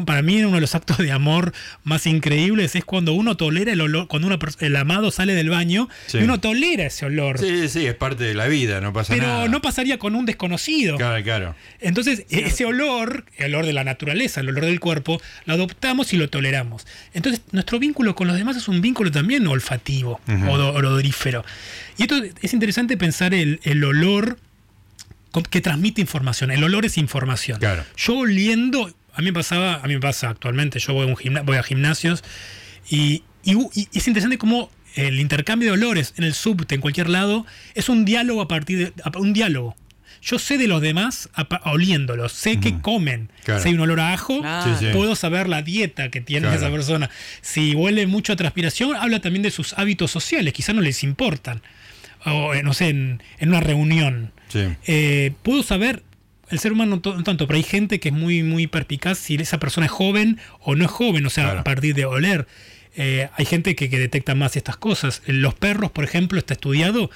Para 0.06 0.22
mí 0.22 0.42
uno 0.42 0.56
de 0.56 0.62
los 0.62 0.74
actos 0.74 0.98
de 1.00 1.12
amor 1.12 1.52
más 1.84 2.08
increíbles 2.08 2.78
es 2.78 2.86
cuando 2.86 3.12
uno 3.12 3.36
tolera 3.36 3.74
el 3.74 3.82
olor, 3.82 4.08
cuando 4.08 4.28
una 4.30 4.40
pers- 4.40 4.56
el 4.62 4.74
amado 4.78 5.12
sale 5.12 5.34
del 5.36 5.50
baño 5.50 5.90
Sí. 6.08 6.20
y 6.20 6.24
uno 6.24 6.40
tolera 6.40 6.86
ese 6.86 7.06
olor. 7.08 7.40
Sí, 7.40 7.68
sí, 7.68 7.86
es 7.86 7.96
parte 7.96 8.24
de 8.24 8.36
la 8.36 8.48
vida, 8.48 8.80
no 8.80 8.94
pasa 8.94 9.14
pero 9.14 9.28
nada. 9.28 9.48
no 9.50 9.62
pasaría 9.62 10.00
con 10.00 10.16
un 10.16 10.26
desconocido. 10.26 10.96
Claro, 10.96 11.22
claro. 11.26 11.56
Entonces, 11.82 12.26
ese 12.30 12.64
olor, 12.64 13.26
el 13.36 13.54
olor 13.56 13.66
de 13.66 13.74
la 13.74 13.84
naturaleza, 13.84 14.40
el 14.40 14.48
olor 14.48 14.64
del 14.64 14.80
cuerpo, 14.80 15.22
lo 15.46 15.56
adoptamos 15.56 16.14
y 16.14 16.18
lo 16.18 16.30
toleramos. 16.30 16.88
Entonces, 17.14 17.42
nuestro 17.52 17.80
vínculo 17.80 18.16
con 18.16 18.28
los 18.30 18.38
demás 18.38 18.56
es 18.56 18.70
un 18.70 18.80
vínculo 18.80 19.12
también 19.12 19.46
olfativo, 19.46 20.22
odo- 20.28 20.70
odorífero. 20.74 21.44
Y 21.98 22.04
esto 22.04 22.16
es 22.42 22.54
interesante 22.54 22.98
pensar 22.98 23.34
el, 23.34 23.60
el 23.64 23.84
olor 23.84 24.40
que 25.50 25.62
transmite 25.62 26.02
información. 26.02 26.52
El 26.52 26.64
olor 26.64 26.86
es 26.86 26.98
información. 26.98 27.60
Claro. 27.60 27.84
Yo 27.98 28.18
oliendo, 28.18 28.94
a 29.14 29.20
mí 29.22 29.26
me 29.26 29.34
pasaba, 29.34 29.76
a 29.76 29.88
mí 29.88 29.96
me 29.96 30.00
pasa 30.00 30.30
actualmente, 30.30 30.80
yo 30.80 30.94
voy 30.94 31.04
a, 31.04 31.08
un 31.08 31.16
gimna- 31.16 31.42
voy 31.44 31.58
a 31.58 31.64
gimnasios 31.64 32.24
y, 32.90 33.24
y- 33.44 33.58
y 33.74 33.88
es 33.98 34.08
interesante 34.08 34.38
cómo 34.38 34.70
el 34.96 35.20
intercambio 35.20 35.70
de 35.70 35.74
olores 35.74 36.14
en 36.18 36.24
el 36.24 36.36
subte, 36.36 36.76
en 36.76 36.82
cualquier 36.82 37.10
lado, 37.10 37.48
es 37.74 37.90
un 37.90 38.06
diálogo 38.06 38.42
a 38.42 38.48
partir 38.48 38.78
de 38.78 38.94
a- 39.04 39.18
un 39.18 39.34
diálogo. 39.34 39.76
Yo 40.22 40.38
sé 40.40 40.58
de 40.58 40.68
los 40.68 40.82
demás 40.82 41.30
a 41.34 41.48
oliéndolos, 41.72 42.32
sé 42.32 42.60
que 42.60 42.80
comen. 42.80 43.30
Claro. 43.44 43.62
Si 43.62 43.68
hay 43.70 43.74
un 43.74 43.82
olor 43.82 44.00
a 44.00 44.14
ajo, 44.14 44.40
Claro. 44.40 44.78
Sí, 44.78 44.86
sí. 44.86 44.92
puedo 44.94 45.16
saber 45.16 45.50
la 45.50 45.64
dieta 45.64 46.10
que 46.10 46.22
tiene 46.22 46.48
Claro. 46.48 46.62
esa 46.62 46.72
persona. 46.72 47.10
Si 47.42 47.74
huele 47.76 48.08
mucho 48.08 48.32
a 48.32 48.36
transpiración, 48.38 48.96
habla 48.96 49.20
también 49.20 49.44
de 49.44 49.52
sus 49.52 49.74
hábitos 49.74 50.12
sociales, 50.12 50.54
quizás 50.54 50.76
no 50.76 50.82
les 50.82 51.04
importan. 51.04 51.62
O, 52.26 52.54
no 52.64 52.74
sé, 52.74 52.90
en, 52.90 53.22
en 53.40 53.50
una 53.50 53.60
reunión. 53.60 54.32
Sí. 54.50 54.66
Eh, 54.88 55.32
puedo 55.44 55.64
saber, 55.64 56.04
el 56.50 56.60
ser 56.60 56.72
humano 56.74 56.96
no, 56.98 57.02
to- 57.02 57.16
no 57.16 57.24
tanto, 57.24 57.48
pero 57.48 57.58
hay 57.58 57.64
gente 57.64 58.00
que 58.00 58.10
es 58.10 58.16
muy, 58.16 58.44
muy 58.44 58.68
perpicaz 58.68 59.18
si 59.18 59.36
esa 59.36 59.60
persona 59.60 59.86
es 59.88 59.92
joven 59.92 60.40
o 60.60 60.76
no 60.76 60.86
es 60.86 60.92
joven, 60.92 61.26
o 61.26 61.30
sea, 61.30 61.46
Claro. 61.46 61.60
a 61.62 61.64
partir 61.64 61.96
de 61.96 62.06
oler. 62.06 62.48
Eh, 62.96 63.28
hay 63.36 63.46
gente 63.46 63.76
que, 63.76 63.90
que 63.90 63.98
detecta 63.98 64.36
más 64.36 64.56
estas 64.56 64.78
cosas. 64.78 65.24
Los 65.26 65.56
perros, 65.56 65.90
por 65.92 66.04
ejemplo, 66.04 66.38
está 66.38 66.54
estudiado, 66.54 67.10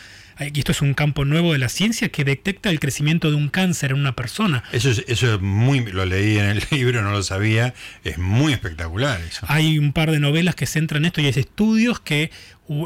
y 0.54 0.60
esto 0.60 0.71
es 0.71 0.82
un 0.82 0.93
campo 0.93 1.26
nuevo 1.26 1.54
de 1.54 1.60
la 1.60 1.69
ciencia, 1.69 2.10
que 2.10 2.23
detecta 2.23 2.69
el 2.69 2.80
crecimiento 2.80 3.30
de 3.30 3.36
un 3.36 3.50
cáncer 3.50 3.91
en 3.91 3.97
una 4.00 4.15
persona. 4.15 4.63
Eso 4.71 4.89
es, 4.89 5.04
eso 5.08 5.36
es 5.36 5.41
muy, 5.41 5.80
lo 5.91 6.06
leí 6.06 6.38
en 6.38 6.45
el 6.45 6.63
libro, 6.71 7.02
no 7.02 7.12
lo 7.12 7.23
sabía, 7.23 7.73
es 8.04 8.17
muy 8.17 8.54
espectacular 8.54 9.19
eso. 9.21 9.45
Hay 9.50 9.78
un 9.80 9.93
par 9.93 10.12
de 10.12 10.19
novelas 10.19 10.56
que 10.56 10.65
centran 10.65 11.06
esto 11.06 11.21
y 11.21 11.26
hay 11.26 11.34
estudios 11.36 12.00
que 12.00 12.32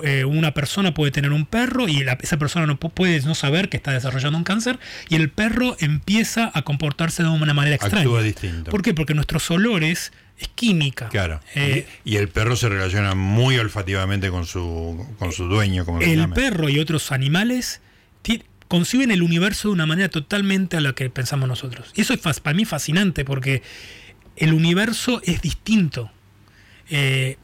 eh, 0.04 0.26
una 0.26 0.54
persona 0.54 0.94
puede 0.94 1.12
tener 1.12 1.32
un 1.32 1.46
perro 1.48 1.88
y 1.88 2.04
la- 2.04 2.18
esa 2.22 2.38
persona 2.38 2.68
no 2.68 2.80
pu- 2.80 2.92
puede 2.92 3.20
no 3.22 3.34
saber 3.34 3.68
que 3.68 3.78
está 3.78 3.92
desarrollando 3.92 4.38
un 4.38 4.44
cáncer 4.44 4.78
y 5.10 5.16
el 5.16 5.30
perro 5.30 5.76
empieza 5.80 6.52
a 6.54 6.62
comportarse 6.62 7.24
de 7.24 7.30
una 7.30 7.54
manera 7.56 7.76
extraña. 7.78 8.02
Actúa 8.04 8.22
distinto. 8.22 8.70
¿Por 8.70 8.84
qué? 8.84 8.94
Porque 8.94 9.16
nuestros 9.16 9.50
olores 9.50 10.14
es 10.42 10.50
química. 10.50 11.10
Claro. 11.10 11.40
Eh, 11.56 11.88
y, 12.04 12.18
el 12.18 12.28
perro 12.28 12.56
se 12.56 12.70
relaciona 12.70 13.16
muy 13.16 13.58
olfativamente 13.58 14.30
con 14.30 14.46
su, 14.46 15.06
con 15.20 15.32
su 15.32 15.46
dueño, 15.46 15.86
como 15.86 16.02
el 16.02 16.30
perro 16.30 16.70
y 16.70 16.80
otros 16.80 17.12
animales 17.12 17.82
conciben 18.72 19.12
el 19.12 19.22
universo 19.22 19.68
de 19.68 19.74
una 19.74 19.86
manera 19.86 20.08
totalmente 20.08 20.78
a 20.78 20.80
la 20.80 20.94
que 20.94 21.10
pensamos 21.10 21.50
nosotros. 21.50 21.92
Y 21.94 22.00
eso 22.00 22.14
es 22.14 22.40
para 22.40 22.56
mí 22.56 22.64
fascinante 22.64 23.26
porque 23.26 23.64
el 24.38 24.54
universo 24.54 25.22
es 25.26 25.42
distinto. 25.42 26.10
Eh, 26.90 27.36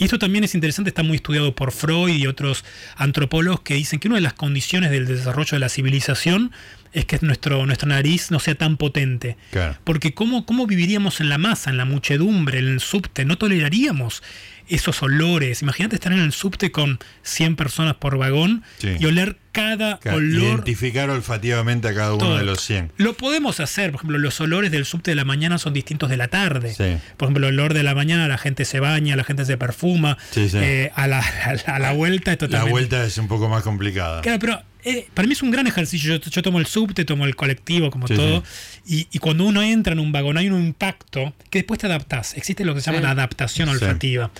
y 0.00 0.04
esto 0.04 0.18
también 0.18 0.44
es 0.44 0.54
interesante, 0.54 0.88
está 0.88 1.02
muy 1.02 1.16
estudiado 1.16 1.54
por 1.54 1.72
Freud 1.72 2.16
y 2.16 2.26
otros 2.26 2.64
antropólogos 2.96 3.60
que 3.60 3.74
dicen 3.74 4.00
que 4.00 4.08
una 4.08 4.16
de 4.16 4.22
las 4.22 4.32
condiciones 4.32 4.90
del 4.90 5.06
desarrollo 5.06 5.50
de 5.50 5.58
la 5.58 5.68
civilización 5.68 6.52
es 6.94 7.04
que 7.04 7.18
nuestro, 7.20 7.66
nuestra 7.66 7.86
nariz 7.86 8.30
no 8.30 8.40
sea 8.40 8.54
tan 8.54 8.78
potente. 8.78 9.36
Claro. 9.50 9.76
Porque 9.84 10.14
¿cómo, 10.14 10.46
¿cómo 10.46 10.66
viviríamos 10.66 11.20
en 11.20 11.28
la 11.28 11.36
masa, 11.36 11.68
en 11.68 11.76
la 11.76 11.84
muchedumbre, 11.84 12.60
en 12.60 12.68
el 12.68 12.80
subte? 12.80 13.26
No 13.26 13.36
toleraríamos 13.36 14.22
esos 14.70 15.02
olores. 15.02 15.62
Imagínate 15.62 15.96
estar 15.96 16.12
en 16.12 16.20
el 16.20 16.32
subte 16.32 16.70
con 16.72 16.98
100 17.22 17.56
personas 17.56 17.94
por 17.96 18.16
vagón 18.18 18.62
Sí. 18.78 18.96
y 18.98 19.04
oler 19.06 19.36
cada 19.52 19.98
olor. 20.06 20.42
Identificar 20.42 21.10
olfativamente 21.10 21.88
a 21.88 21.94
cada 21.94 22.14
uno 22.14 22.24
todo. 22.24 22.38
de 22.38 22.44
los 22.44 22.60
100. 22.60 22.92
Lo 22.96 23.14
podemos 23.14 23.58
hacer, 23.60 23.90
por 23.90 23.98
ejemplo, 23.98 24.18
los 24.18 24.40
olores 24.40 24.70
del 24.70 24.84
subte 24.84 25.10
de 25.10 25.14
la 25.16 25.24
mañana 25.24 25.58
son 25.58 25.72
distintos 25.72 26.08
de 26.08 26.16
la 26.16 26.28
tarde. 26.28 26.72
Sí. 26.72 26.98
Por 27.16 27.26
ejemplo, 27.26 27.48
el 27.48 27.54
olor 27.54 27.74
de 27.74 27.82
la 27.82 27.94
mañana 27.94 28.28
la 28.28 28.38
gente 28.38 28.64
se 28.64 28.78
baña, 28.80 29.16
la 29.16 29.24
gente 29.24 29.44
se 29.44 29.56
perfuma. 29.56 30.16
Sí. 30.30 30.48
Eh, 30.54 30.92
a, 30.94 31.06
la, 31.08 31.18
a 31.44 31.54
la- 31.54 31.74
a 31.76 31.78
la 31.80 31.92
vuelta 31.92 32.32
es 32.32 32.36
La 32.40 32.46
totalmente... 32.46 32.70
vuelta 32.70 33.04
es 33.04 33.18
un 33.18 33.26
poco 33.28 33.48
más 33.48 33.62
complicada. 33.64 34.20
Claro, 34.22 34.38
pero 34.38 34.62
eh, 34.84 35.08
para 35.14 35.26
mí 35.26 35.32
es 35.32 35.42
un 35.42 35.50
gran 35.50 35.66
ejercicio. 35.66 36.16
Yo, 36.16 36.30
yo 36.30 36.42
tomo 36.42 36.58
el 36.58 36.66
subte, 36.66 37.04
tomo 37.04 37.24
el 37.26 37.36
colectivo, 37.36 37.90
como 37.90 38.06
Sí, 38.08 38.14
todo. 38.14 38.42
Y, 38.86 39.06
y 39.12 39.18
cuando 39.18 39.44
uno 39.44 39.62
entra 39.62 39.92
en 39.92 39.98
un 40.00 40.12
vagón, 40.12 40.36
hay 40.38 40.48
un 40.48 40.64
impacto 40.64 41.34
que 41.50 41.58
después 41.60 41.78
te 41.80 41.86
adaptás. 41.86 42.36
Existe 42.36 42.64
lo 42.64 42.74
que 42.74 42.80
se 42.80 42.86
llama 42.86 42.98
Sí. 42.98 43.04
la 43.04 43.10
adaptación 43.12 43.68
olfativa. 43.68 44.30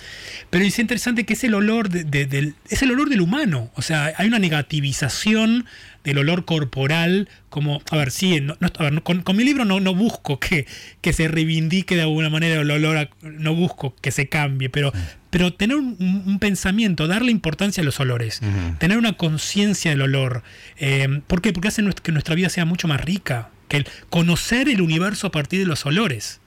Pero 0.49 0.65
es 0.65 0.77
interesante 0.79 1.25
que 1.25 1.33
es 1.33 1.43
el 1.43 1.53
olor 1.53 1.89
de- 1.89 2.03
de- 2.03 2.25
del, 2.25 2.55
es 2.69 2.81
el 2.81 2.91
olor 2.91 3.09
del 3.09 3.21
humano. 3.21 3.71
O 3.75 3.81
sea, 3.81 4.13
hay 4.17 4.27
una 4.27 4.39
negativización 4.39 5.65
del 6.03 6.17
olor 6.17 6.45
corporal, 6.45 7.29
como, 7.49 7.81
a 7.91 7.95
ver, 7.97 8.09
sí, 8.11 8.41
no- 8.41 8.57
no- 8.59 8.69
a 8.77 8.83
ver, 8.83 8.93
no- 8.93 9.03
con, 9.03 9.21
con 9.21 9.35
mi 9.37 9.43
libro 9.43 9.65
no, 9.65 9.79
no 9.79 9.93
busco 9.93 10.39
que, 10.39 10.65
que 11.01 11.13
se 11.13 11.27
reivindique 11.27 11.95
de 11.95 12.01
alguna 12.01 12.29
manera 12.29 12.59
el 12.61 12.71
olor, 12.71 12.97
a- 12.97 13.09
no 13.21 13.53
busco 13.53 13.95
que 14.01 14.09
se 14.11 14.27
cambie, 14.27 14.69
pero, 14.69 14.91
pero 15.31 15.53
tener 15.53 15.77
un, 15.77 16.37
pensamiento, 16.39 17.07
darle 17.07 17.31
importancia 17.31 17.81
a 17.81 17.83
los 17.83 17.99
olores, 17.99 18.41
tener 18.77 18.97
una 18.97 19.13
conciencia 19.13 19.89
del 19.91 20.01
olor. 20.01 20.43
Eh, 20.77 21.21
¿Por 21.25 21.41
qué? 21.41 21.53
Porque 21.53 21.69
hace 21.69 21.83
que 22.03 22.11
nuestra 22.11 22.35
vida 22.35 22.49
sea 22.49 22.65
mucho 22.65 22.87
más 22.87 23.01
rica, 23.01 23.49
que 23.67 23.77
el 23.77 23.87
conocer 24.09 24.69
el 24.69 24.81
universo 24.81 25.27
a 25.27 25.31
partir 25.31 25.59
de 25.59 25.65
los 25.65 25.85
olores. 25.85 26.41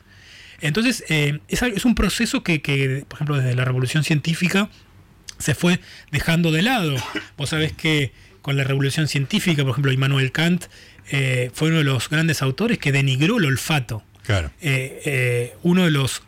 Entonces, 0.60 1.02
eh, 1.08 1.40
es, 1.48 1.84
un 1.84 1.96
proceso 1.96 2.44
que, 2.44 2.62
que, 2.62 3.04
por 3.08 3.16
ejemplo, 3.16 3.36
desde 3.36 3.56
la 3.56 3.64
revolución 3.64 4.04
científica 4.04 4.70
se 5.38 5.54
fue 5.54 5.80
dejando 6.12 6.52
de 6.52 6.62
lado. 6.62 6.94
Vos 7.36 7.50
sabés 7.50 7.72
que 7.72 8.12
con 8.44 8.58
la 8.58 8.64
revolución 8.64 9.08
científica, 9.08 9.62
por 9.62 9.70
ejemplo, 9.72 9.90
Immanuel 9.90 10.30
Kant 10.30 10.66
eh, 11.10 11.50
fue 11.54 11.68
uno 11.68 11.78
de 11.78 11.84
los 11.84 12.08
grandes 12.10 12.42
autores 12.42 12.78
que 12.78 12.92
denigró 12.92 13.38
el 13.38 13.46
olfato. 13.46 14.02
Claro. 14.22 14.50
Eh, 14.60 15.00
eh, 15.04 15.54
uno 15.62 15.84
de 15.84 15.90
los. 15.90 16.22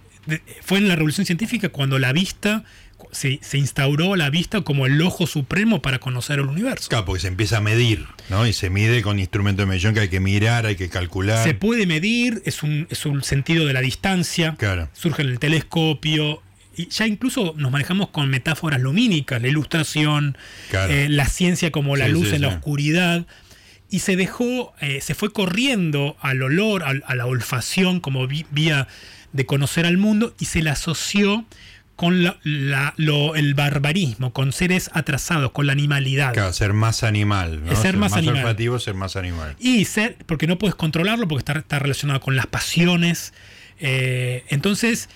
Fue 0.62 0.78
en 0.78 0.88
la 0.88 0.96
revolución 0.96 1.26
científica 1.26 1.68
cuando 1.68 1.98
la 1.98 2.12
vista. 2.12 2.64
Se, 3.12 3.38
se 3.42 3.58
instauró 3.58 4.16
la 4.16 4.30
vista 4.30 4.62
como 4.62 4.86
el 4.86 5.00
ojo 5.02 5.26
supremo 5.26 5.82
para 5.82 5.98
conocer 5.98 6.38
el 6.38 6.46
universo. 6.46 6.88
Claro, 6.88 7.04
porque 7.04 7.20
se 7.20 7.28
empieza 7.28 7.58
a 7.58 7.60
medir, 7.60 8.06
¿no? 8.30 8.46
Y 8.46 8.54
se 8.54 8.70
mide 8.70 9.02
con 9.02 9.18
instrumento 9.18 9.60
de 9.62 9.66
medición 9.66 9.92
que 9.92 10.00
hay 10.00 10.08
que 10.08 10.18
mirar, 10.18 10.64
hay 10.64 10.76
que 10.76 10.88
calcular. 10.88 11.44
Se 11.44 11.52
puede 11.52 11.86
medir, 11.86 12.40
es 12.46 12.62
un, 12.62 12.86
es 12.90 13.04
un 13.04 13.22
sentido 13.22 13.66
de 13.66 13.74
la 13.74 13.80
distancia. 13.82 14.54
Claro. 14.58 14.88
surge 14.94 15.22
en 15.22 15.28
el 15.28 15.38
telescopio. 15.38 16.42
Y 16.74 16.88
ya 16.88 17.06
incluso 17.06 17.54
nos 17.58 17.70
manejamos 17.70 18.08
con 18.08 18.28
metáforas 18.30 18.80
lumínicas, 18.80 19.40
la 19.42 19.48
ilustración, 19.48 20.36
Claro. 20.70 20.90
eh, 20.92 21.08
la 21.10 21.26
ciencia 21.28 21.70
como 21.70 21.96
la 21.96 22.06
Sí, 22.06 22.12
luz 22.12 22.28
sí, 22.30 22.36
en 22.36 22.42
la 22.42 22.48
oscuridad. 22.48 23.26
Y 23.90 24.00
se 24.00 24.16
dejó, 24.16 24.74
eh, 24.80 25.00
se 25.02 25.14
fue 25.14 25.32
corriendo 25.32 26.16
al 26.20 26.42
olor, 26.42 26.82
a, 26.82 27.14
la 27.14 27.26
olfacción 27.26 28.00
como 28.00 28.26
vi- 28.26 28.46
vía 28.50 28.88
de 29.36 29.46
conocer 29.46 29.86
al 29.86 29.98
mundo 29.98 30.34
y 30.40 30.46
se 30.46 30.62
la 30.62 30.72
asoció 30.72 31.44
con 31.94 32.22
la- 32.24 32.36
la- 32.42 32.92
lo- 32.98 33.36
el 33.36 33.54
barbarismo, 33.54 34.32
con 34.32 34.52
seres 34.52 34.90
atrasados, 34.92 35.52
con 35.52 35.66
la 35.66 35.72
animalidad. 35.72 36.34
Claro, 36.34 36.52
ser 36.52 36.72
más 36.74 37.02
animal, 37.02 37.62
ser 37.74 37.96
más 37.96 38.12
animal. 38.12 38.36
olfativo, 38.36 38.78
ser 38.78 38.94
más 38.94 39.16
animal. 39.16 39.56
Y 39.58 39.86
ser, 39.86 40.16
porque 40.26 40.46
no 40.46 40.58
puedes 40.58 40.74
controlarlo, 40.74 41.26
porque 41.26 41.40
está, 41.40 41.58
está 41.58 41.78
relacionado 41.78 42.20
con 42.20 42.36
las 42.36 42.46
pasiones. 42.46 43.32
Eh, 43.80 44.44
entonces, 44.48 45.08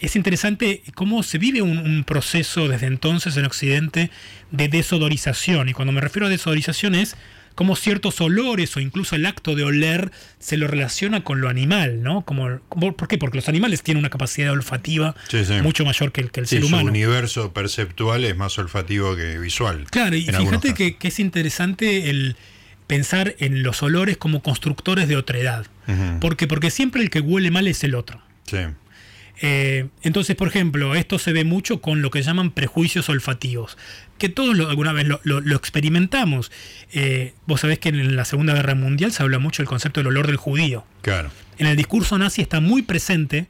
es 0.00 0.14
interesante 0.16 0.82
cómo 0.94 1.22
se 1.24 1.38
vive 1.38 1.62
un, 1.62 1.78
un 1.78 2.04
proceso 2.04 2.68
desde 2.68 2.86
entonces 2.86 3.36
en 3.36 3.44
Occidente 3.44 4.10
de 4.52 4.68
desodorización. 4.68 5.68
Y 5.68 5.72
cuando 5.72 5.92
me 5.92 6.00
refiero 6.00 6.26
a 6.26 6.30
desodorización 6.30 6.94
es 6.94 7.16
cómo 7.60 7.76
ciertos 7.76 8.22
olores 8.22 8.74
o 8.78 8.80
incluso 8.80 9.16
el 9.16 9.26
acto 9.26 9.54
de 9.54 9.64
oler 9.64 10.10
se 10.38 10.56
lo 10.56 10.66
relaciona 10.66 11.24
con 11.24 11.42
lo 11.42 11.50
animal, 11.50 12.02
¿no? 12.02 12.22
Como, 12.22 12.58
como- 12.70 12.96
¿Por 12.96 13.06
qué? 13.06 13.18
Porque 13.18 13.36
los 13.36 13.50
animales 13.50 13.82
tienen 13.82 13.98
una 13.98 14.08
capacidad 14.08 14.50
olfativa 14.50 15.14
Sí, 15.28 15.44
sí. 15.44 15.52
mucho 15.60 15.84
mayor 15.84 16.10
que 16.10 16.22
el, 16.22 16.30
que 16.30 16.40
el 16.40 16.46
Sí, 16.46 16.54
ser 16.56 16.62
su 16.62 16.68
humano. 16.68 16.88
universo 16.88 17.52
perceptual 17.52 18.24
es 18.24 18.34
más 18.34 18.56
olfativo 18.58 19.14
que 19.14 19.38
visual. 19.38 19.84
Claro, 19.90 20.16
y 20.16 20.22
fíjate 20.22 20.72
que, 20.72 20.96
que 20.96 21.08
es 21.08 21.20
interesante 21.20 22.08
el 22.08 22.34
pensar 22.86 23.34
en 23.40 23.62
los 23.62 23.82
olores 23.82 24.16
como 24.16 24.42
constructores 24.42 25.06
de 25.06 25.16
otredad. 25.16 25.66
Ujú. 25.86 26.18
¿Por 26.18 26.38
qué? 26.38 26.46
Porque 26.46 26.70
siempre 26.70 27.02
el 27.02 27.10
que 27.10 27.20
huele 27.20 27.50
mal 27.50 27.68
es 27.68 27.84
el 27.84 27.94
otro. 27.94 28.22
Sí. 28.46 28.56
Eh, 29.42 29.88
entonces, 30.02 30.34
por 30.34 30.48
ejemplo, 30.48 30.94
esto 30.94 31.18
se 31.18 31.32
ve 31.34 31.44
mucho 31.44 31.82
con 31.82 32.00
lo 32.02 32.10
que 32.10 32.22
llaman 32.22 32.50
prejuicios 32.52 33.08
olfativos, 33.10 33.78
que 34.20 34.28
todos 34.28 34.56
lo- 34.56 34.68
alguna 34.70 34.92
vez 34.92 35.08
lo, 35.08 35.20
lo- 35.24 35.40
lo 35.40 35.56
experimentamos. 35.56 36.52
Eh, 36.92 37.32
vos 37.46 37.60
sabés 37.62 37.80
que 37.80 37.88
en 37.88 38.14
la 38.14 38.24
Segunda 38.24 38.54
Guerra 38.54 38.76
Mundial 38.76 39.10
se 39.10 39.22
habla 39.24 39.40
mucho 39.40 39.62
del 39.62 39.68
concepto 39.68 39.98
del 39.98 40.06
olor 40.06 40.28
del 40.28 40.36
judío. 40.36 40.84
Claro. 41.02 41.30
En 41.58 41.66
el 41.66 41.76
discurso 41.76 42.16
nazi 42.18 42.40
está 42.42 42.60
muy 42.60 42.82
presente, 42.82 43.46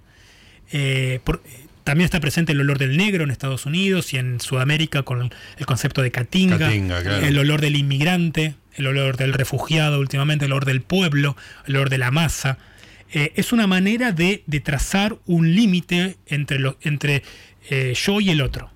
eh, 0.73 1.21
por- 1.25 1.43
también 1.85 2.05
está 2.05 2.21
presente 2.21 2.53
el 2.53 2.61
olor 2.61 2.79
del 2.79 2.97
negro 2.97 3.25
en 3.25 3.31
Estados 3.31 3.66
Unidos 3.66 4.12
y 4.14 4.18
en 4.18 4.41
Sudamérica 4.41 5.03
con 5.03 5.31
el, 5.59 5.66
concepto 5.66 6.03
de 6.03 6.11
catinga, 6.11 6.59
Catinga, 6.59 7.03
claro. 7.03 7.27
el 7.27 7.39
olor 7.39 7.61
del 7.61 7.77
inmigrante, 7.77 8.55
el 8.75 8.87
olor 8.87 9.16
del 9.16 9.33
refugiado 9.33 9.99
últimamente, 9.99 10.45
el 10.45 10.53
olor 10.53 10.64
del 10.66 10.81
pueblo, 10.83 11.37
el 11.66 11.77
olor 11.77 11.91
de 11.91 11.99
la 11.99 12.11
masa. 12.11 12.59
Eh, 13.12 13.33
es 13.35 13.53
una 13.53 13.66
manera 13.66 14.12
de, 14.12 14.45
de 14.47 14.61
trazar 14.61 15.16
un 15.27 15.55
límite 15.57 16.16
entre, 16.27 16.59
entre 16.83 17.23
yo 17.95 18.21
y 18.21 18.31
el 18.31 18.41
otro. 18.41 18.71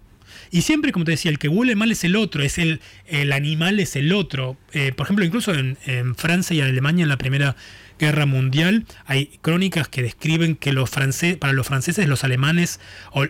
Y 0.57 0.63
siempre, 0.63 0.93
como 0.93 1.05
te 1.05 1.11
decía, 1.11 1.31
el 1.33 1.39
que 1.41 1.49
huele 1.49 1.75
mal 1.75 1.91
es 1.91 2.05
el 2.05 2.15
otro, 2.15 2.43
es 2.45 2.59
el, 2.59 2.81
el 3.07 3.33
animal 3.33 3.81
es 3.81 3.97
el 3.97 4.13
otro. 4.13 4.57
Eh, 4.73 4.93
por 4.97 5.05
ejemplo, 5.07 5.25
incluso 5.25 5.53
en, 5.53 5.77
en 5.85 6.15
Francia 6.15 6.55
y 6.55 6.61
en 6.61 6.67
Alemania 6.67 7.03
en 7.03 7.09
la 7.09 7.19
Primera 7.19 7.57
Guerra 7.99 8.25
Mundial 8.27 8.87
hay 9.07 9.31
crónicas 9.43 9.89
que 9.89 10.03
describen 10.03 10.55
que 10.55 10.73
los 10.73 10.91
franceses, 10.91 11.39
para 11.39 11.53
los 11.53 11.67
franceses 11.67 12.07
los 12.07 12.23
alemanes 12.23 12.79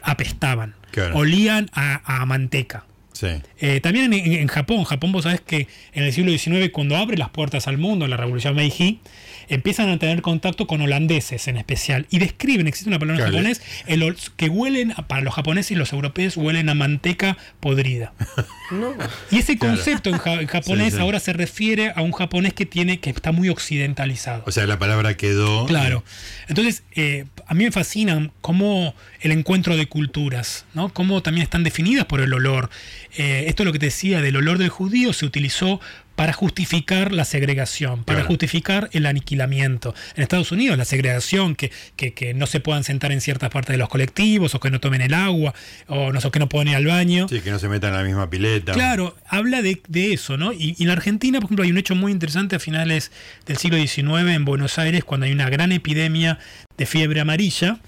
apestaban, 0.03 0.75
Claro. 0.91 1.16
olían 1.16 1.70
a, 1.72 2.20
a 2.20 2.27
manteca. 2.27 2.85
Sí. 3.12 3.29
Eh, 3.59 3.81
también 3.81 4.12
en, 4.12 4.33
en 4.33 4.47
Japón, 4.49 4.85
Japón 4.85 5.12
vos 5.12 5.22
sabés 5.22 5.41
que 5.41 5.68
en 5.93 6.03
el 6.05 6.12
siglo 6.12 6.31
XIX 6.37 6.70
cuando 6.72 6.97
abre 6.97 7.16
las 7.16 7.31
puertas 7.31 7.68
al 7.68 7.79
mundo, 7.79 8.07
la 8.09 8.16
revolución 8.16 8.55
Meiji, 8.57 9.01
empiezan 9.49 9.88
a 9.90 9.99
tener 9.99 10.22
contacto 10.22 10.66
con 10.66 10.80
holandeses 10.80 11.49
en 11.49 11.57
especial 11.57 12.07
y 12.11 12.18
describen, 12.18 12.66
existe 12.66 12.88
una 12.90 12.99
palabra 12.99 13.24
en 13.26 13.30
japonés, 13.32 13.62
el 13.86 14.14
que 14.36 14.49
huelen, 14.49 14.92
a- 14.92 15.07
para 15.09 15.22
los 15.22 15.34
japoneses 15.34 15.70
y 15.72 15.74
los 15.74 15.92
europeos 15.92 16.36
huelen 16.36 16.68
a 16.68 16.74
manteca 16.74 17.36
podrida. 17.61 18.12
No. 18.70 18.95
Y 19.30 19.38
ese 19.38 19.59
Claro. 19.59 19.74
concepto 19.76 20.09
en, 20.09 20.16
ja- 20.16 20.40
en 20.40 20.47
japonés 20.47 20.92
Sí, 20.92 20.97
sí. 20.97 21.03
ahora 21.03 21.20
se 21.20 21.34
refiere 21.34 21.92
a 21.95 22.01
un 22.01 22.12
japonés 22.12 22.55
que 22.55 22.64
tiene 22.64 22.99
que 22.99 23.11
está 23.11 23.30
muy 23.30 23.51
occidentalizado. 23.51 24.42
O 24.47 24.53
sea, 24.53 24.66
la 24.66 24.78
palabra 24.78 25.16
quedó. 25.18 25.66
Claro. 25.66 26.03
Entonces, 26.49 26.82
eh, 26.95 27.26
a 27.47 27.53
mí 27.55 27.64
me 27.64 27.70
fascina 27.72 28.30
cómo 28.40 28.95
el 29.20 29.32
encuentro 29.32 29.76
de 29.76 29.86
culturas, 29.86 30.64
¿no? 30.72 30.88
Cómo 30.88 31.22
también 31.22 31.42
están 31.45 31.62
definidas 31.62 32.07
por 32.07 32.22
el 32.22 32.32
olor. 32.32 32.70
Eh, 33.16 33.45
esto 33.49 33.62
es 33.62 33.66
lo 33.66 33.72
que 33.72 33.78
te 33.78 33.86
decía 33.86 34.22
del 34.22 34.36
olor 34.36 34.57
del 34.57 34.70
judío 34.70 35.12
se 35.12 35.26
utilizó 35.26 35.78
para 36.17 36.33
justificar 36.33 37.12
la 37.12 37.25
segregación, 37.25 38.05
para 38.05 38.19
Claro. 38.19 38.29
justificar 38.29 38.89
el 38.93 39.07
aniquilamiento. 39.07 39.95
En 40.17 40.23
Estados 40.23 40.53
Unidos, 40.53 40.79
la 40.79 40.85
segregación, 40.85 41.57
que, 41.57 41.73
que- 41.97 42.12
que 42.15 42.35
no 42.35 42.47
se 42.47 42.61
puedan 42.61 42.85
sentar 42.85 43.11
en 43.12 43.21
ciertas 43.21 43.51
partes 43.51 43.75
de 43.75 43.79
los 43.79 43.89
colectivos, 43.89 44.55
o 44.55 44.61
que 44.61 44.71
no 44.71 44.79
tomen 44.81 45.01
el 45.01 45.12
agua, 45.15 45.55
o 45.89 46.12
no 46.12 46.21
que 46.31 46.39
no 46.39 46.49
pueden 46.49 46.69
ir 46.69 46.77
al 46.77 46.87
baño. 46.87 47.27
Sí, 47.29 47.41
que 47.41 47.51
no 47.51 47.59
se 47.59 47.69
metan 47.69 47.91
en 47.91 47.97
la 47.97 48.03
misma 48.05 48.31
pileta. 48.31 48.73
Claro, 48.73 49.17
habla 49.29 49.61
de, 49.62 49.83
de 49.89 50.12
eso, 50.12 50.37
¿no? 50.37 50.53
Y, 50.53 50.75
y 50.79 50.83
en 50.83 50.87
la 50.89 50.95
Argentina, 50.95 51.39
por 51.41 51.47
ejemplo, 51.49 51.65
hay 51.65 51.71
un 51.71 51.79
hecho 51.79 51.95
muy 51.95 52.12
interesante 52.12 52.57
a 52.57 52.59
finales 52.59 53.11
del 53.47 53.57
siglo 53.57 53.77
XIX 53.77 54.31
en 54.35 54.45
Buenos 54.45 54.79
Aires, 54.79 55.05
cuando 55.05 55.27
hay 55.27 55.33
una 55.33 55.51
gran 55.51 55.73
epidemia 55.73 56.39
de 56.79 56.87
fiebre 56.87 57.21
amarilla, 57.21 57.79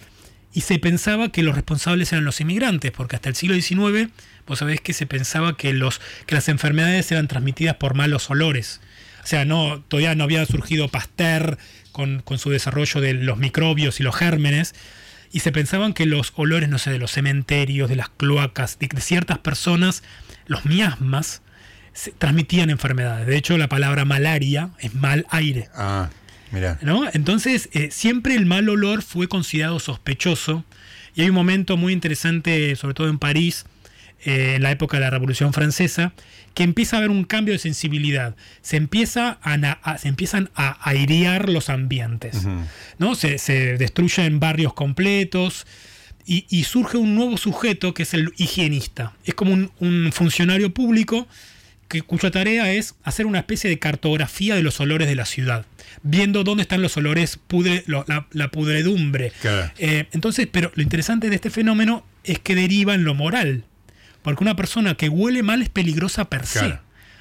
y 0.52 0.62
se 0.62 0.78
pensaba 0.78 1.28
que 1.30 1.42
los 1.42 1.54
responsables 1.54 2.12
eran 2.12 2.24
los 2.24 2.40
inmigrantes, 2.40 2.90
porque 2.90 3.16
hasta 3.16 3.28
el 3.28 3.34
siglo 3.36 3.54
XIX, 3.60 4.10
vos 4.46 4.58
sabés 4.58 4.80
que 4.80 4.92
se 4.92 5.06
pensaba 5.06 5.56
que, 5.56 5.72
los, 5.72 6.00
que 6.26 6.34
las 6.34 6.48
enfermedades 6.48 7.10
eran 7.12 7.28
transmitidas 7.28 7.76
por 7.76 7.94
malos 7.94 8.30
olores. 8.30 8.80
O 9.22 9.26
sea, 9.26 9.44
no, 9.44 9.82
todavía 9.88 10.14
no 10.14 10.24
había 10.24 10.44
surgido 10.46 10.88
Pasteur 10.88 11.58
con, 11.92 12.20
con 12.22 12.38
su 12.38 12.50
desarrollo 12.50 13.00
de 13.00 13.14
los 13.14 13.38
microbios 13.38 14.00
y 14.00 14.02
los 14.02 14.14
gérmenes, 14.14 14.74
y 15.32 15.40
se 15.40 15.52
pensaban 15.52 15.92
que 15.92 16.06
los 16.06 16.32
olores, 16.36 16.68
no 16.68 16.78
sé, 16.78 16.90
de 16.90 16.98
los 16.98 17.10
cementerios, 17.10 17.88
de 17.88 17.96
las 17.96 18.08
cloacas, 18.08 18.78
de, 18.78 18.86
de 18.86 19.00
ciertas 19.00 19.38
personas, 19.38 20.02
los 20.46 20.64
miasmas, 20.64 21.42
se 21.92 22.12
transmitían 22.12 22.70
enfermedades. 22.70 23.26
De 23.26 23.36
hecho, 23.36 23.58
la 23.58 23.68
palabra 23.68 24.04
malaria 24.04 24.70
es 24.78 24.94
mal 24.94 25.26
aire. 25.30 25.68
Ah, 25.74 26.10
mira. 26.52 26.78
¿no? 26.82 27.08
Entonces, 27.12 27.68
eh, 27.72 27.90
siempre 27.90 28.34
el 28.34 28.46
mal 28.46 28.68
olor 28.68 29.02
fue 29.02 29.28
considerado 29.28 29.80
sospechoso. 29.80 30.64
Y 31.14 31.22
hay 31.22 31.30
un 31.30 31.34
momento 31.34 31.78
muy 31.78 31.94
interesante, 31.94 32.76
sobre 32.76 32.94
todo 32.94 33.08
en 33.08 33.18
París, 33.18 33.64
eh, 34.26 34.56
en 34.56 34.62
la 34.62 34.70
época 34.70 34.98
de 34.98 35.00
la 35.02 35.10
Revolución 35.10 35.52
Francesa, 35.54 36.12
que 36.52 36.62
empieza 36.64 36.96
a 36.96 36.98
haber 36.98 37.10
un 37.10 37.24
cambio 37.24 37.52
de 37.54 37.58
sensibilidad. 37.58 38.36
Se, 38.60 38.76
empieza 38.76 39.38
a, 39.42 39.98
se 39.98 40.08
empiezan 40.08 40.50
a 40.54 40.78
airear 40.90 41.48
los 41.48 41.70
ambientes. 41.70 42.46
¿no? 42.98 43.14
se, 43.14 43.38
se 43.38 43.78
destruyen 43.78 44.38
barrios 44.40 44.74
completos. 44.74 45.66
Y, 46.28 46.44
y 46.50 46.64
surge 46.64 46.96
un 46.96 47.14
nuevo 47.14 47.36
sujeto 47.36 47.94
que 47.94 48.02
es 48.02 48.12
el 48.12 48.32
higienista. 48.36 49.12
Es 49.24 49.34
como 49.34 49.52
un, 49.52 49.70
un 49.78 50.10
funcionario 50.12 50.74
público 50.74 51.28
que, 51.86 52.02
cuya 52.02 52.32
tarea 52.32 52.72
es 52.72 52.96
hacer 53.04 53.26
una 53.26 53.38
especie 53.38 53.70
de 53.70 53.78
cartografía 53.78 54.56
de 54.56 54.62
los 54.64 54.80
olores 54.80 55.06
de 55.06 55.14
la 55.14 55.24
ciudad, 55.24 55.66
viendo 56.02 56.42
dónde 56.42 56.62
están 56.62 56.82
los 56.82 56.96
olores, 56.96 57.38
pudre, 57.46 57.84
lo- 57.86 58.04
la, 58.08 58.26
la 58.32 58.48
pudredumbre. 58.48 59.30
Claro. 59.40 59.70
Eh, 59.78 60.06
entonces, 60.10 60.48
pero 60.50 60.72
lo 60.74 60.82
interesante 60.82 61.30
de 61.30 61.36
este 61.36 61.48
fenómeno 61.50 62.04
es 62.24 62.40
que 62.40 62.56
deriva 62.56 62.94
en 62.94 63.04
lo 63.04 63.14
moral, 63.14 63.62
porque 64.26 64.42
una 64.42 64.56
persona 64.56 64.96
que 64.96 65.08
huele 65.08 65.44
mal 65.44 65.62
es 65.62 65.68
peligrosa 65.68 66.24
per 66.28 66.46
se. 66.46 66.58
Claro. 66.58 66.80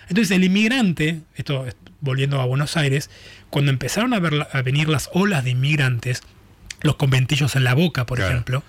Entonces 0.09 0.35
el 0.35 0.43
inmigrante, 0.43 1.21
esto 1.35 1.67
es- 1.67 1.75
volviendo 2.01 2.41
a 2.41 2.45
Buenos 2.45 2.77
Aires, 2.77 3.11
cuando 3.51 3.69
empezaron 3.71 4.13
a, 4.15 4.19
ver 4.19 4.47
a 4.51 4.61
venir 4.63 4.89
las 4.89 5.09
olas 5.13 5.43
de 5.43 5.51
inmigrantes, 5.51 6.21
los 6.81 6.95
conventillos 6.95 7.55
en 7.55 7.63
la 7.63 7.75
boca, 7.75 8.07
por 8.07 8.17
Claro. 8.17 8.31
ejemplo, 8.33 8.63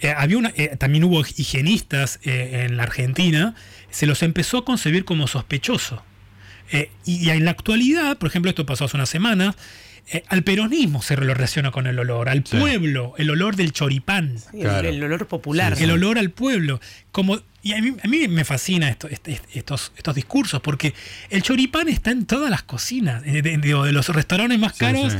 eh, 0.00 0.14
había 0.16 0.38
una, 0.38 0.52
eh, 0.56 0.76
también 0.78 1.02
hubo 1.04 1.20
higienistas 1.36 2.20
eh, 2.22 2.66
en 2.68 2.76
la 2.76 2.84
Argentina, 2.84 3.54
se 3.90 4.06
los 4.06 4.22
empezó 4.22 4.58
a 4.58 4.64
concebir 4.64 5.04
como 5.04 5.26
sospechoso. 5.26 6.04
Eh, 6.72 6.90
y, 7.04 7.26
y 7.26 7.30
en 7.30 7.44
la 7.44 7.50
actualidad, 7.50 8.16
por 8.16 8.28
ejemplo, 8.28 8.48
esto 8.48 8.64
pasó 8.64 8.84
hace 8.84 8.96
una 8.96 9.06
semana, 9.06 9.56
eh, 10.12 10.24
al 10.28 10.42
peronismo 10.42 11.02
se 11.02 11.16
lo 11.16 11.22
relaciona 11.22 11.70
con 11.70 11.86
el 11.86 11.98
olor, 11.98 12.28
al 12.28 12.44
Sí. 12.46 12.56
pueblo, 12.58 13.14
el 13.18 13.30
olor 13.30 13.56
del 13.56 13.72
choripán. 13.72 14.36
El- 14.52 14.60
Claro. 14.60 14.88
El, 14.88 15.02
olor 15.02 15.26
popular. 15.26 15.76
Sí, 15.76 15.84
El 15.84 15.90
olor 15.92 16.18
al 16.18 16.30
pueblo. 16.30 16.80
Como, 17.12 17.40
y 17.62 17.72
a 17.74 17.80
mí, 17.82 17.94
a 18.02 18.08
mí 18.08 18.26
me 18.28 18.44
fascina 18.44 18.88
esto- 18.88 19.08
este- 19.08 19.40
estos, 19.54 19.92
estos 19.96 20.14
discursos, 20.14 20.60
porque 20.62 20.94
el 21.30 21.42
choripán 21.42 21.88
está 21.88 22.10
en 22.10 22.26
todas 22.26 22.50
las 22.50 22.62
cocinas, 22.62 23.22
eh, 23.26 23.42
de, 23.42 23.42
de- 23.42 23.58
de 23.58 23.92
los 23.92 24.08
restaurantes 24.08 24.58
más 24.58 24.72
Sí, 24.72 24.78
caros, 24.80 25.12
sí. 25.12 25.18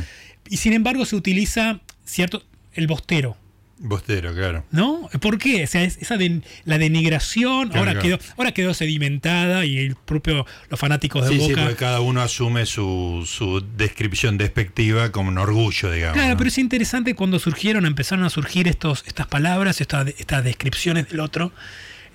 y 0.49 0.57
sin 0.57 0.73
embargo 0.73 1.05
se 1.05 1.15
utiliza 1.15 1.79
cierto 2.05 2.43
el 2.73 2.87
bostero. 2.87 3.37
Bostero, 3.83 4.31
claro. 4.35 4.63
¿No? 4.69 5.09
¿Por 5.19 5.39
qué? 5.39 5.63
O 5.63 5.67
sea, 5.67 5.83
es- 5.83 5.97
esa 5.97 6.15
de, 6.15 6.41
la 6.65 6.77
denigración 6.77 7.69
Claro, 7.69 7.79
ahora, 7.79 7.91
claro. 7.99 8.19
quedó, 8.19 8.33
ahora 8.37 8.51
quedó 8.51 8.73
sedimentada 8.75 9.65
y 9.65 9.77
el 9.79 9.95
propio, 9.95 10.45
los 10.69 10.79
fanáticos 10.79 11.23
de 11.27 11.31
Sí, 11.35 11.39
sí, 11.41 11.49
Boca. 11.49 11.61
porque 11.63 11.75
cada 11.77 11.99
uno 12.01 12.21
asume 12.21 12.65
su, 12.67 13.23
su 13.27 13.63
descripción 13.77 14.37
despectiva 14.37 15.11
como 15.11 15.29
un 15.29 15.37
orgullo, 15.39 15.91
digamos. 15.91 16.13
Claro, 16.15 16.31
¿no? 16.33 16.37
pero 16.37 16.47
es 16.49 16.57
interesante 16.59 17.15
cuando 17.15 17.39
surgieron, 17.39 17.85
empezaron 17.87 18.23
a 18.23 18.29
surgir 18.29 18.67
estos, 18.67 19.03
estas 19.07 19.25
palabras, 19.27 19.81
estas, 19.81 20.07
estas 20.19 20.43
descripciones 20.43 21.09
del 21.09 21.19
otro, 21.19 21.51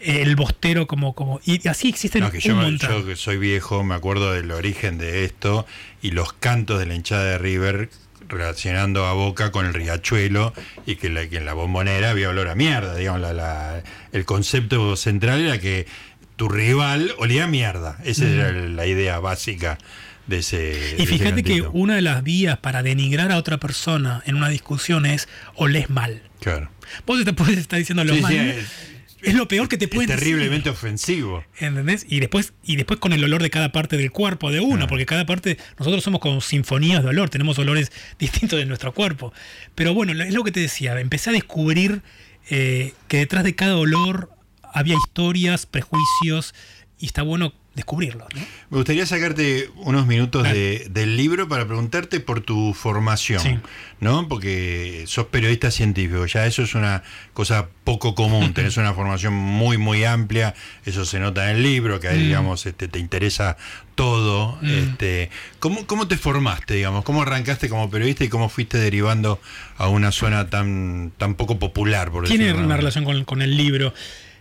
el 0.01 0.37
bostero 0.37 0.87
como, 0.87 1.15
como. 1.15 1.41
Y 1.45 1.67
así 1.67 1.89
existen 1.89 2.21
No, 2.23 2.31
que 2.31 2.37
un 2.37 2.43
yo, 2.43 2.55
montón. 2.55 2.91
yo 2.91 3.07
que 3.07 3.17
soy 3.17 3.39
viejo 3.39 3.83
me 3.83 3.95
acuerdo 3.95 4.33
del 4.33 4.51
origen 4.53 4.99
de 4.99 5.25
esto 5.25 5.67
y 6.03 6.11
los 6.13 6.33
cantos 6.35 6.79
de 6.79 6.87
la 6.87 6.95
hinchada 6.95 7.25
de 7.25 7.39
River 7.39 7.89
relacionando 8.29 9.07
a 9.07 9.13
Boca 9.13 9.51
con 9.53 9.67
el 9.67 9.75
riachuelo 9.75 10.53
y 10.87 10.97
que, 10.97 11.09
la, 11.11 11.27
que 11.29 11.37
en 11.39 11.45
la 11.47 11.53
bombonera 11.55 12.11
había 12.11 12.29
olor 12.31 12.49
a 12.49 12.55
mierda, 12.55 12.95
digamos, 12.97 13.21
la- 13.21 13.33
la- 13.33 13.83
el 14.13 14.25
concepto 14.25 14.97
central 14.97 15.41
era 15.41 15.59
que 15.59 15.87
tu 16.37 16.49
rival 16.49 17.13
olía 17.19 17.45
a 17.45 17.47
mierda, 17.47 17.99
esa 18.05 18.27
era 18.29 18.53
la 18.53 18.87
idea 18.87 19.19
básica 19.21 19.79
de 20.27 20.39
ese... 20.39 20.97
Y 20.99 21.07
fíjate 21.07 21.43
que 21.43 21.63
una 21.63 21.95
de 21.95 22.03
las 22.03 22.23
vías 22.23 22.59
para 22.59 22.83
denigrar 22.83 23.31
a 23.33 23.37
otra 23.39 23.59
persona 23.59 24.23
en 24.27 24.35
una 24.37 24.49
discusión 24.49 25.07
es 25.07 25.29
olés 25.55 25.89
mal. 25.89 26.21
Claro. 26.41 26.69
Vos 27.07 27.25
te 27.25 27.33
puedes 27.33 27.57
estar 27.59 27.79
diciendo 27.79 28.05
lo 28.05 28.15
Sí, 28.15 28.21
mal. 28.21 28.33
sí, 28.33 28.39
es, 28.39 28.67
es- 29.31 29.35
lo 29.35 29.49
peor 29.49 29.69
que 29.69 29.77
te 29.79 29.85
Es 29.87 29.91
pueden 29.91 30.09
decir. 30.09 30.25
terriblemente 30.25 30.71
ofensivo. 30.71 31.45
¿Entendés? 31.59 32.07
Y 32.09 32.21
después, 32.21 32.53
y 32.65 32.77
después 32.77 32.99
con 33.01 33.13
el 33.13 33.23
olor 33.25 33.43
de 33.43 33.51
cada 33.51 33.73
parte 33.73 33.97
del 33.97 34.11
cuerpo 34.11 34.51
de 34.51 34.61
uno, 34.61 34.85
Ah. 34.85 34.89
porque 34.89 35.07
cada 35.07 35.27
parte, 35.27 35.59
nosotros 35.79 36.03
somos 36.05 36.21
como 36.21 36.41
sinfonías 36.41 37.03
de 37.03 37.09
olor, 37.11 37.29
tenemos 37.31 37.59
olores 37.59 37.91
distintos 38.19 38.59
de 38.59 38.67
nuestro 38.67 38.93
cuerpo. 38.95 39.33
Pero 39.75 39.95
bueno, 39.95 40.13
es 40.23 40.33
lo 40.35 40.45
que 40.45 40.53
te 40.53 40.61
decía, 40.61 40.99
empecé 41.01 41.31
a 41.31 41.33
descubrir 41.35 42.03
eh, 42.49 42.93
que 43.09 43.17
detrás 43.19 43.43
de 43.45 43.55
cada 43.57 43.77
olor 43.77 44.31
había 44.73 44.95
historias, 44.95 45.67
prejuicios, 45.67 46.55
y 46.99 47.07
está 47.07 47.23
bueno 47.23 47.53
descubrirlos. 47.77 48.27
¿no? 48.35 48.41
Me 48.71 48.79
gustaría 48.79 49.07
sacarte 49.07 49.71
unos 49.77 50.07
minutos 50.07 50.43
de- 50.45 50.89
del 50.91 51.17
libro 51.17 51.47
para 51.47 51.65
preguntarte 51.67 52.19
por 52.21 52.41
tu 52.41 52.75
formación, 52.75 53.41
Sí. 53.41 53.59
¿no? 54.01 54.27
Porque 54.29 55.05
sos 55.07 55.27
periodista 55.27 55.71
científico, 55.71 56.27
ya 56.27 56.47
eso 56.47 56.63
es 56.63 56.75
una 56.75 57.03
cosa 57.35 57.69
poco 57.85 58.15
común, 58.15 58.53
tenés 58.55 58.77
una 58.79 58.95
formación 58.95 59.35
muy, 59.35 59.77
muy 59.79 60.03
amplia, 60.05 60.55
eso 60.85 61.05
se 61.05 61.21
nota 61.21 61.51
en 61.51 61.57
el 61.59 61.63
libro, 61.63 62.01
que 62.01 62.09
ahí, 62.09 62.19
Mm. 62.19 62.27
digamos, 62.27 62.67
este, 62.67 62.89
te 62.89 62.99
interesa 62.99 63.57
todo. 63.95 64.59
Mm. 64.63 64.67
Este, 64.67 65.31
¿cómo, 65.59 65.87
¿Cómo 65.87 66.09
te 66.09 66.17
formaste, 66.17 66.75
digamos? 66.75 67.05
¿Cómo 67.05 67.23
arrancaste 67.23 67.69
como 67.69 67.91
periodista 67.91 68.25
y 68.25 68.29
cómo 68.29 68.49
fuiste 68.49 68.79
derivando 68.79 69.39
a 69.77 69.89
una 69.89 70.13
zona 70.13 70.49
tan, 70.49 71.13
tan 71.19 71.35
poco 71.35 71.59
popular, 71.59 72.11
por 72.11 72.27
Tiene 72.27 72.53
una 72.55 72.77
relación 72.77 73.05
con, 73.05 73.25
con 73.25 73.43
el 73.43 73.57
libro. 73.57 73.93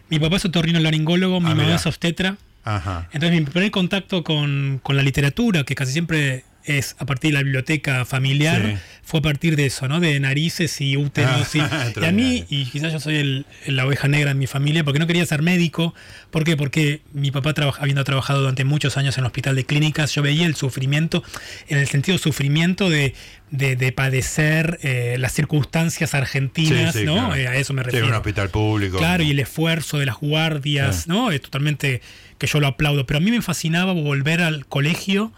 Mi 0.10 0.20
papá 0.20 0.36
es 0.38 0.46
otorrinolaringólogo, 0.46 1.42
mi 1.42 1.52
Ah, 1.52 1.56
mamá 1.56 1.76
es 1.76 1.86
obstetra. 1.86 2.38
Ajá. 2.66 3.07
Entonces 3.13 3.39
mi 3.39 3.45
primer 3.45 3.72
contacto 3.72 4.24
con, 4.24 4.80
con 4.84 4.97
la 4.97 5.03
literatura, 5.03 5.63
que 5.63 5.76
casi 5.76 5.91
siempre 5.93 6.43
es 6.68 6.95
a 6.97 7.05
partir 7.05 7.30
de 7.30 7.36
la 7.38 7.43
biblioteca 7.43 8.05
familiar, 8.05 8.59
Sí. 8.66 8.78
fue 9.03 9.20
a 9.20 9.22
partir 9.22 9.55
de 9.55 9.68
eso, 9.68 9.88
¿no? 9.88 9.99
De 9.99 10.20
narices 10.20 10.82
y 10.82 10.97
úteros. 10.97 11.53
y, 11.53 11.59
y 12.01 12.03
a 12.05 12.11
mí, 12.11 12.43
y 12.49 12.66
quizás 12.66 12.91
yo 12.91 12.99
soy 12.99 13.18
el- 13.18 13.45
la 13.68 13.86
oveja 13.86 14.07
negra 14.07 14.32
en 14.32 14.39
mi 14.39 14.47
familia, 14.47 14.84
porque 14.84 14.97
no 14.97 15.05
quería 15.05 15.24
ser 15.28 15.43
médico. 15.43 15.93
¿Por 16.32 16.43
qué? 16.43 16.57
Porque 16.57 17.01
mi 17.13 17.30
papá, 17.30 17.53
traba- 17.53 17.76
habiendo 17.80 18.03
trabajado 18.03 18.39
durante 18.39 18.63
muchos 18.63 18.97
años 18.97 19.16
en 19.20 19.26
el 19.26 19.28
hospital 19.28 19.55
de 19.55 19.63
clínicas, 19.63 20.11
yo 20.16 20.24
veía 20.24 20.47
el 20.47 20.55
sufrimiento, 20.55 21.24
en 21.68 21.78
el 21.78 21.88
sentido 21.88 22.18
sufrimiento 22.18 22.89
de, 22.89 23.13
de, 23.51 23.76
de 23.76 23.91
padecer 23.91 24.80
eh, 24.82 25.18
las 25.20 25.34
circunstancias 25.34 26.16
argentinas, 26.16 26.93
Sí, 26.93 27.01
sí, 27.01 27.05
¿no? 27.05 27.13
claro. 27.13 27.36
Eh, 27.36 27.47
a 27.47 27.55
eso 27.57 27.74
me 27.74 27.82
Sí, 27.84 27.86
refiero. 27.86 28.07
un 28.07 28.13
hospital 28.16 28.49
público. 28.49 28.97
Claro, 28.97 29.22
y 29.22 29.30
el 29.30 29.39
esfuerzo 29.39 29.99
de 29.99 30.07
las 30.07 30.16
guardias, 30.18 31.03
Sí. 31.03 31.09
¿no? 31.09 31.30
Es 31.30 31.41
totalmente 31.43 32.01
que 32.38 32.48
yo 32.48 32.60
lo 32.60 32.68
aplaudo. 32.68 33.06
Pero 33.06 33.18
a 33.18 33.22
mí 33.22 33.32
me 33.32 33.42
fascinaba 33.42 33.94
volver 33.94 34.42
al 34.42 34.66
colegio 34.66 35.32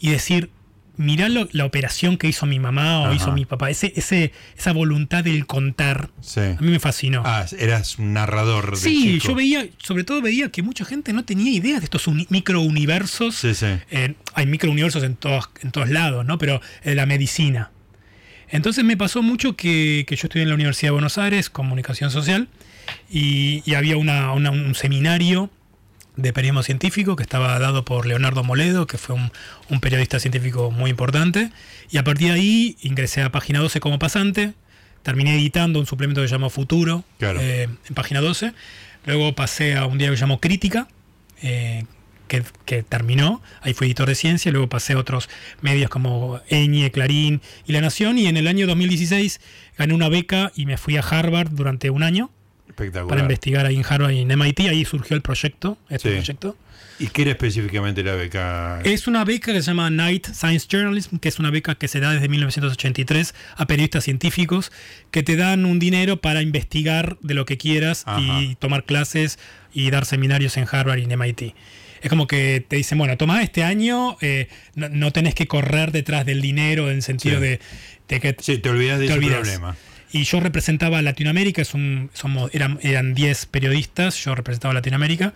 y 0.00 0.10
decir, 0.10 0.50
mirá 0.96 1.28
lo- 1.28 1.48
la 1.52 1.64
operación 1.64 2.16
que 2.16 2.26
hizo 2.26 2.44
mi 2.46 2.58
mamá 2.58 3.00
o 3.00 3.04
Ajá. 3.06 3.14
hizo 3.14 3.32
mi 3.32 3.44
papá. 3.44 3.70
Ese, 3.70 3.92
ese, 3.94 4.32
esa 4.56 4.72
voluntad 4.72 5.22
del 5.22 5.46
contar, 5.46 6.10
Sí. 6.20 6.40
a 6.40 6.56
mí 6.60 6.70
me 6.70 6.80
fascinó. 6.80 7.22
Ah, 7.24 7.46
eras 7.58 7.98
un 7.98 8.12
narrador 8.14 8.72
de 8.72 8.76
sí, 8.76 9.02
chico. 9.14 9.28
yo 9.28 9.34
veía, 9.36 9.66
sobre 9.78 10.02
todo 10.04 10.20
veía 10.20 10.50
que 10.50 10.62
mucha 10.62 10.84
gente 10.84 11.12
no 11.12 11.24
tenía 11.24 11.52
idea 11.52 11.78
de 11.78 11.84
estos 11.84 12.08
uni- 12.08 12.26
microuniversos. 12.30 13.36
Sí, 13.36 13.54
sí. 13.54 13.66
Eh, 13.90 14.14
hay 14.34 14.46
microuniversos 14.46 15.02
en 15.04 15.14
todos, 15.14 15.50
en 15.62 15.70
todos 15.70 15.88
lados, 15.88 16.26
¿no? 16.26 16.36
Pero 16.38 16.60
eh, 16.82 16.94
la 16.96 17.06
medicina. 17.06 17.70
Entonces 18.50 18.82
me 18.82 18.96
pasó 18.96 19.22
mucho 19.22 19.56
que, 19.56 20.04
que 20.08 20.16
yo 20.16 20.22
estudié 20.26 20.42
en 20.44 20.48
la 20.48 20.54
Universidad 20.54 20.88
de 20.88 20.92
Buenos 20.92 21.18
Aires, 21.18 21.50
comunicación 21.50 22.10
social, 22.10 22.48
y, 23.10 23.62
y 23.66 23.74
había 23.74 23.96
una- 23.98 24.32
una- 24.32 24.50
un 24.50 24.74
seminario 24.74 25.50
de 26.18 26.32
periodismo 26.32 26.62
científico 26.64 27.14
que 27.14 27.22
estaba 27.22 27.58
dado 27.60 27.84
por 27.84 28.04
Leonardo 28.04 28.42
Moledo, 28.42 28.86
que 28.88 28.98
fue 28.98 29.14
un, 29.14 29.30
un 29.70 29.80
periodista 29.80 30.18
científico 30.18 30.70
muy 30.72 30.90
importante, 30.90 31.50
y 31.90 31.96
a 31.96 32.04
partir 32.04 32.28
de 32.28 32.34
ahí 32.34 32.76
ingresé 32.82 33.22
a 33.22 33.30
Página 33.30 33.60
12 33.60 33.78
como 33.78 33.98
pasante, 34.00 34.52
terminé 35.04 35.36
editando 35.36 35.78
un 35.78 35.86
suplemento 35.86 36.20
que 36.20 36.26
se 36.28 36.32
llamó 36.34 36.50
Futuro 36.50 37.04
Claro. 37.18 37.40
eh, 37.40 37.68
en 37.88 37.94
Página 37.94 38.20
12, 38.20 38.52
luego 39.06 39.34
pasé 39.36 39.76
a 39.76 39.86
un 39.86 39.96
diario 39.96 40.12
que 40.12 40.16
se 40.16 40.22
llamó 40.22 40.40
Crítica, 40.40 40.88
eh, 41.40 41.84
que, 42.26 42.42
que 42.66 42.82
terminó, 42.82 43.40
ahí 43.62 43.72
fui 43.72 43.86
editor 43.86 44.08
de 44.08 44.16
ciencia, 44.16 44.50
luego 44.50 44.68
pasé 44.68 44.94
a 44.94 44.98
otros 44.98 45.30
medios 45.62 45.88
como 45.88 46.40
Eñe, 46.48 46.90
Clarín 46.90 47.40
y 47.64 47.72
La 47.72 47.80
Nación, 47.80 48.18
y 48.18 48.26
en 48.26 48.36
el 48.36 48.48
año 48.48 48.66
2016 48.66 49.40
gané 49.78 49.94
una 49.94 50.08
beca 50.08 50.50
y 50.56 50.66
me 50.66 50.76
fui 50.78 50.96
a 50.96 51.00
Harvard 51.00 51.50
durante 51.52 51.90
un 51.90 52.02
año 52.02 52.30
Espectacular. 52.78 53.08
para 53.08 53.22
investigar 53.22 53.66
ahí 53.66 53.76
en 53.76 53.84
Harvard 53.88 54.12
y 54.12 54.20
en 54.20 54.28
MIT, 54.30 54.60
ahí 54.68 54.84
surgió 54.84 55.16
el 55.16 55.22
proyecto, 55.22 55.78
este 55.90 56.10
Sí. 56.10 56.14
proyecto. 56.16 56.56
¿Y 57.00 57.06
qué 57.08 57.22
era 57.22 57.30
específicamente 57.32 58.02
la 58.02 58.14
beca? 58.16 58.80
Es 58.82 59.06
una 59.06 59.24
beca 59.24 59.52
que 59.52 59.60
se 59.62 59.68
llama 59.68 59.88
Night 59.88 60.26
Science 60.32 60.66
Journalism, 60.68 61.18
que 61.18 61.28
es 61.28 61.38
una 61.38 61.50
beca 61.50 61.76
que 61.76 61.86
se 61.86 62.00
da 62.00 62.12
desde 62.12 62.28
1983 62.28 63.34
a 63.56 63.66
periodistas 63.66 64.02
científicos 64.04 64.72
que 65.12 65.22
te 65.22 65.36
dan 65.36 65.64
un 65.64 65.78
dinero 65.78 66.20
para 66.20 66.42
investigar 66.42 67.16
de 67.20 67.34
lo 67.34 67.46
que 67.46 67.56
quieras 67.56 68.04
y 68.18 68.56
tomar 68.56 68.82
clases 68.84 69.38
y 69.72 69.90
dar 69.90 70.06
seminarios 70.06 70.56
en 70.56 70.66
Harvard 70.70 70.98
y 70.98 71.04
en 71.04 71.12
MIT. 71.12 71.54
Es 72.02 72.10
como 72.10 72.26
que 72.26 72.64
te 72.66 72.76
dicen, 72.76 72.98
bueno, 72.98 73.16
toma 73.16 73.42
este 73.42 73.62
año, 73.64 74.16
eh, 74.20 74.48
no, 74.74 74.88
no 74.88 75.12
tenés 75.12 75.34
que 75.34 75.46
correr 75.46 75.92
detrás 75.92 76.26
del 76.26 76.40
dinero 76.40 76.90
en 76.90 76.96
el 76.96 77.02
sentido 77.02 77.36
Sí. 77.36 77.42
de, 77.42 77.60
de 78.08 78.20
que 78.20 78.36
Sí, 78.40 78.58
te 78.58 78.70
olvidas 78.70 78.98
de 78.98 79.06
te 79.06 79.12
ese 79.14 79.20
problema. 79.28 79.76
Y 80.12 80.24
yo 80.24 80.40
representaba 80.40 80.98
a 80.98 81.02
Latinoamérica, 81.02 81.60
es 81.62 81.74
un, 81.74 82.10
somos, 82.14 82.50
eran, 82.54 82.78
eran 82.82 83.14
10 83.14 83.46
periodistas, 83.46 84.16
yo 84.24 84.34
representaba 84.34 84.72
a 84.72 84.74
Latinoamérica. 84.74 85.34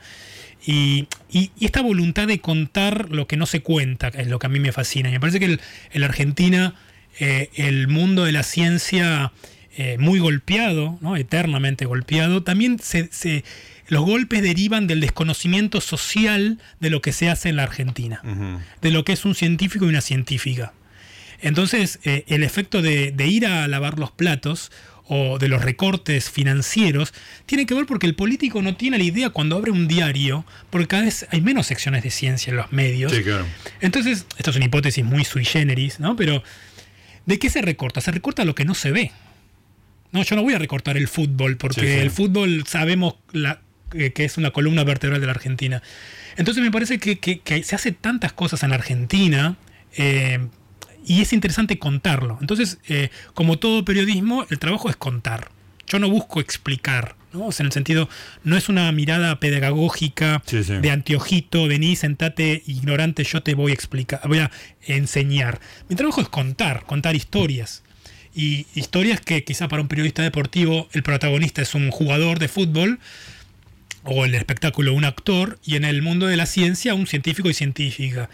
Y, 0.64 1.08
y- 1.30 1.50
y 1.58 1.64
esta 1.66 1.82
voluntad 1.82 2.26
de 2.28 2.40
contar 2.40 3.10
lo 3.10 3.26
que 3.26 3.36
no 3.36 3.46
se 3.46 3.60
cuenta 3.62 4.08
es 4.08 4.28
lo 4.28 4.38
que 4.38 4.46
a 4.46 4.50
mí 4.50 4.60
me 4.60 4.72
fascina. 4.72 5.08
Y 5.08 5.12
me 5.12 5.20
parece 5.20 5.40
que 5.40 5.46
el- 5.46 5.60
en 5.92 6.00
la 6.00 6.06
Argentina 6.06 6.74
eh, 7.20 7.50
el 7.56 7.88
mundo 7.88 8.24
de 8.24 8.32
la 8.32 8.42
ciencia 8.42 9.32
eh, 9.76 9.96
muy 9.98 10.18
golpeado, 10.18 10.98
¿no? 11.02 11.16
eternamente 11.16 11.84
golpeado, 11.84 12.42
también 12.42 12.78
se, 12.78 13.08
se- 13.12 13.44
los 13.88 14.02
golpes 14.04 14.42
derivan 14.42 14.86
del 14.86 15.00
desconocimiento 15.00 15.80
social 15.82 16.58
de 16.80 16.88
lo 16.90 17.02
que 17.02 17.12
se 17.12 17.28
hace 17.28 17.48
en 17.50 17.56
la 17.56 17.64
Argentina 17.64 18.20
de 18.80 18.90
lo 18.90 19.04
que 19.04 19.12
es 19.12 19.24
un 19.26 19.34
científico 19.34 19.84
y 19.84 19.88
una 19.88 20.00
científica. 20.00 20.72
Entonces, 21.42 21.98
eh, 22.04 22.24
el 22.28 22.42
efecto 22.42 22.80
de, 22.82 23.12
de 23.12 23.26
ir 23.26 23.46
a 23.46 23.68
lavar 23.68 23.98
los 23.98 24.10
platos 24.10 24.72
o 25.04 25.38
de 25.38 25.48
los 25.48 25.62
recortes 25.62 26.30
financieros 26.30 27.12
tiene 27.44 27.66
que 27.66 27.74
ver 27.74 27.84
porque 27.86 28.06
el 28.06 28.14
político 28.14 28.62
no 28.62 28.76
tiene 28.76 28.96
la 28.98 29.04
idea 29.04 29.30
cuando 29.30 29.56
abre 29.56 29.70
un 29.72 29.88
diario, 29.88 30.46
porque 30.70 30.86
cada 30.86 31.02
vez 31.02 31.26
hay 31.30 31.40
menos 31.40 31.66
secciones 31.66 32.02
de 32.04 32.10
ciencia 32.10 32.50
en 32.52 32.56
los 32.56 32.72
medios. 32.72 33.12
Sí, 33.12 33.22
claro. 33.22 33.44
Entonces, 33.80 34.26
esto 34.38 34.50
es 34.50 34.56
una 34.56 34.64
hipótesis 34.66 35.04
muy 35.04 35.24
sui 35.24 35.44
generis, 35.44 35.98
¿no? 36.00 36.14
Pero, 36.16 36.42
¿de 37.26 37.38
qué 37.38 37.50
se 37.50 37.60
recorta? 37.60 38.00
Se 38.00 38.12
recorta 38.12 38.44
lo 38.44 38.54
que 38.54 38.64
no 38.64 38.74
se 38.74 38.92
ve. 38.92 39.10
No, 40.12 40.22
yo 40.22 40.36
no 40.36 40.42
voy 40.42 40.54
a 40.54 40.58
recortar 40.58 40.96
el 40.96 41.08
fútbol, 41.08 41.56
porque 41.56 41.80
Sí, 41.80 41.86
sí. 41.86 41.92
el 41.94 42.10
fútbol 42.10 42.64
sabemos 42.66 43.16
la 43.32 43.60
que, 43.90 44.12
que 44.12 44.24
es 44.24 44.36
una 44.38 44.50
columna 44.52 44.84
vertebral 44.84 45.20
de 45.20 45.26
la 45.26 45.32
Argentina. 45.32 45.82
Entonces 46.36 46.62
me 46.62 46.70
parece 46.70 46.98
que, 46.98 47.18
que- 47.18 47.40
que 47.40 47.62
se 47.64 47.74
hace 47.74 47.92
tantas 47.92 48.32
cosas 48.32 48.62
en 48.62 48.70
la 48.70 48.76
Argentina 48.76 49.56
eh, 49.96 50.38
y 51.06 51.20
es 51.22 51.32
interesante 51.32 51.78
contarlo. 51.78 52.38
Entonces, 52.40 52.78
eh, 52.88 53.10
como 53.34 53.58
todo 53.58 53.84
periodismo, 53.84 54.46
el 54.50 54.58
trabajo 54.58 54.88
es 54.88 54.96
contar. 54.96 55.50
Yo 55.86 55.98
no 55.98 56.08
busco 56.08 56.40
explicar, 56.40 57.16
¿no? 57.32 57.46
O 57.46 57.52
sea, 57.52 57.64
en 57.64 57.66
el 57.66 57.72
sentido, 57.72 58.08
no 58.44 58.56
es 58.56 58.68
una 58.68 58.90
mirada 58.92 59.38
pedagógica 59.40 60.42
Sí, 60.46 60.62
sí. 60.64 60.74
de 60.74 60.90
anteojito, 60.90 61.66
vení, 61.66 61.96
sentate, 61.96 62.62
ignorante, 62.66 63.24
yo 63.24 63.42
te 63.42 63.54
voy 63.54 63.72
a 63.72 63.74
explicar, 63.74 64.20
voy 64.26 64.38
a 64.38 64.50
enseñar. 64.86 65.60
Mi 65.88 65.96
trabajo 65.96 66.20
es 66.20 66.28
contar, 66.28 66.84
contar 66.86 67.14
historias. 67.16 67.82
Y 68.34 68.66
historias 68.74 69.20
que 69.20 69.44
quizá 69.44 69.68
para 69.68 69.82
un 69.82 69.88
periodista 69.88 70.22
deportivo 70.22 70.88
el 70.92 71.02
protagonista 71.02 71.60
es 71.60 71.74
un 71.74 71.90
jugador 71.90 72.38
de 72.38 72.48
fútbol 72.48 72.98
o 74.04 74.24
el 74.24 74.34
espectáculo 74.34 74.94
un 74.94 75.04
actor 75.04 75.58
y 75.64 75.76
en 75.76 75.84
el 75.84 76.00
mundo 76.00 76.26
de 76.26 76.36
la 76.36 76.46
ciencia 76.46 76.94
un 76.94 77.06
científico 77.06 77.50
y 77.50 77.54
científica. 77.54 78.30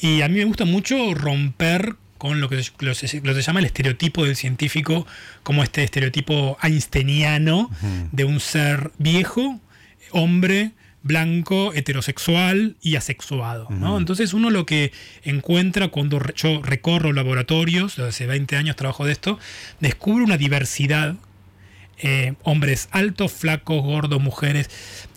Y 0.00 0.22
a 0.22 0.28
mí 0.28 0.38
me 0.38 0.44
gusta 0.44 0.64
mucho 0.64 1.14
romper 1.14 1.94
con 2.18 2.40
lo 2.40 2.48
que 2.48 2.62
se, 2.62 2.72
lo 2.80 2.94
se- 2.94 3.20
lo 3.22 3.34
se 3.34 3.42
llama 3.42 3.60
el 3.60 3.66
estereotipo 3.66 4.24
del 4.24 4.36
científico, 4.36 5.06
como 5.42 5.62
este 5.62 5.82
estereotipo 5.84 6.56
einsteiniano 6.62 7.70
de 8.12 8.24
un 8.24 8.40
ser 8.40 8.90
viejo, 8.98 9.60
hombre, 10.10 10.72
blanco, 11.02 11.72
heterosexual 11.74 12.76
y 12.82 12.96
asexuado. 12.96 13.68
¿no? 13.70 13.96
Entonces 13.98 14.34
uno 14.34 14.50
lo 14.50 14.66
que 14.66 14.92
encuentra 15.22 15.88
cuando 15.88 16.18
re- 16.18 16.34
yo 16.36 16.62
recorro 16.62 17.12
laboratorios, 17.12 17.96
desde 17.96 18.08
hace 18.08 18.26
20 18.26 18.56
años 18.56 18.74
trabajo 18.76 19.04
de 19.06 19.12
esto, 19.12 19.38
descubre 19.80 20.24
una 20.24 20.36
diversidad 20.36 21.14
eh, 21.98 22.34
hombres 22.42 22.88
altos, 22.90 23.32
flacos, 23.32 23.82
gordos, 23.82 24.20
mujeres. 24.20 24.68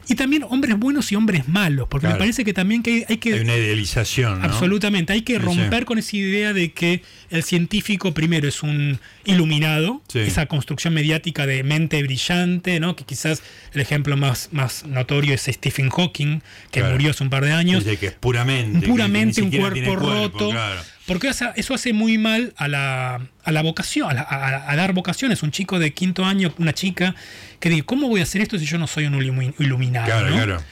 Y 0.09 0.15
también 0.15 0.43
hombres 0.49 0.75
buenos 0.77 1.11
y 1.11 1.15
hombres 1.15 1.47
malos, 1.47 1.87
porque 1.87 2.07
Claro. 2.07 2.15
me 2.15 2.19
parece 2.19 2.43
que 2.43 2.51
también 2.53 2.81
que 2.83 2.91
hay, 2.91 3.05
hay 3.07 3.17
que... 3.17 3.33
Hay 3.35 3.39
una 3.41 3.55
idealización, 3.55 4.39
¿no? 4.39 4.45
Absolutamente, 4.45 5.13
hay 5.13 5.21
que 5.21 5.37
romper 5.37 5.79
sí. 5.81 5.85
con 5.85 5.97
esa 5.99 6.17
idea 6.17 6.51
de 6.51 6.71
que 6.71 7.03
el 7.29 7.43
científico 7.43 8.13
primero 8.13 8.47
es 8.47 8.63
un 8.63 8.99
iluminado, 9.25 10.01
Sí. 10.11 10.19
esa 10.19 10.47
construcción 10.47 10.93
mediática 10.95 11.45
de 11.45 11.63
mente 11.63 12.01
brillante, 12.01 12.79
¿no? 12.79 12.95
que 12.95 13.03
quizás 13.05 13.43
el 13.73 13.81
ejemplo 13.81 14.17
más, 14.17 14.49
más 14.51 14.83
notorio 14.85 15.35
es 15.35 15.43
Stephen 15.43 15.89
Hawking, 15.89 16.39
que 16.71 16.79
Claro. 16.79 16.93
murió 16.95 17.11
hace 17.11 17.23
un 17.23 17.29
par 17.29 17.45
de 17.45 17.51
años, 17.53 17.85
Dice 17.85 17.97
que 17.97 18.07
es 18.07 18.13
puramente. 18.13 18.87
puramente 18.87 19.41
un 19.43 19.51
cuerpo, 19.51 19.73
tiene 19.73 19.95
roto. 19.95 20.49
claro. 20.49 20.81
Porque 21.09 21.27
eso 21.57 21.73
hace 21.73 21.91
muy 21.91 22.17
mal 22.17 22.53
a 22.55 22.67
la, 22.69 23.19
a 23.43 23.51
la 23.51 23.61
vocación, 23.61 24.09
a, 24.09 24.13
la- 24.13 24.21
a- 24.21 24.71
a 24.71 24.75
dar 24.77 24.93
vocaciones. 24.93 25.43
Un 25.43 25.51
chico 25.51 25.77
de 25.79 25.91
quinto 25.93 26.23
año, 26.23 26.53
una 26.57 26.71
chica, 26.73 27.15
que 27.59 27.69
dice, 27.69 27.83
¿cómo 27.83 28.07
voy 28.07 28.21
a 28.21 28.23
hacer 28.23 28.41
esto 28.41 28.57
si 28.57 28.65
yo 28.65 28.77
no 28.77 28.87
soy 28.87 29.05
un 29.07 29.15
ilumi- 29.15 29.53
iluminado? 29.59 30.05
Claro, 30.05 30.29
¿no? 30.29 30.35
claro. 30.35 30.63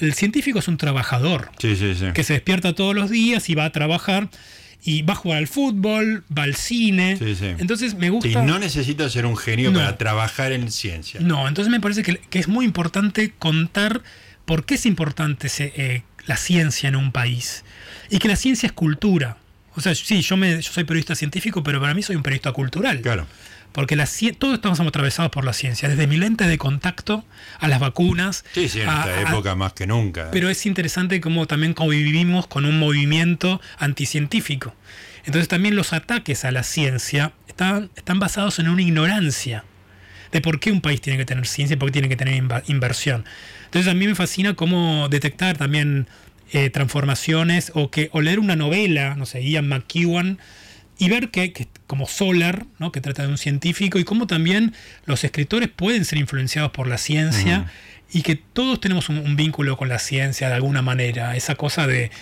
El, 0.00 0.14
científico 0.14 0.58
es 0.58 0.68
un 0.68 0.76
trabajador 0.76 1.50
Sí, 1.58 1.74
sí, 1.76 1.94
sí. 1.94 2.06
que 2.14 2.22
se 2.24 2.34
despierta 2.34 2.74
todos 2.74 2.94
los 2.94 3.10
días 3.10 3.48
y 3.50 3.54
va 3.54 3.64
a 3.66 3.72
trabajar 3.72 4.28
y 4.82 5.00
va 5.02 5.14
a 5.14 5.16
jugar 5.16 5.38
al 5.38 5.46
fútbol, 5.48 6.22
va 6.36 6.42
al 6.44 6.54
cine. 6.54 7.16
Sí, 7.18 7.34
sí. 7.34 7.46
Entonces 7.58 7.94
me 7.94 8.10
gusta... 8.10 8.28
Y 8.28 8.34
no 8.36 8.58
necesita 8.58 9.08
ser 9.08 9.24
un 9.26 9.36
genio 9.36 9.70
No. 9.70 9.78
para 9.78 9.96
trabajar 9.96 10.52
en 10.52 10.70
ciencia. 10.70 11.20
No, 11.20 11.48
entonces 11.48 11.70
me 11.72 11.80
parece 11.80 12.02
que, 12.02 12.18
que 12.18 12.38
es 12.38 12.48
muy 12.48 12.64
importante 12.66 13.32
contar 13.38 14.02
por 14.44 14.66
qué 14.66 14.74
es 14.74 14.84
importante 14.84 15.48
eh, 15.58 16.02
la 16.26 16.36
ciencia 16.36 16.88
en 16.90 16.96
un 16.96 17.10
país. 17.12 17.64
Y 18.10 18.18
que 18.18 18.28
la 18.28 18.36
ciencia 18.36 18.66
es 18.66 18.72
cultura. 18.72 19.38
O 19.76 19.80
sea, 19.80 19.94
sí, 19.94 20.20
yo, 20.22 20.36
me, 20.36 20.56
yo 20.62 20.72
soy 20.72 20.84
periodista 20.84 21.14
científico, 21.14 21.62
pero 21.62 21.80
para 21.80 21.94
mí 21.94 22.02
soy 22.02 22.16
un 22.16 22.22
periodista 22.22 22.52
cultural. 22.52 23.00
Claro. 23.00 23.26
Porque 23.72 23.96
la, 23.96 24.08
todos 24.38 24.54
estamos 24.54 24.78
atravesados 24.80 25.32
por 25.32 25.44
la 25.44 25.52
ciencia, 25.52 25.88
desde 25.88 26.06
mi 26.06 26.16
lente 26.16 26.46
de 26.46 26.58
contacto 26.58 27.24
a 27.58 27.66
las 27.66 27.80
vacunas. 27.80 28.44
Sí, 28.54 28.68
sí, 28.68 28.80
en 28.80 28.88
a- 28.88 29.00
esta 29.00 29.14
a- 29.16 29.22
época 29.32 29.56
más 29.56 29.72
que 29.72 29.86
nunca. 29.88 30.28
pero 30.30 30.48
es 30.48 30.64
interesante 30.64 31.20
cómo 31.20 31.46
también 31.46 31.74
convivimos 31.74 32.46
con 32.46 32.66
un 32.66 32.78
movimiento 32.78 33.60
anticientífico. 33.78 34.74
Entonces 35.24 35.48
también 35.48 35.74
los 35.74 35.92
ataques 35.92 36.44
a 36.44 36.50
la 36.52 36.62
ciencia 36.62 37.32
están, 37.48 37.90
están 37.96 38.18
basados 38.20 38.58
en 38.58 38.68
una 38.68 38.82
ignorancia 38.82 39.64
de 40.32 40.40
por 40.40 40.60
qué 40.60 40.70
un 40.70 40.80
país 40.80 41.00
tiene 41.00 41.16
que 41.18 41.24
tener 41.24 41.46
ciencia 41.46 41.74
y 41.74 41.76
por 41.78 41.88
qué 41.88 41.92
tiene 41.94 42.08
que 42.08 42.16
tener 42.16 42.34
inversión. 42.66 43.24
Entonces 43.64 43.90
a 43.90 43.94
mí 43.94 44.06
me 44.06 44.14
fascina 44.14 44.54
cómo 44.54 45.08
detectar 45.08 45.56
también 45.56 46.06
eh, 46.52 46.70
transformaciones 46.70 47.72
o 47.74 47.90
que 47.90 48.10
o 48.12 48.20
leer 48.20 48.38
una 48.38 48.56
novela, 48.56 49.14
no 49.16 49.26
sé, 49.26 49.42
Ian 49.44 49.68
McEwan, 49.68 50.38
y 50.98 51.08
ver 51.08 51.30
que, 51.30 51.52
que 51.52 51.68
como 51.86 52.06
Solar, 52.06 52.66
¿no? 52.78 52.92
que 52.92 53.00
trata 53.00 53.22
de 53.22 53.28
un 53.28 53.38
científico, 53.38 53.98
y 53.98 54.04
cómo 54.04 54.26
también 54.26 54.74
los 55.06 55.24
escritores 55.24 55.68
pueden 55.68 56.04
ser 56.04 56.18
influenciados 56.18 56.70
por 56.70 56.86
la 56.86 56.98
ciencia 56.98 57.66
y 58.12 58.22
que 58.22 58.36
todos 58.36 58.80
tenemos 58.80 59.08
un, 59.08 59.18
un 59.18 59.34
vínculo 59.34 59.76
con 59.76 59.88
la 59.88 59.98
ciencia 59.98 60.48
de 60.48 60.54
alguna 60.54 60.82
manera. 60.82 61.34
Esa 61.34 61.56
cosa 61.56 61.88
de 61.88 62.12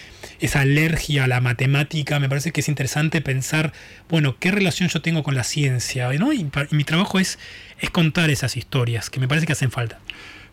esa 0.41 0.61
alergia 0.61 1.25
a 1.25 1.27
la 1.27 1.41
matemática, 1.41 2.19
me 2.19 2.31
parece 2.31 2.51
que 2.51 2.63
es 2.63 2.69
interesante 2.69 3.21
pensar, 3.21 3.73
bueno, 4.09 4.37
qué 4.39 4.51
relación 4.51 4.89
yo 4.89 5.03
tengo 5.03 5.23
con 5.23 5.35
la 5.35 5.45
ciencia, 5.45 6.11
¿no? 6.15 6.33
Y, 6.33 6.49
y 6.71 6.75
mi 6.75 6.85
trabajo 6.85 7.19
es, 7.19 7.39
es 7.79 7.91
contar 7.91 8.31
esas 8.31 8.57
historias, 8.57 9.11
que 9.11 9.21
me 9.21 9.29
parece 9.29 9.47
que 9.47 9.53
hacen 9.53 9.71
falta. 9.71 9.99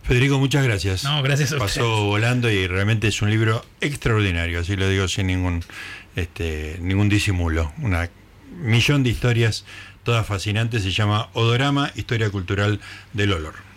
Federico, 0.04 0.39
muchas 0.39 0.64
gracias. 0.64 1.04
No, 1.04 1.22
gracias 1.22 1.54
a 1.54 1.58
Pasó 1.58 1.82
ustedes. 1.88 2.06
volando 2.08 2.50
y 2.50 2.68
realmente 2.68 3.08
es 3.08 3.22
un 3.22 3.30
libro 3.30 3.64
extraordinario, 3.80 4.60
así 4.60 4.76
lo 4.76 4.89
digo 4.89 5.08
sin 5.08 5.28
ningún, 5.28 5.64
este, 6.16 6.78
ningún 6.82 7.10
disimulo. 7.10 7.72
Una 7.80 8.10
millón 8.60 9.04
de 9.04 9.10
historias, 9.12 9.66
todas 10.04 10.26
fascinantes, 10.26 10.82
se 10.84 10.91
llama 10.91 11.30
Odorama, 11.34 11.91
Historia 11.95 12.30
Cultural 12.32 12.80
del 13.14 13.34
Olor. 13.34 13.68